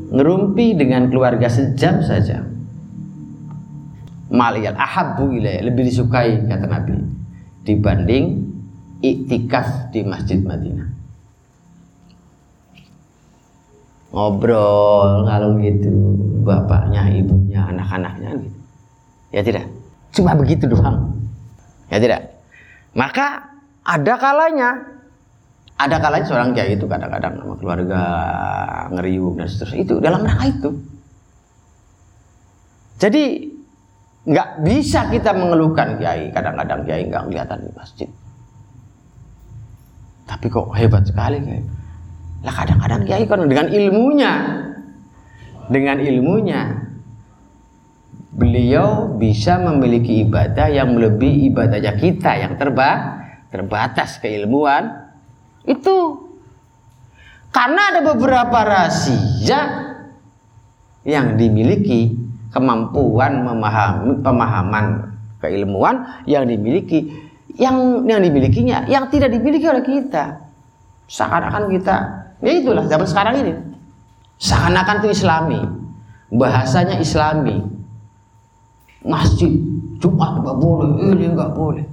ngerumpi 0.06 0.74
dengan 0.74 1.06
keluarga 1.10 1.46
sejam 1.46 2.02
saja. 2.02 2.42
Maliyal 4.26 4.74
ahabbu 4.74 5.38
ilayya 5.38 5.70
lebih 5.70 5.86
disukai 5.86 6.42
kata 6.50 6.66
Nabi 6.66 6.98
dibanding 7.66 8.46
iktikaf 9.02 9.90
di 9.90 10.06
Masjid 10.06 10.38
Madinah 10.40 10.88
ngobrol 14.14 15.26
kalau 15.26 15.58
gitu 15.60 15.92
bapaknya 16.46 17.10
ibunya 17.10 17.60
anak-anaknya 17.68 18.38
gitu 18.38 18.58
ya 19.34 19.42
tidak 19.42 19.66
Cuma 20.16 20.32
begitu 20.32 20.64
doang. 20.64 21.12
Ya 21.92 22.00
tidak. 22.00 22.40
Maka 22.96 23.52
ada 23.84 24.16
kalanya 24.16 24.96
ada 25.76 26.00
kalanya 26.00 26.24
seorang 26.24 26.56
kiai 26.56 26.80
itu 26.80 26.88
kadang-kadang 26.88 27.36
sama 27.36 27.54
keluarga 27.60 28.02
ngeriuk 28.96 29.36
dan 29.36 29.44
seterusnya 29.44 29.80
itu 29.84 29.94
dalam 30.00 30.24
rangka 30.24 30.48
itu. 30.48 30.70
Jadi 32.96 33.24
nggak 34.26 34.66
bisa 34.66 35.06
kita 35.06 35.30
mengeluhkan 35.30 36.02
kiai 36.02 36.34
kadang-kadang 36.34 36.82
kiai 36.82 37.06
nggak 37.06 37.30
kelihatan 37.30 37.58
di 37.62 37.70
masjid. 37.78 38.10
Tapi 40.26 40.46
kok 40.50 40.74
hebat 40.74 41.06
sekali 41.06 41.38
kiai. 41.38 41.62
Lah 42.42 42.54
kadang-kadang 42.54 43.02
kiai 43.06 43.24
kan 43.30 43.46
dengan 43.46 43.70
ilmunya, 43.70 44.32
dengan 45.70 45.98
ilmunya 46.02 46.62
beliau 48.36 49.16
bisa 49.16 49.56
memiliki 49.56 50.28
ibadah 50.28 50.68
yang 50.68 50.92
melebihi 50.92 51.48
ibadahnya 51.54 51.96
kita 51.96 52.36
yang 52.36 52.60
terba 52.60 53.22
terbatas 53.48 54.20
keilmuan 54.20 55.08
itu 55.64 56.28
karena 57.48 57.96
ada 57.96 58.00
beberapa 58.04 58.58
rahasia 58.60 59.60
yang 61.08 61.40
dimiliki 61.40 62.25
kemampuan 62.56 63.44
memahami 63.44 64.16
pemahaman 64.24 65.12
keilmuan 65.44 66.24
yang 66.24 66.48
dimiliki 66.48 67.12
yang 67.60 68.08
yang 68.08 68.24
dimilikinya 68.24 68.88
yang 68.88 69.12
tidak 69.12 69.28
dimiliki 69.28 69.68
oleh 69.68 69.84
kita 69.84 70.40
seakan-akan 71.12 71.68
kita 71.76 71.96
ya 72.40 72.52
itulah 72.56 72.88
zaman 72.88 73.04
sekarang 73.04 73.34
ini 73.44 73.52
seakan-akan 74.40 75.04
itu 75.04 75.08
islami 75.12 75.60
bahasanya 76.32 76.96
islami 76.96 77.60
masjid 79.04 79.52
Jumat 79.96 80.44
nggak 80.44 80.56
boleh, 80.60 80.90
ini 81.08 81.24
nggak 81.32 81.52
boleh. 81.56 81.86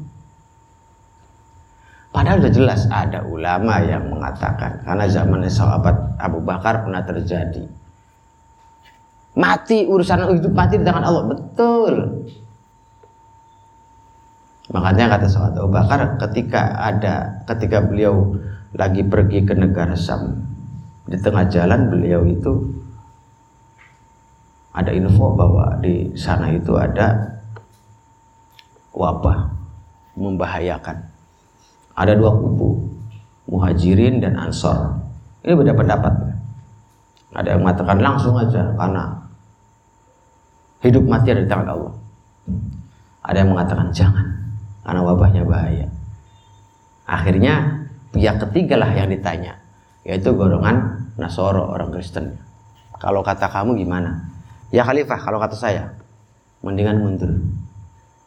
Padahal 2.14 2.46
sudah 2.46 2.54
jelas 2.54 2.82
ada 2.94 3.26
ulama 3.26 3.82
yang 3.82 4.06
mengatakan 4.06 4.86
karena 4.86 5.10
zaman 5.10 5.50
sahabat 5.50 5.96
Abu 6.22 6.44
Bakar 6.46 6.86
pernah 6.86 7.02
terjadi. 7.02 7.66
Mati 9.34 9.90
urusan 9.90 10.30
itu 10.38 10.50
mati 10.54 10.78
di 10.78 10.86
tangan 10.86 11.06
Allah 11.06 11.24
betul. 11.26 11.94
Makanya 14.70 15.18
kata 15.18 15.28
sahabat 15.30 15.58
Abu 15.58 15.70
Bakar 15.74 16.00
ketika 16.22 16.78
ada 16.78 17.44
ketika 17.50 17.82
beliau 17.82 18.38
lagi 18.78 19.02
pergi 19.06 19.46
ke 19.46 19.54
negara 19.58 19.94
Sam 19.98 20.38
di 21.06 21.18
tengah 21.20 21.46
jalan 21.50 21.92
beliau 21.92 22.26
itu 22.26 22.74
ada 24.74 24.90
info 24.90 25.38
bahwa 25.38 25.78
di 25.82 26.14
sana 26.18 26.50
itu 26.50 26.74
ada 26.74 27.38
wabah 28.94 29.54
membahayakan. 30.18 30.98
Ada 31.94 32.18
dua 32.18 32.34
kubu, 32.34 32.90
muhajirin 33.50 34.18
dan 34.18 34.34
ansor. 34.34 34.98
Ini 35.46 35.54
beda 35.54 35.78
pendapat. 35.78 36.14
Ada 37.38 37.54
yang 37.54 37.62
mengatakan 37.66 38.02
langsung 38.02 38.34
aja 38.38 38.74
karena 38.74 39.23
hidup 40.84 41.04
mati 41.08 41.32
ada 41.32 41.42
di 41.42 41.50
tangan 41.50 41.68
Allah. 41.72 41.94
Ada 43.24 43.38
yang 43.40 43.56
mengatakan 43.56 43.88
jangan 43.96 44.28
karena 44.84 45.02
wabahnya 45.02 45.42
bahaya. 45.48 45.88
Akhirnya 47.08 47.88
pihak 48.12 48.44
ketiga 48.48 48.76
lah 48.76 48.92
yang 48.92 49.08
ditanya, 49.08 49.56
yaitu 50.04 50.36
golongan 50.36 51.08
Nasoro 51.16 51.72
orang 51.72 51.90
Kristen. 51.96 52.36
Kalau 53.00 53.24
kata 53.24 53.48
kamu 53.48 53.80
gimana? 53.80 54.28
Ya 54.76 54.84
khalifah 54.84 55.20
kalau 55.24 55.40
kata 55.40 55.56
saya 55.56 55.96
mendingan 56.64 57.00
mundur. 57.00 57.32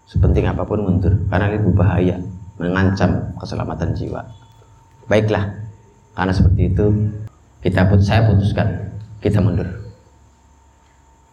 Sepenting 0.07 0.47
apa 0.49 0.63
pun 0.65 0.81
mundur 0.81 1.13
karena 1.29 1.51
ini 1.51 1.59
berbahaya, 1.61 2.17
mengancam 2.57 3.37
keselamatan 3.37 3.93
jiwa. 3.93 4.23
Baiklah, 5.11 5.51
karena 6.15 6.33
seperti 6.33 6.73
itu 6.73 6.87
kita 7.61 7.91
put 7.91 8.01
saya 8.01 8.31
putuskan 8.31 8.97
kita 9.21 9.43
mundur. 9.43 9.86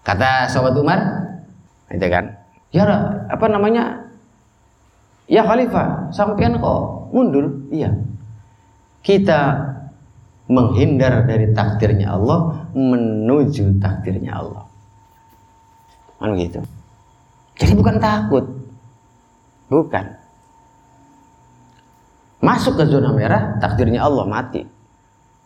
Kata 0.03 0.51
sahabat 0.51 0.75
Umar, 0.75 0.99
itu 1.87 2.07
kan, 2.11 2.27
ya 2.75 2.83
apa 3.31 3.45
namanya? 3.47 4.03
Ya 5.31 5.47
khalifah, 5.47 6.11
sampean 6.11 6.59
kok 6.59 7.07
mundur? 7.15 7.63
Iya. 7.71 7.95
Kita 8.99 9.71
menghindar 10.51 11.23
dari 11.23 11.55
takdirnya 11.55 12.11
Allah 12.11 12.67
menuju 12.75 13.79
takdirnya 13.79 14.35
Allah. 14.35 14.67
Kan 16.19 16.35
gitu. 16.35 16.59
Jadi 17.55 17.73
bukan 17.79 17.95
takut. 18.03 18.43
Bukan. 19.71 20.05
Masuk 22.43 22.75
ke 22.75 22.83
zona 22.91 23.15
merah 23.15 23.55
takdirnya 23.63 24.03
Allah 24.03 24.27
mati. 24.27 24.67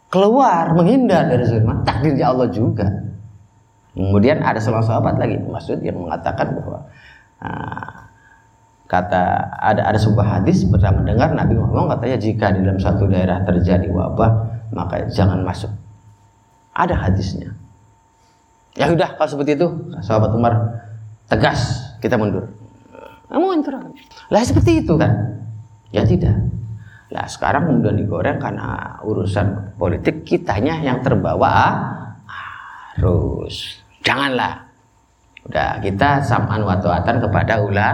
Keluar 0.10 0.74
menghindar 0.74 1.30
dari 1.30 1.45
zona 1.45 1.62
merah 1.62 1.86
takdirnya 1.86 2.26
Allah 2.34 2.49
juga 2.49 3.07
kemudian 3.97 4.45
ada 4.45 4.61
seorang 4.61 4.85
sahabat 4.85 5.17
lagi 5.17 5.41
maksud 5.41 5.81
yang 5.81 5.97
mengatakan 5.97 6.53
bahwa 6.53 6.79
nah, 7.41 8.05
kata 8.85 9.23
ada 9.57 9.81
ada 9.89 9.97
sebuah 9.97 10.39
hadis 10.39 10.61
pernah 10.69 10.93
mendengar 10.93 11.33
Nabi 11.33 11.57
ngomong 11.57 11.89
katanya 11.97 12.17
jika 12.21 12.53
di 12.53 12.61
dalam 12.61 12.77
satu 12.77 13.09
daerah 13.09 13.41
terjadi 13.41 13.89
wabah 13.89 14.31
maka 14.69 15.09
jangan 15.09 15.41
masuk 15.41 15.73
ada 16.77 16.93
hadisnya 16.93 17.57
Ya 18.77 18.85
sudah 18.93 19.17
kalau 19.17 19.25
seperti 19.25 19.57
itu, 19.57 19.67
sahabat 20.05 20.31
Umar 20.37 20.53
tegas 21.25 21.81
kita 21.97 22.13
mundur. 22.13 22.45
Kamu 23.25 23.57
mundur. 23.57 23.73
Lah 24.29 24.41
seperti 24.45 24.85
itu 24.85 24.93
kan? 24.93 25.41
Ya 25.89 26.05
tidak. 26.05 26.37
Lah 27.09 27.25
sekarang 27.25 27.65
kemudian 27.65 27.97
digoreng 27.97 28.37
karena 28.37 29.01
urusan 29.01 29.73
politik 29.81 30.21
kitanya 30.21 30.77
yang 30.85 31.01
terbawa 31.01 31.73
harus. 32.29 33.81
Janganlah. 34.08 34.64
Udah 35.47 35.84
kita 35.84 36.24
saman 36.24 36.64
watuatan 36.64 37.20
kepada 37.20 37.60
ula, 37.60 37.89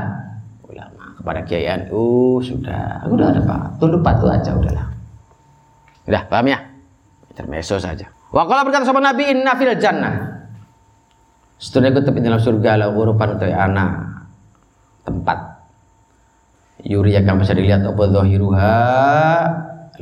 kepada 1.17 1.41
Kiai 1.41 1.65
NU 1.85 2.37
sudah. 2.37 3.07
Udah 3.09 3.33
ada 3.33 3.41
pak. 3.41 3.81
Tunduk 3.81 4.05
patuh 4.05 4.29
aja 4.29 4.53
udahlah. 4.53 4.93
Udah 6.05 6.21
paham 6.29 6.53
ya? 6.53 6.59
Intermezzo 7.33 7.81
saja. 7.81 8.05
Wakala 8.29 8.61
berkata 8.61 8.85
sama 8.85 9.01
Nabi 9.01 9.33
inna 9.33 9.57
fil 9.57 9.73
jannah. 9.81 10.45
Setelah 11.57 11.95
tetap 11.95 12.13
dalam 12.19 12.41
surga 12.41 12.71
la 12.77 12.87
urupan 12.93 13.39
atau 13.39 13.49
anak. 13.49 13.91
Tempat. 15.07 15.39
Yuri 16.83 17.15
akan 17.15 17.39
bisa 17.39 17.55
dilihat 17.55 17.87
apa 17.87 18.03
zahiruha? 18.03 18.77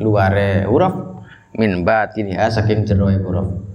Luare 0.01 0.65
huruf. 0.67 0.95
Min 1.55 1.85
batiniha 1.85 2.49
saking 2.49 2.87
jeroe 2.87 3.19
huruf 3.21 3.70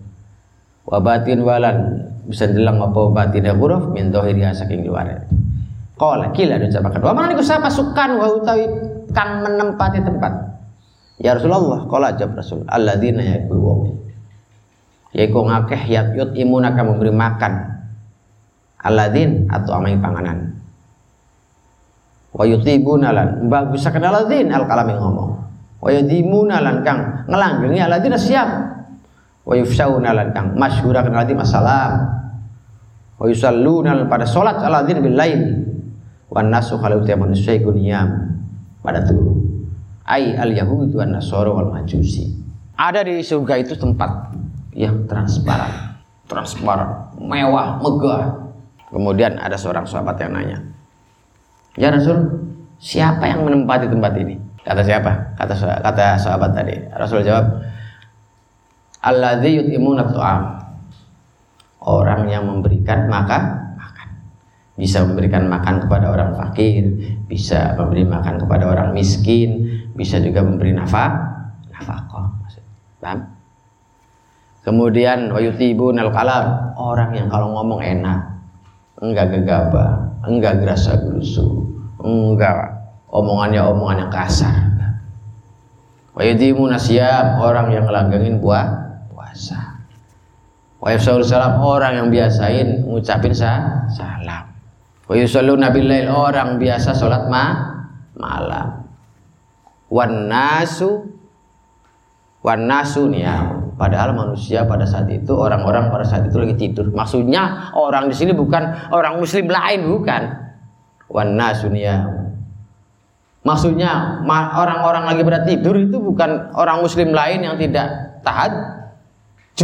wa 0.87 0.99
batin 1.03 1.43
walan. 1.43 2.09
Bisa 2.27 2.51
dilang 2.51 2.83
apa 2.83 3.15
batinnya 3.15 3.55
huruf 3.55 3.95
min 3.95 4.11
zahiriha 4.11 4.51
saking 4.51 4.83
luare 4.83 5.23
Qala 5.97 6.29
kila 6.35 6.61
diucapkan. 6.61 7.01
Wa 7.01 7.17
mana 7.17 7.33
niku 7.33 7.41
sapa 7.41 7.73
sukan 7.73 8.21
wa 8.21 8.27
utawi 8.37 8.69
kang 9.17 9.41
menempati 9.41 10.05
tempat. 10.05 10.33
Ya 11.17 11.33
Rasulullah 11.33 11.89
qala 11.89 12.13
jawab 12.13 12.37
Rasul 12.37 12.69
alladzina 12.69 13.25
yaku 13.25 13.57
wong 13.57 13.81
yaiku 15.17 15.41
ngakeh 15.49 15.83
yat 15.89 16.13
yut 16.13 16.37
imunaka 16.37 16.85
memberi 16.85 17.09
makan. 17.09 17.81
Alladzin 18.85 19.49
atau 19.49 19.81
amai 19.81 19.97
panganan. 19.97 20.61
Wa 22.37 22.45
yutibuna 22.45 23.17
lan 23.17 23.49
bagus 23.49 23.89
kan 23.89 24.05
alladzin 24.05 24.53
al 24.53 24.69
kalami 24.69 25.01
ngomong. 25.01 25.31
Wa 25.81 25.89
yudimuna 25.89 26.61
lan 26.61 26.85
kang 26.85 27.25
ngelanggengi 27.25 27.81
alladzin 27.81 28.21
siap 28.21 28.76
wa 29.47 29.55
yufsauna 29.55 30.11
lan 30.11 30.35
kang 30.35 30.59
masyhura 30.59 31.07
kan 31.07 31.15
alladzin 31.15 31.39
assalam. 31.39 31.93
Wa 33.17 33.25
yusalluna 33.31 34.05
pada 34.11 34.27
salat 34.27 34.59
alladzin 34.59 34.99
bil 35.01 35.15
lail. 35.15 35.43
Wan 36.27 36.51
nasu 36.51 36.77
kalau 36.83 37.07
tiap 37.07 37.23
manusia 37.23 37.55
iku 37.55 37.71
pada 38.83 39.07
turu 39.07 39.47
ai 40.05 40.35
al 40.35 40.51
yahud 40.51 40.91
wan 40.91 41.15
nasara 41.15 41.49
wal 41.55 41.71
majusi. 41.71 42.35
Ada 42.77 43.07
di 43.07 43.23
surga 43.25 43.63
itu 43.63 43.79
tempat 43.79 44.35
yang 44.77 45.07
transparan. 45.09 45.97
Transparan. 46.29 47.17
Mewah 47.17 47.81
megah. 47.81 48.51
Kemudian 48.91 49.39
ada 49.39 49.57
seorang 49.57 49.87
sahabat 49.87 50.19
yang 50.21 50.35
nanya 50.35 50.59
ya 51.77 51.93
Rasul 51.93 52.19
siapa 52.81 53.29
yang 53.29 53.45
menempati 53.45 53.87
tempat 53.87 54.13
ini? 54.19 54.37
Kata 54.67 54.83
siapa? 54.83 55.39
Kata 55.39 55.55
kata 55.85 56.07
sahabat 56.19 56.51
tadi. 56.57 56.75
Rasul 56.91 57.23
jawab 57.23 57.63
alladzi 59.07 59.63
yut'imuna 59.63 60.11
tu'am 60.11 60.43
orang 61.87 62.27
yang 62.27 62.51
memberikan 62.51 63.07
maka 63.07 63.63
bisa 64.77 65.01
memberikan 65.09 65.49
makan 65.49 65.89
kepada 65.89 66.13
orang 66.13 66.37
fakir, 66.37 66.85
bisa 67.25 67.73
memberi 67.81 68.05
makan 68.05 68.37
kepada 68.37 68.69
orang 68.69 68.93
miskin, 68.93 69.65
bisa 69.97 70.21
juga 70.21 70.45
memberi 70.45 70.77
nafkah, 70.77 71.17
nafkah. 71.73 72.29
Paham? 73.01 73.25
Kemudian 74.61 75.33
wayutibun 75.33 75.97
al 75.97 76.13
orang 76.77 77.11
yang 77.17 77.33
kalau 77.33 77.57
ngomong 77.57 77.81
enak, 77.81 78.21
enggak 79.01 79.33
gegabah, 79.33 80.21
enggak 80.29 80.61
gerasa 80.61 81.01
gerusu, 81.01 81.73
enggak 82.05 82.85
omongannya 83.09 83.65
omongan 83.65 83.97
yang 84.05 84.13
kasar. 84.13 84.77
Wayutimun 86.17 86.77
asyam, 86.77 87.41
orang 87.41 87.73
yang 87.73 87.89
ngelanggengin 87.89 88.45
buah 88.45 88.86
puasa. 89.37 89.85
Wayufsaul 90.81 91.25
salam, 91.25 91.61
orang 91.61 91.93
yang 92.01 92.09
biasain 92.09 92.89
ngucapin 92.89 93.37
sa 93.37 93.85
salam. 93.93 94.49
Wa 95.05 95.13
yusalluna 95.13 95.69
billail 95.69 96.09
orang 96.09 96.57
biasa 96.57 96.97
sholat 96.97 97.29
ma 97.29 97.45
malam. 98.17 98.89
Wan 99.93 100.33
nasu 100.33 101.05
wan 102.41 102.65
nasu 102.65 103.13
ya. 103.13 103.53
Padahal 103.77 104.17
manusia 104.17 104.65
pada 104.65 104.89
saat 104.89 105.05
itu 105.13 105.37
orang-orang 105.37 105.93
pada 105.93 106.01
saat 106.01 106.25
itu 106.25 106.41
lagi 106.41 106.57
tidur. 106.57 106.89
Maksudnya 106.97 107.77
orang 107.77 108.09
di 108.09 108.17
sini 108.17 108.33
bukan 108.33 108.89
orang 108.89 109.21
muslim 109.21 109.53
lain 109.53 109.85
bukan. 109.85 110.23
Wan 111.13 111.37
nasu 111.37 111.69
ya. 111.77 112.09
Maksudnya 113.45 114.25
orang-orang 114.27 115.13
lagi 115.13 115.23
pada 115.23 115.41
tidur 115.45 115.77
itu 115.77 116.01
bukan 116.01 116.51
orang 116.57 116.83
muslim 116.83 117.13
lain 117.13 117.45
yang 117.47 117.57
tidak 117.61 118.17
taat 118.25 118.77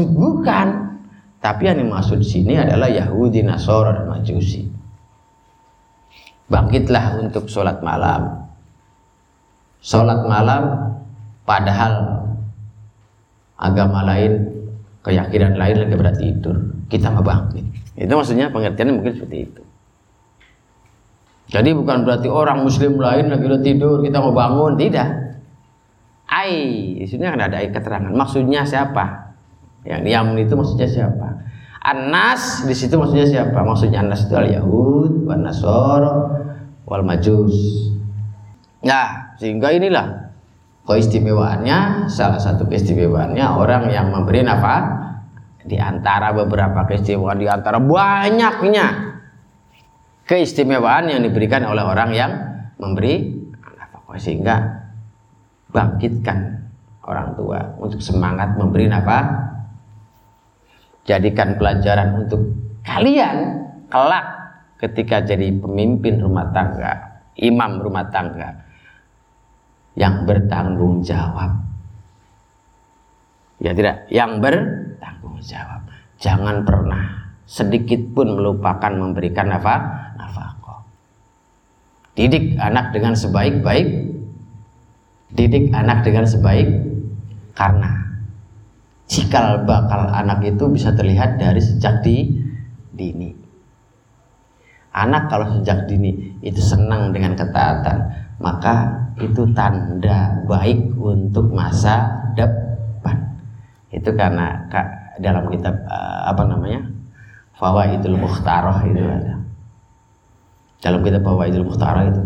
bukan. 0.01 0.97
Tapi 1.43 1.63
yang 1.67 1.83
dimaksud 1.83 2.23
sini 2.23 2.55
adalah 2.55 2.87
Yahudi, 2.87 3.43
Nasara, 3.43 3.99
dan 3.99 4.07
Majusi. 4.07 4.63
Bangkitlah 6.47 7.19
untuk 7.19 7.51
sholat 7.51 7.83
malam. 7.83 8.47
Sholat 9.83 10.23
malam 10.23 10.95
padahal 11.43 12.23
agama 13.59 14.07
lain 14.07 14.53
keyakinan 15.03 15.59
lain 15.59 15.77
lagi 15.83 15.95
berarti 15.99 16.23
tidur. 16.31 16.57
Kita 16.87 17.11
mau 17.11 17.27
bangkit. 17.27 17.65
Itu 17.99 18.13
maksudnya 18.15 18.55
pengertiannya 18.55 18.95
mungkin 18.95 19.13
seperti 19.19 19.39
itu. 19.51 19.63
Jadi 21.51 21.75
bukan 21.75 22.07
berarti 22.07 22.31
orang 22.31 22.63
muslim 22.63 23.03
lain 23.03 23.29
lagi 23.29 23.45
udah 23.45 23.63
tidur 23.67 23.99
kita 23.99 24.23
mau 24.23 24.31
bangun. 24.31 24.79
Tidak. 24.79 25.09
Ai 26.31 26.55
di 27.03 27.07
sini 27.11 27.27
kan 27.27 27.43
ada 27.43 27.59
keterangan. 27.59 28.15
Maksudnya 28.15 28.63
siapa 28.63 29.32
yang 29.83 30.07
diam 30.07 30.35
itu 30.39 30.55
maksudnya 30.55 30.87
siapa 30.87 31.43
Anas 31.83 32.63
di 32.63 32.75
situ 32.79 32.95
maksudnya 32.95 33.27
siapa? 33.27 33.59
Maksudnya 33.59 34.07
Anas 34.07 34.23
itu 34.31 34.39
al 34.39 34.47
Yahud, 34.47 35.27
wan 35.27 35.43
Nasoro, 35.43 36.31
wal 36.87 37.03
Majus. 37.03 37.91
Nah, 38.87 39.35
sehingga 39.35 39.75
inilah 39.75 40.31
keistimewaannya 40.87 42.07
salah 42.07 42.39
satu 42.39 42.71
keistimewaannya 42.71 43.43
orang 43.43 43.91
yang 43.91 44.15
memberi 44.15 44.47
nafkah 44.47 44.83
di 45.67 45.79
antara 45.79 46.31
beberapa 46.35 46.87
keistimewaan 46.87 47.39
di 47.39 47.47
antara 47.51 47.79
banyaknya 47.79 49.19
keistimewaan 50.27 51.11
yang 51.11 51.23
diberikan 51.23 51.67
oleh 51.67 51.83
orang 51.83 52.11
yang 52.15 52.31
memberi 52.79 53.43
nafkah 53.59 54.19
sehingga 54.23 54.87
bangkitkan 55.71 56.67
orang 57.07 57.35
tua 57.35 57.75
untuk 57.79 57.99
semangat 57.99 58.55
memberi 58.55 58.87
nafkah 58.87 59.52
jadikan 61.03 61.59
pelajaran 61.59 62.27
untuk 62.27 62.55
kalian 62.87 63.67
kelak 63.91 64.27
ketika 64.79 65.23
jadi 65.23 65.55
pemimpin 65.59 66.19
rumah 66.19 66.51
tangga, 66.51 67.23
imam 67.39 67.79
rumah 67.83 68.07
tangga 68.11 68.51
yang 69.95 70.27
bertanggung 70.27 71.03
jawab. 71.07 71.63
Ya 73.63 73.71
tidak, 73.71 74.11
yang 74.11 74.43
bertanggung 74.43 75.39
jawab. 75.39 75.87
Jangan 76.19 76.67
pernah 76.67 77.35
sedikit 77.47 78.03
pun 78.11 78.35
melupakan 78.35 78.91
memberikan 78.91 79.51
nafkah, 79.55 80.15
nafkah. 80.19 80.83
Didik 82.19 82.59
anak 82.59 82.91
dengan 82.91 83.15
sebaik-baik, 83.15 83.89
didik 85.31 85.71
anak 85.71 86.03
dengan 86.03 86.27
sebaik 86.27 86.69
karena 87.55 88.02
cikal 89.13 89.69
bakal 89.69 90.09
anak 90.09 90.41
itu 90.41 90.65
bisa 90.73 90.97
terlihat 90.97 91.37
dari 91.37 91.61
sejak 91.61 92.01
di 92.01 92.33
dini. 92.97 93.29
Anak 94.97 95.29
kalau 95.29 95.61
sejak 95.61 95.85
dini 95.85 96.41
itu 96.41 96.61
senang 96.65 97.13
dengan 97.13 97.37
ketaatan, 97.37 98.09
maka 98.41 99.05
itu 99.21 99.45
tanda 99.53 100.41
baik 100.49 100.97
untuk 100.97 101.53
masa 101.53 102.25
depan. 102.33 103.37
Itu 103.93 104.17
karena 104.17 104.65
dalam 105.21 105.53
kitab 105.53 105.77
eh, 105.77 106.21
apa 106.33 106.43
namanya? 106.49 106.81
Fawaidul 107.53 108.17
Mukhtarah 108.17 108.81
itu 108.89 109.05
ada. 109.05 109.37
Dalam 110.81 111.05
kitab 111.05 111.21
Fawaidul 111.21 111.69
Mukhtarah 111.69 112.09
itu 112.09 112.23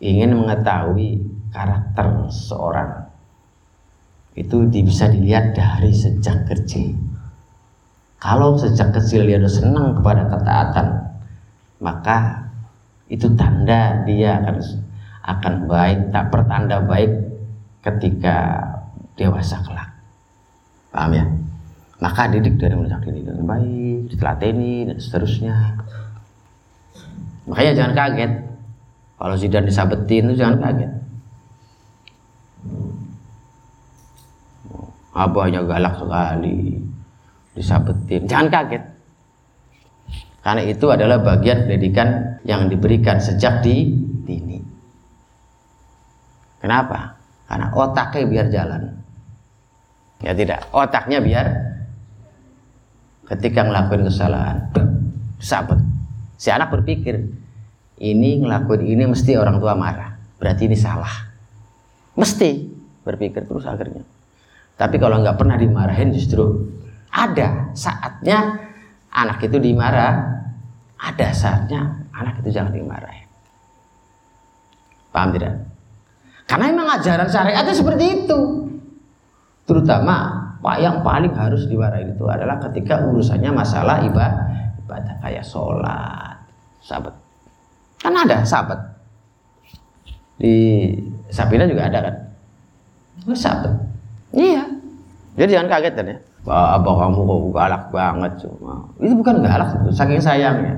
ingin 0.00 0.36
mengetahui 0.36 1.20
karakter 1.52 2.28
seorang 2.32 3.05
itu 4.36 4.68
bisa 4.68 5.08
dilihat 5.08 5.56
dari 5.56 5.90
sejak 5.96 6.44
kecil. 6.44 6.92
Kalau 8.20 8.60
sejak 8.60 8.92
kecil 8.92 9.24
dia 9.24 9.40
sudah 9.40 9.52
senang 9.52 9.88
kepada 9.96 10.28
ketaatan, 10.28 10.86
maka 11.80 12.44
itu 13.08 13.32
tanda 13.32 14.04
dia 14.04 14.44
akan 14.44 14.56
akan 15.26 15.54
baik, 15.66 16.12
tak 16.12 16.28
pertanda 16.28 16.84
baik 16.84 17.12
ketika 17.80 18.60
dewasa 19.16 19.56
kelak. 19.64 19.90
Paham 20.92 21.12
ya? 21.16 21.24
Maka 21.96 22.28
didik 22.28 22.60
dari 22.60 22.76
mulai 22.76 22.92
ini 23.08 23.24
dengan 23.24 23.48
baik, 23.48 24.12
ditelateni 24.12 24.92
dan 24.92 24.98
seterusnya. 25.00 25.56
Makanya 27.48 27.72
jangan 27.72 27.92
kaget. 27.96 28.32
Kalau 29.16 29.36
Zidan 29.40 29.64
disabetin 29.64 30.28
itu 30.28 30.44
jangan 30.44 30.60
kaget 30.60 31.05
abahnya 35.16 35.64
galak 35.64 35.96
sekali 35.96 36.76
disabetin 37.56 38.28
jangan 38.28 38.52
kaget 38.52 38.84
karena 40.46 40.62
itu 40.62 40.86
adalah 40.94 41.18
bagian 41.18 41.66
pendidikan 41.66 42.38
yang 42.46 42.70
diberikan 42.70 43.18
sejak 43.18 43.66
di 43.66 43.90
dini. 44.22 44.62
Kenapa? 46.62 47.18
Karena 47.50 47.74
otaknya 47.74 48.22
biar 48.30 48.46
jalan. 48.54 48.82
Ya 50.22 50.38
tidak, 50.38 50.70
otaknya 50.70 51.18
biar 51.18 51.46
ketika 53.26 53.66
ngelakuin 53.66 54.06
kesalahan, 54.06 54.70
sabet. 55.42 55.82
Si 56.38 56.54
anak 56.54 56.70
berpikir, 56.70 57.26
ini 57.98 58.46
ngelakuin 58.46 58.86
ini 58.86 59.02
mesti 59.10 59.34
orang 59.34 59.58
tua 59.58 59.74
marah. 59.74 60.14
Berarti 60.38 60.70
ini 60.70 60.78
salah. 60.78 61.26
Mesti 62.14 62.70
berpikir 63.02 63.50
terus 63.50 63.66
akhirnya. 63.66 64.06
Tapi 64.76 64.96
kalau 65.00 65.24
nggak 65.24 65.40
pernah 65.40 65.56
dimarahin 65.56 66.12
justru 66.12 66.68
ada 67.08 67.72
saatnya 67.72 68.60
anak 69.08 69.40
itu 69.48 69.56
dimarah, 69.56 70.44
ada 71.00 71.28
saatnya 71.32 72.04
anak 72.12 72.44
itu 72.44 72.52
jangan 72.52 72.76
dimarahin. 72.76 73.24
Paham 75.08 75.32
tidak? 75.32 75.64
Karena 76.44 76.64
memang 76.76 76.88
ajaran 77.00 77.28
syariatnya 77.32 77.72
seperti 77.72 78.04
itu. 78.24 78.40
Terutama 79.64 80.44
Pak 80.60 80.76
yang 80.82 81.00
paling 81.00 81.32
harus 81.32 81.64
dimarahin 81.64 82.12
itu 82.12 82.28
adalah 82.28 82.60
ketika 82.68 83.00
urusannya 83.00 83.50
masalah 83.56 84.04
ibadah, 84.04 84.76
ibadah 84.84 85.14
kayak 85.24 85.46
sholat, 85.46 86.36
sahabat. 86.84 87.16
Kan 87.96 88.12
ada 88.12 88.44
sahabat. 88.44 88.78
Di 90.36 90.92
Sabina 91.32 91.64
juga 91.64 91.88
ada 91.88 91.98
kan? 92.04 92.14
Sahabat. 93.32 93.85
Iya. 94.36 94.62
Jadi 95.36 95.50
jangan 95.56 95.68
kaget 95.72 95.94
kan 95.96 96.12
ya. 96.12 96.16
Abah 96.46 96.94
kamu 96.94 97.20
kok 97.26 97.38
galak 97.56 97.84
banget 97.90 98.32
cuma. 98.46 98.86
Itu 99.02 99.14
bukan 99.18 99.42
galak, 99.42 99.68
saking 99.90 100.22
sayangnya. 100.22 100.76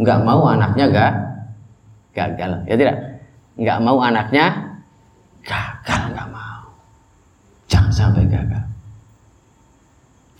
Nggak 0.00 0.18
mau 0.26 0.42
anaknya 0.50 0.84
gak 0.90 1.12
gagal. 2.16 2.64
Ya 2.66 2.74
tidak? 2.74 2.96
Nggak 3.56 3.78
mau 3.84 3.98
anaknya 4.02 4.46
gagal 5.46 6.02
nggak 6.10 6.28
mau. 6.32 6.66
Jangan 7.70 7.92
sampai 7.92 8.26
gagal. 8.26 8.64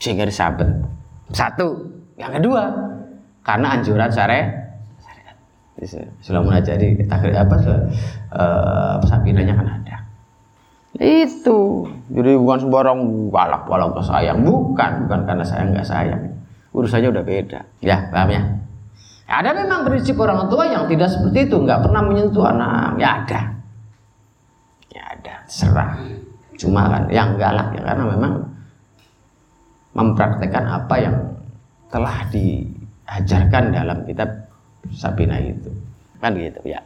Sehingga 0.01 0.27
disabet. 0.27 0.69
Satu. 1.31 1.95
Yang 2.17 2.41
kedua, 2.41 2.63
karena 3.45 3.77
anjuran 3.77 4.09
syariat 4.09 4.67
Sudah 6.25 6.41
jadi 6.65 6.97
takdir 7.05 7.37
apa 7.37 7.57
uh, 8.33 8.97
sabinanya 9.05 9.53
kan 9.61 9.69
ada. 9.69 9.97
Itu. 10.97 11.85
Jadi 12.09 12.31
bukan 12.41 12.59
sembarang 12.67 12.99
balak 13.29 13.69
balak 13.69 13.93
ke 13.93 14.03
sayang, 14.05 14.41
bukan, 14.41 15.05
bukan 15.05 15.21
karena 15.29 15.45
sayang 15.45 15.77
nggak 15.77 15.89
sayang. 15.89 16.23
Urusannya 16.73 17.09
udah 17.13 17.25
beda. 17.25 17.61
Ya, 17.85 18.09
paham 18.09 18.33
ya? 18.33 18.43
Ada 19.27 19.51
memang 19.53 19.85
prinsip 19.85 20.17
orang 20.23 20.47
tua 20.47 20.71
yang 20.71 20.87
tidak 20.87 21.11
seperti 21.13 21.51
itu, 21.51 21.57
nggak 21.59 21.83
pernah 21.85 22.01
menyentuh 22.05 22.47
anak. 22.47 22.97
Ya 22.97 23.09
ada. 23.25 23.41
Ya 24.95 25.03
ada, 25.13 25.35
serah. 25.51 26.01
Cuma 26.57 26.89
kan 26.89 27.05
yang 27.13 27.37
galak 27.37 27.77
ya 27.77 27.83
karena 27.85 28.05
memang 28.17 28.33
mempraktekkan 29.93 30.65
apa 30.65 30.95
yang 30.97 31.17
telah 31.93 32.25
diajarkan 32.33 33.73
dalam 33.73 33.99
kitab 34.09 34.29
Sabina 34.93 35.37
itu. 35.37 35.69
Kan 36.23 36.33
gitu 36.41 36.61
ya. 36.65 36.81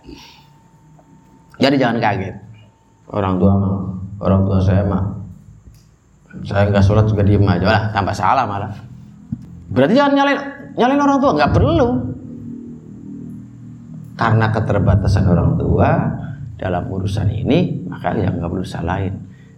Jadi 1.60 1.76
jangan 1.78 2.02
kaget. 2.02 2.49
Orang 3.10 3.42
tua 3.42 3.52
mah 3.58 3.74
orang 4.22 4.40
tua 4.46 4.58
saya 4.62 4.82
mah 4.86 5.04
saya 6.46 6.70
nggak 6.70 6.84
sholat 6.86 7.10
juga 7.10 7.26
diem 7.26 7.42
aja 7.42 7.66
lah 7.66 7.82
tambah 7.90 8.14
salah 8.14 8.46
malah. 8.46 8.70
Berarti 9.70 9.98
jangan 9.98 10.14
nyalain 10.14 10.40
nyalain 10.78 11.02
orang 11.02 11.18
tua 11.18 11.30
nggak 11.34 11.52
perlu. 11.52 11.88
Karena 14.14 14.46
keterbatasan 14.52 15.24
orang 15.26 15.50
tua 15.58 15.90
dalam 16.60 16.84
urusan 16.86 17.28
ini 17.32 17.88
maka 17.90 18.14
yang 18.14 18.38
nggak 18.38 18.50
perlu 18.52 18.66
salahin. 18.66 19.14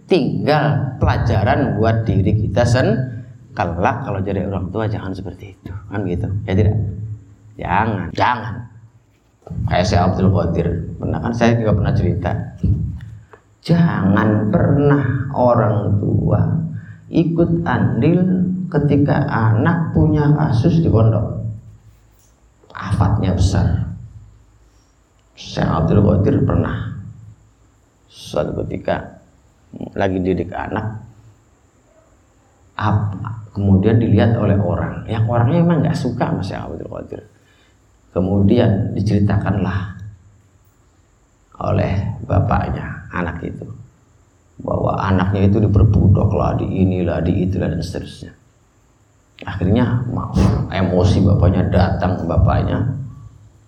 Tinggal 0.09 0.97
pelajaran 0.97 1.77
buat 1.77 2.09
diri 2.09 2.33
kita 2.47 2.65
sen 2.65 2.87
kelak 3.53 4.01
kalau 4.01 4.19
jadi 4.25 4.49
orang 4.49 4.73
tua 4.73 4.89
jangan 4.89 5.13
seperti 5.13 5.53
itu 5.53 5.73
kan 5.93 6.01
gitu? 6.09 6.27
Ya 6.49 6.53
tidak? 6.57 6.77
Jangan 7.61 8.09
jangan. 8.17 8.55
Kayak 9.69 9.85
saya 9.85 10.01
Abdul 10.09 10.31
Qadir 10.33 10.67
pernah 10.97 11.19
kan 11.21 11.33
saya 11.35 11.53
juga 11.59 11.71
pernah 11.75 11.93
cerita 11.93 12.31
Jangan 13.63 14.51
pernah 14.51 15.31
orang 15.31 15.95
tua 16.03 16.41
ikut 17.07 17.63
andil 17.63 18.19
ketika 18.67 19.23
anak 19.29 19.95
punya 19.95 20.27
kasus 20.35 20.83
di 20.83 20.91
pondok. 20.91 21.39
Afatnya 22.73 23.37
besar. 23.37 23.87
Syekh 25.33 25.65
Abdul 25.65 26.03
Qadir 26.03 26.43
pernah 26.45 26.93
suatu 28.11 28.61
ketika 28.61 29.01
lagi 29.97 30.21
didik 30.21 30.53
anak 30.53 31.01
apa, 32.77 33.49
kemudian 33.53 33.97
dilihat 33.97 34.37
oleh 34.37 34.57
orang 34.57 35.05
yang 35.09 35.25
orangnya 35.25 35.61
memang 35.65 35.85
nggak 35.85 35.97
suka 35.97 36.29
sama 36.29 36.41
Syekh 36.45 36.61
Abdul 36.61 36.89
Qadir 36.89 37.21
kemudian 38.13 38.93
diceritakanlah 38.93 39.97
oleh 41.61 41.93
bapaknya 42.25 43.02
anak 43.13 43.45
itu. 43.45 43.65
Bahwa 44.61 44.97
anaknya 44.97 45.49
itu 45.49 45.57
diperbudak 45.61 46.29
lah 46.33 46.57
di 46.57 46.65
inilah 46.65 47.21
di 47.21 47.45
itulah 47.45 47.69
dan 47.69 47.81
seterusnya. 47.81 48.33
Akhirnya 49.43 50.05
mau 50.09 50.33
emosi 50.69 51.25
bapaknya 51.25 51.67
datang 51.69 52.21
bapaknya 52.25 52.85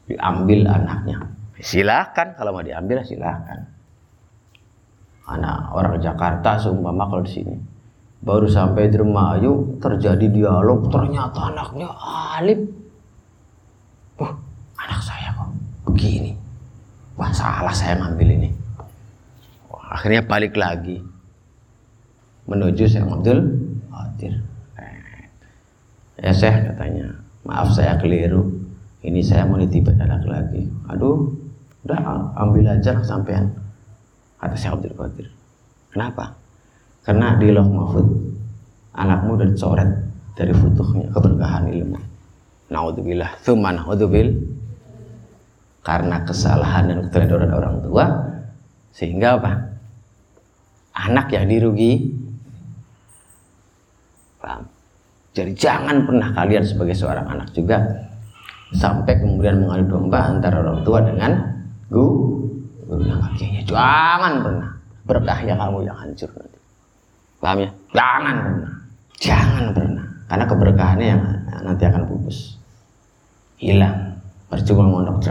diambil 0.05 0.69
anaknya. 0.69 1.17
Silakan 1.57 2.37
kalau 2.37 2.53
mau 2.53 2.63
diambil 2.65 3.01
silakan. 3.01 3.65
Anak 5.25 5.73
orang 5.73 5.97
Jakarta 5.97 6.61
seumpama 6.61 7.09
kalau 7.09 7.25
di 7.25 7.33
sini. 7.33 7.55
Baru 8.21 8.45
sampai 8.49 8.89
di 8.89 8.97
ayu 9.01 9.77
terjadi 9.81 10.25
dialog 10.29 10.89
ternyata 10.93 11.49
anaknya 11.49 11.89
alif. 12.37 12.61
Oh 14.21 14.31
anak 14.77 15.01
saya 15.01 15.33
kok 15.33 15.49
begini? 15.89 16.33
Wah 17.17 17.33
salah 17.33 17.73
saya 17.73 17.97
ngambil 17.97 18.37
ini 18.37 18.49
akhirnya 19.85 20.25
balik 20.25 20.57
lagi 20.57 21.01
menuju 22.45 22.85
Syekh 22.85 23.05
Abdul 23.05 23.39
Qadir. 23.89 24.33
Ya 26.21 26.31
Syekh 26.31 26.73
katanya 26.73 27.21
maaf 27.45 27.73
saya 27.73 27.97
keliru. 27.97 28.49
Ini 29.05 29.21
saya 29.21 29.45
mau 29.45 29.61
nitip 29.61 29.85
anak 30.01 30.25
lagi. 30.25 30.65
Aduh 30.89 31.29
udah 31.85 32.33
ambil 32.41 32.65
aja 32.73 32.97
sampean 33.05 33.53
kata 34.41 34.55
Syekh 34.57 34.73
Abdul 34.81 34.95
Qadir. 34.97 35.27
Kenapa? 35.93 36.33
Karena 37.05 37.37
di 37.37 37.53
loh 37.53 37.69
mahfud 37.69 38.07
anakmu 38.97 39.37
udah 39.37 39.47
dicoret 39.53 39.89
dari 40.33 40.53
futuhnya 40.53 41.05
keberkahan 41.13 41.69
ilmu. 41.69 41.99
Naudzubillah 42.73 43.37
thumma 43.45 43.73
naudzubil. 43.77 44.33
Karena 45.85 46.25
kesalahan 46.25 46.89
dan 46.89 46.97
keteledoran 47.05 47.53
orang 47.53 47.77
tua 47.85 48.05
sehingga 48.89 49.37
apa 49.37 49.74
anak 50.95 51.27
yang 51.35 51.45
dirugi. 51.51 52.15
Paham? 54.39 54.63
Jadi 55.35 55.51
jangan 55.59 56.07
pernah 56.07 56.31
kalian 56.31 56.63
sebagai 56.63 56.95
seorang 56.95 57.27
anak 57.27 57.51
juga 57.51 57.83
sampai 58.71 59.19
kemudian 59.19 59.59
mengadu 59.59 59.99
domba 59.99 60.31
antara 60.31 60.63
orang 60.63 60.79
tua 60.87 61.03
dengan 61.03 61.31
guru 61.91 62.47
jangan 63.67 64.33
pernah. 64.41 64.69
Berkahnya 65.05 65.53
kamu 65.53 65.85
yang 65.85 65.97
hancur 65.97 66.29
nanti. 66.33 66.59
Paham 67.37 67.57
ya? 67.61 67.69
Jangan 67.93 68.35
pernah. 68.41 68.73
Jangan 69.21 69.65
pernah. 69.69 70.05
Karena 70.25 70.45
keberkahannya 70.49 71.07
yang 71.13 71.21
nanti 71.61 71.83
akan 71.85 72.03
pupus. 72.09 72.57
Hilang. 73.61 74.17
Percuma 74.49 74.85
mondok 74.87 75.25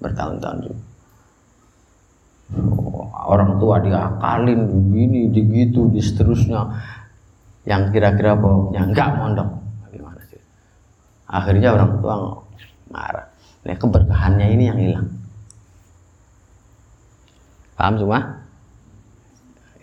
bertahun-tahun 0.00 0.58
juga 0.64 0.85
orang 3.26 3.58
tua 3.58 3.82
diakalin 3.82 4.70
begini 4.70 5.30
begitu 5.30 5.90
di 5.90 5.98
seterusnya. 5.98 6.62
Yang 7.66 7.98
kira-kira 7.98 8.38
pokoknya 8.38 8.82
nggak 8.94 9.08
mondok. 9.18 9.48
Gimana 9.90 10.20
sih? 10.30 10.38
Akhirnya 11.26 11.74
orang 11.74 11.98
tua 11.98 12.14
marah. 12.86 13.26
Nah 13.66 13.74
keberkahannya 13.74 14.46
ini 14.54 14.64
yang 14.70 14.78
hilang. 14.78 15.08
Paham 17.74 17.98
semua? 17.98 18.20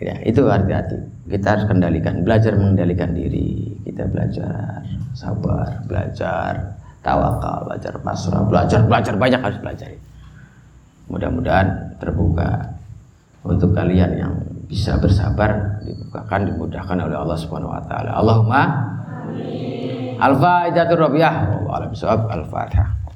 Ya 0.00 0.16
itu 0.24 0.40
hati-hati. 0.48 0.96
Kita 1.28 1.46
harus 1.52 1.64
kendalikan. 1.68 2.24
Belajar 2.24 2.56
mengendalikan 2.56 3.12
diri. 3.12 3.76
Kita 3.84 4.08
belajar 4.08 4.80
sabar 5.14 5.84
belajar 5.86 6.74
tawakal 7.04 7.70
belajar 7.70 7.94
pasrah 8.02 8.42
belajar 8.48 8.80
belajar 8.88 9.14
banyak 9.14 9.40
harus 9.40 9.58
belajar 9.62 9.88
mudah-mudahan 11.08 11.98
terbuka 12.00 12.74
untuk 13.44 13.76
kalian 13.76 14.10
yang 14.16 14.34
bisa 14.64 14.96
bersabar 14.96 15.80
dibukakan 15.84 16.48
dimudahkan 16.48 16.98
oleh 17.04 17.16
Allah 17.16 17.38
Subhanahu 17.38 17.76
wa 17.76 17.82
taala. 17.84 18.16
Allahumma 18.16 18.62
Al-Fatihatur 20.14 21.00
Rabiah. 21.10 21.34
Al-Fatihah. 22.32 23.03